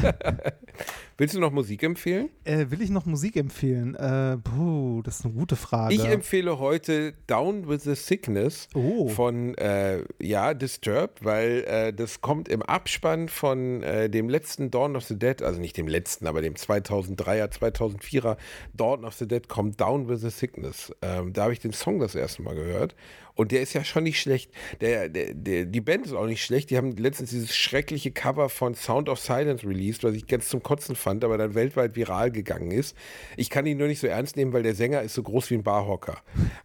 [1.22, 2.32] Willst du noch Musik empfehlen?
[2.46, 3.94] äh, will ich noch Musik empfehlen?
[3.94, 5.94] Äh, puh, das ist eine gute Frage.
[5.94, 9.08] Ich empfehle heute Down with the Sickness Oh.
[9.08, 14.96] von äh, ja, Disturbed, weil äh, das kommt im Abspann von äh, dem letzten Dawn
[14.96, 18.38] of the Dead, also nicht dem letzten, aber dem 2003er, 2004er
[18.74, 20.92] Dawn of the Dead kommt Down with the Sickness.
[21.04, 22.96] Ähm, da habe ich den Song das erste Mal gehört
[23.36, 24.52] und der ist ja schon nicht schlecht.
[24.82, 26.70] Der, der, der, die Band ist auch nicht schlecht.
[26.70, 30.64] Die haben letztens dieses schreckliche Cover von Sound of Silence released, was ich ganz zum
[30.64, 32.96] Kotzen fand, aber dann weltweit viral gegangen ist.
[33.38, 35.56] Ich kann ihn nur nicht so ernst nehmen, weil der Sänger ist so groß wie
[35.56, 36.18] ein Barhocker.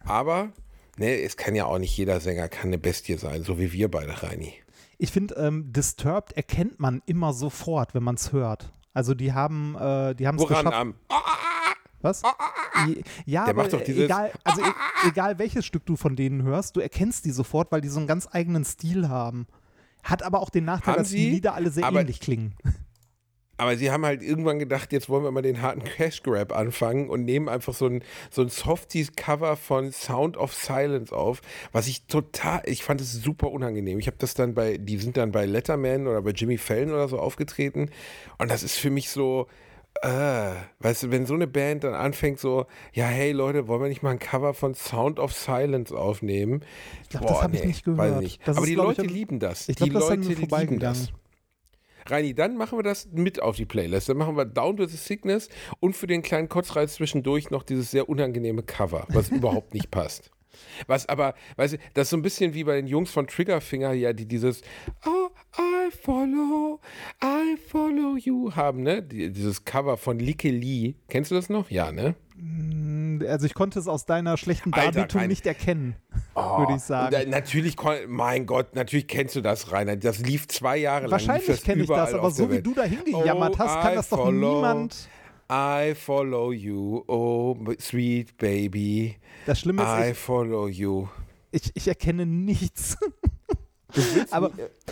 [0.05, 0.51] Aber
[0.97, 3.89] ne, es kann ja auch nicht jeder Sänger kann eine Bestie sein, so wie wir
[3.89, 4.53] beide, Reini.
[4.97, 8.71] Ich finde, ähm, Disturbed erkennt man immer sofort, wenn man es hört.
[8.93, 10.73] Also die haben, äh, die haben es geschafft.
[10.73, 10.95] am?
[12.01, 12.21] Was?
[12.87, 14.65] I- Ja, Der aber egal, also e
[15.07, 18.07] egal welches Stück du von denen hörst, du erkennst die sofort, weil die so einen
[18.07, 19.47] ganz eigenen Stil haben.
[20.03, 21.29] Hat aber auch den Nachteil, Haben dass die sie?
[21.31, 22.53] Lieder alle sehr Aber- ähnlich klingen.
[23.59, 27.09] Aber sie haben halt irgendwann gedacht, jetzt wollen wir mal den harten Cash Grab anfangen
[27.09, 31.41] und nehmen einfach so ein, so ein Softies-Cover von Sound of Silence auf,
[31.71, 33.97] was ich total, ich fand es super unangenehm.
[33.97, 37.07] Ich habe das dann bei, die sind dann bei Letterman oder bei Jimmy Fallon oder
[37.07, 37.89] so aufgetreten
[38.37, 39.47] und das ist für mich so,
[40.01, 43.89] äh, weißt du, wenn so eine Band dann anfängt so, ja, hey Leute, wollen wir
[43.89, 46.63] nicht mal ein Cover von Sound of Silence aufnehmen?
[47.03, 48.21] Ich glaube, das habe ich nicht gehört.
[48.21, 48.47] Nicht.
[48.47, 49.69] Aber ist, die Leute ich, lieben das.
[49.69, 51.11] Ich glaube, die das Leute lieben das.
[52.09, 54.09] Reini, dann machen wir das mit auf die Playlist.
[54.09, 55.49] Dann machen wir Down to the Sickness
[55.79, 60.31] und für den kleinen Kotzreiz zwischendurch noch dieses sehr unangenehme Cover, was überhaupt nicht passt.
[60.87, 63.93] Was aber, weißt du, das ist so ein bisschen wie bei den Jungs von Triggerfinger,
[63.93, 64.61] ja, die dieses
[65.05, 65.29] Oh,
[65.59, 66.79] I follow,
[67.23, 69.01] I follow you haben, ne?
[69.01, 70.95] Die, dieses Cover von Likke Lee.
[71.09, 71.69] Kennst du das noch?
[71.69, 72.15] Ja, ne?
[73.27, 75.95] Also ich konnte es aus deiner schlechten Alter, Darbietung kein- nicht erkennen,
[76.35, 77.11] Oh, würde ich sagen.
[77.11, 77.75] da- natürlich,
[78.07, 79.95] mein Gott, natürlich kennst du das, Rainer.
[79.95, 81.11] Das lief zwei Jahre lang.
[81.11, 84.09] Wahrscheinlich kenne ich das, aber so wie du da hingejammert Oh, hast, kann I das
[84.09, 84.55] doch follow.
[84.55, 85.09] niemand.
[85.49, 89.15] I follow you, oh sweet baby.
[89.45, 91.07] Das Schlimme I ist, ich, follow you.
[91.51, 92.97] ich, ich erkenne nichts.
[94.31, 94.51] aber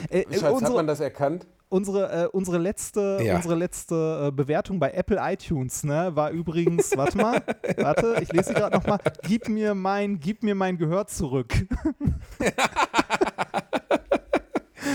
[0.09, 1.45] äh, äh, Schatz, hat unsere, man das erkannt?
[1.67, 3.35] unsere, äh, unsere letzte, Ja.
[3.35, 7.43] unsere letzte äh, Bewertung bei Apple iTunes ne, war übrigens, warte mal,
[7.77, 11.53] warte, ich lese sie gerade nochmal, gib mir mein, gib mir mein Gehör zurück.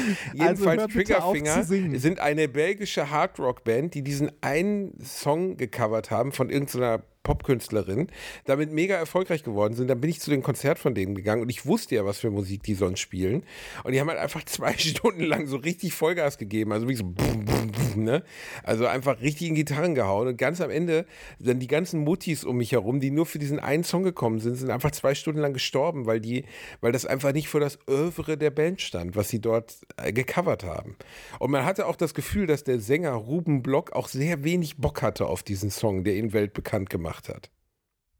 [0.35, 6.32] Jedenfalls bitte auf zu Triggerfinger sind eine belgische Hardrock-Band, die diesen einen Song gecovert haben
[6.32, 8.09] von irgendeiner Popkünstlerin,
[8.47, 9.88] damit mega erfolgreich geworden sind.
[9.88, 12.30] Dann bin ich zu dem Konzert von denen gegangen und ich wusste ja, was für
[12.30, 13.44] Musik die sonst spielen.
[13.84, 16.72] Und die haben halt einfach zwei Stunden lang so richtig Vollgas gegeben.
[16.72, 18.22] Also wie so, bum, bum, bum, ne?
[18.62, 20.28] Also einfach richtig in Gitarren gehauen.
[20.28, 21.05] Und ganz am Ende
[21.38, 24.55] dann die ganzen Muttis um mich herum, die nur für diesen einen Song gekommen sind,
[24.55, 26.44] sind einfach zwei Stunden lang gestorben, weil die,
[26.80, 30.64] weil das einfach nicht für das Övre der Band stand, was sie dort äh, gecovert
[30.64, 30.97] haben.
[31.38, 35.02] Und man hatte auch das Gefühl, dass der Sänger Ruben Block auch sehr wenig Bock
[35.02, 37.51] hatte auf diesen Song, der ihn weltbekannt gemacht hat.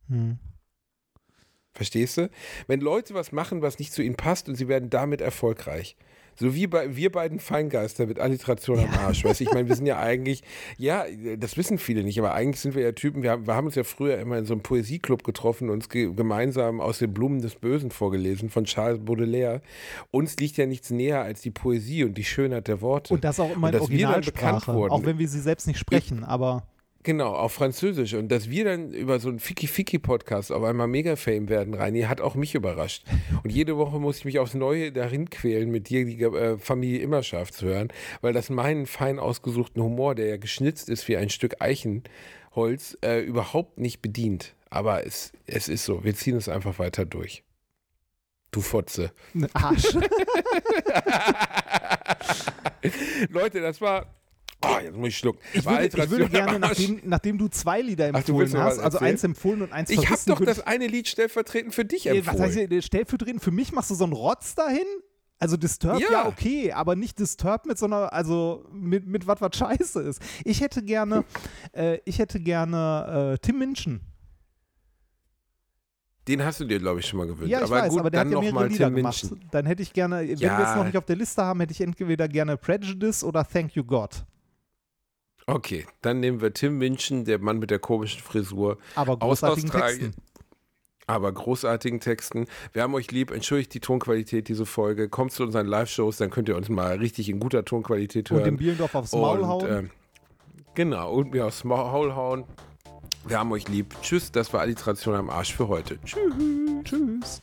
[0.09, 0.39] Hm.
[1.73, 2.31] Verstehst du?
[2.67, 5.97] Wenn Leute was machen, was nicht zu ihnen passt und sie werden damit erfolgreich.
[6.37, 9.25] So wie bei wir beiden Feingeister mit Alliteration am Arsch.
[9.25, 10.43] Weißt du, ich meine, wir sind ja eigentlich,
[10.79, 11.05] ja,
[11.37, 13.75] das wissen viele nicht, aber eigentlich sind wir ja Typen, wir haben, wir haben uns
[13.75, 17.43] ja früher immer in so einem Poesieclub getroffen und uns ge gemeinsam aus den Blumen
[17.43, 19.61] des Bösen vorgelesen von Charles Baudelaire.
[20.11, 23.12] Uns liegt ja nichts näher als die Poesie und die Schönheit der Worte.
[23.12, 26.67] Und das auch immer in Originalsprache, auch wenn wir sie selbst nicht sprechen, aber
[27.02, 28.12] Genau, auf Französisch.
[28.12, 32.35] Und dass wir dann über so einen Fiki-Fiki-Podcast auf einmal Mega-Fame werden, Reini, hat auch
[32.35, 33.05] mich überrascht.
[33.43, 36.98] Und jede Woche muss ich mich aufs Neue darin quälen, mit dir die äh, Familie
[37.01, 37.89] Immerschaft zu hören,
[38.20, 43.20] weil das meinen fein ausgesuchten Humor, der ja geschnitzt ist wie ein Stück Eichenholz, äh,
[43.20, 44.55] überhaupt nicht bedient.
[44.68, 46.05] Aber es, es ist so.
[46.05, 47.44] Wir ziehen es einfach weiter durch.
[48.51, 49.12] Du Fotze.
[49.55, 49.94] Arsch.
[53.31, 54.19] Leute, das war
[54.62, 55.39] Oh, jetzt muss ich schlucken.
[55.55, 59.24] Ich würde, ich würde gerne, nachdem, nachdem, du zwei Lieder empfohlen Ach, hast, also eins
[59.24, 62.39] empfohlen und eins Ich habe doch das eine Lied stellvertretend für dich empfohlen.
[62.39, 64.87] Was heißt, stellvertretend für mich machst du so einen Rotz dahin?
[65.39, 66.11] Also Disturb, ja.
[66.11, 66.27] ja.
[66.27, 70.20] okay, aber nicht Disturb mit so einer, also mit, mit was was scheiße ist.
[70.45, 71.24] Ich hätte gerne,
[71.73, 74.01] äh, ich hätte gerne äh, Tim Minchin.
[76.28, 77.51] Den hast du dir, glaube ich, schon mal gewünscht.
[77.51, 79.31] Ja, ich aber weiß, gut, aber der dann hat ja mehrere Tim Lieder gemacht.
[79.51, 80.59] Dann hätte ich gerne, wenn ja.
[80.59, 83.74] wir es noch nicht auf der Liste haben, hätte ich entweder gerne Prejudice oder Thank
[83.74, 84.27] You God.
[85.55, 88.78] Okay, dann nehmen wir Tim Minchin, der Mann mit der komischen Frisur.
[88.94, 90.14] Aber großartigen aus Texten.
[91.06, 92.47] Aber großartigen Texten.
[92.72, 93.32] Wir haben euch lieb.
[93.32, 95.09] Entschuldigt die Tonqualität diese Folge.
[95.09, 98.43] Kommt zu unseren Live-Shows, dann könnt ihr uns mal richtig in guter Tonqualität hören.
[98.43, 99.66] Und den Bielendorf aufs Maul und, hauen.
[99.66, 99.89] Äh,
[100.74, 102.44] genau, und mir aufs Maul hauen.
[103.27, 103.94] Wir haben euch lieb.
[104.02, 105.98] Tschüss, das war Alliteration am Arsch für heute.
[106.05, 106.32] Tschüss.
[106.85, 107.43] Tschüss.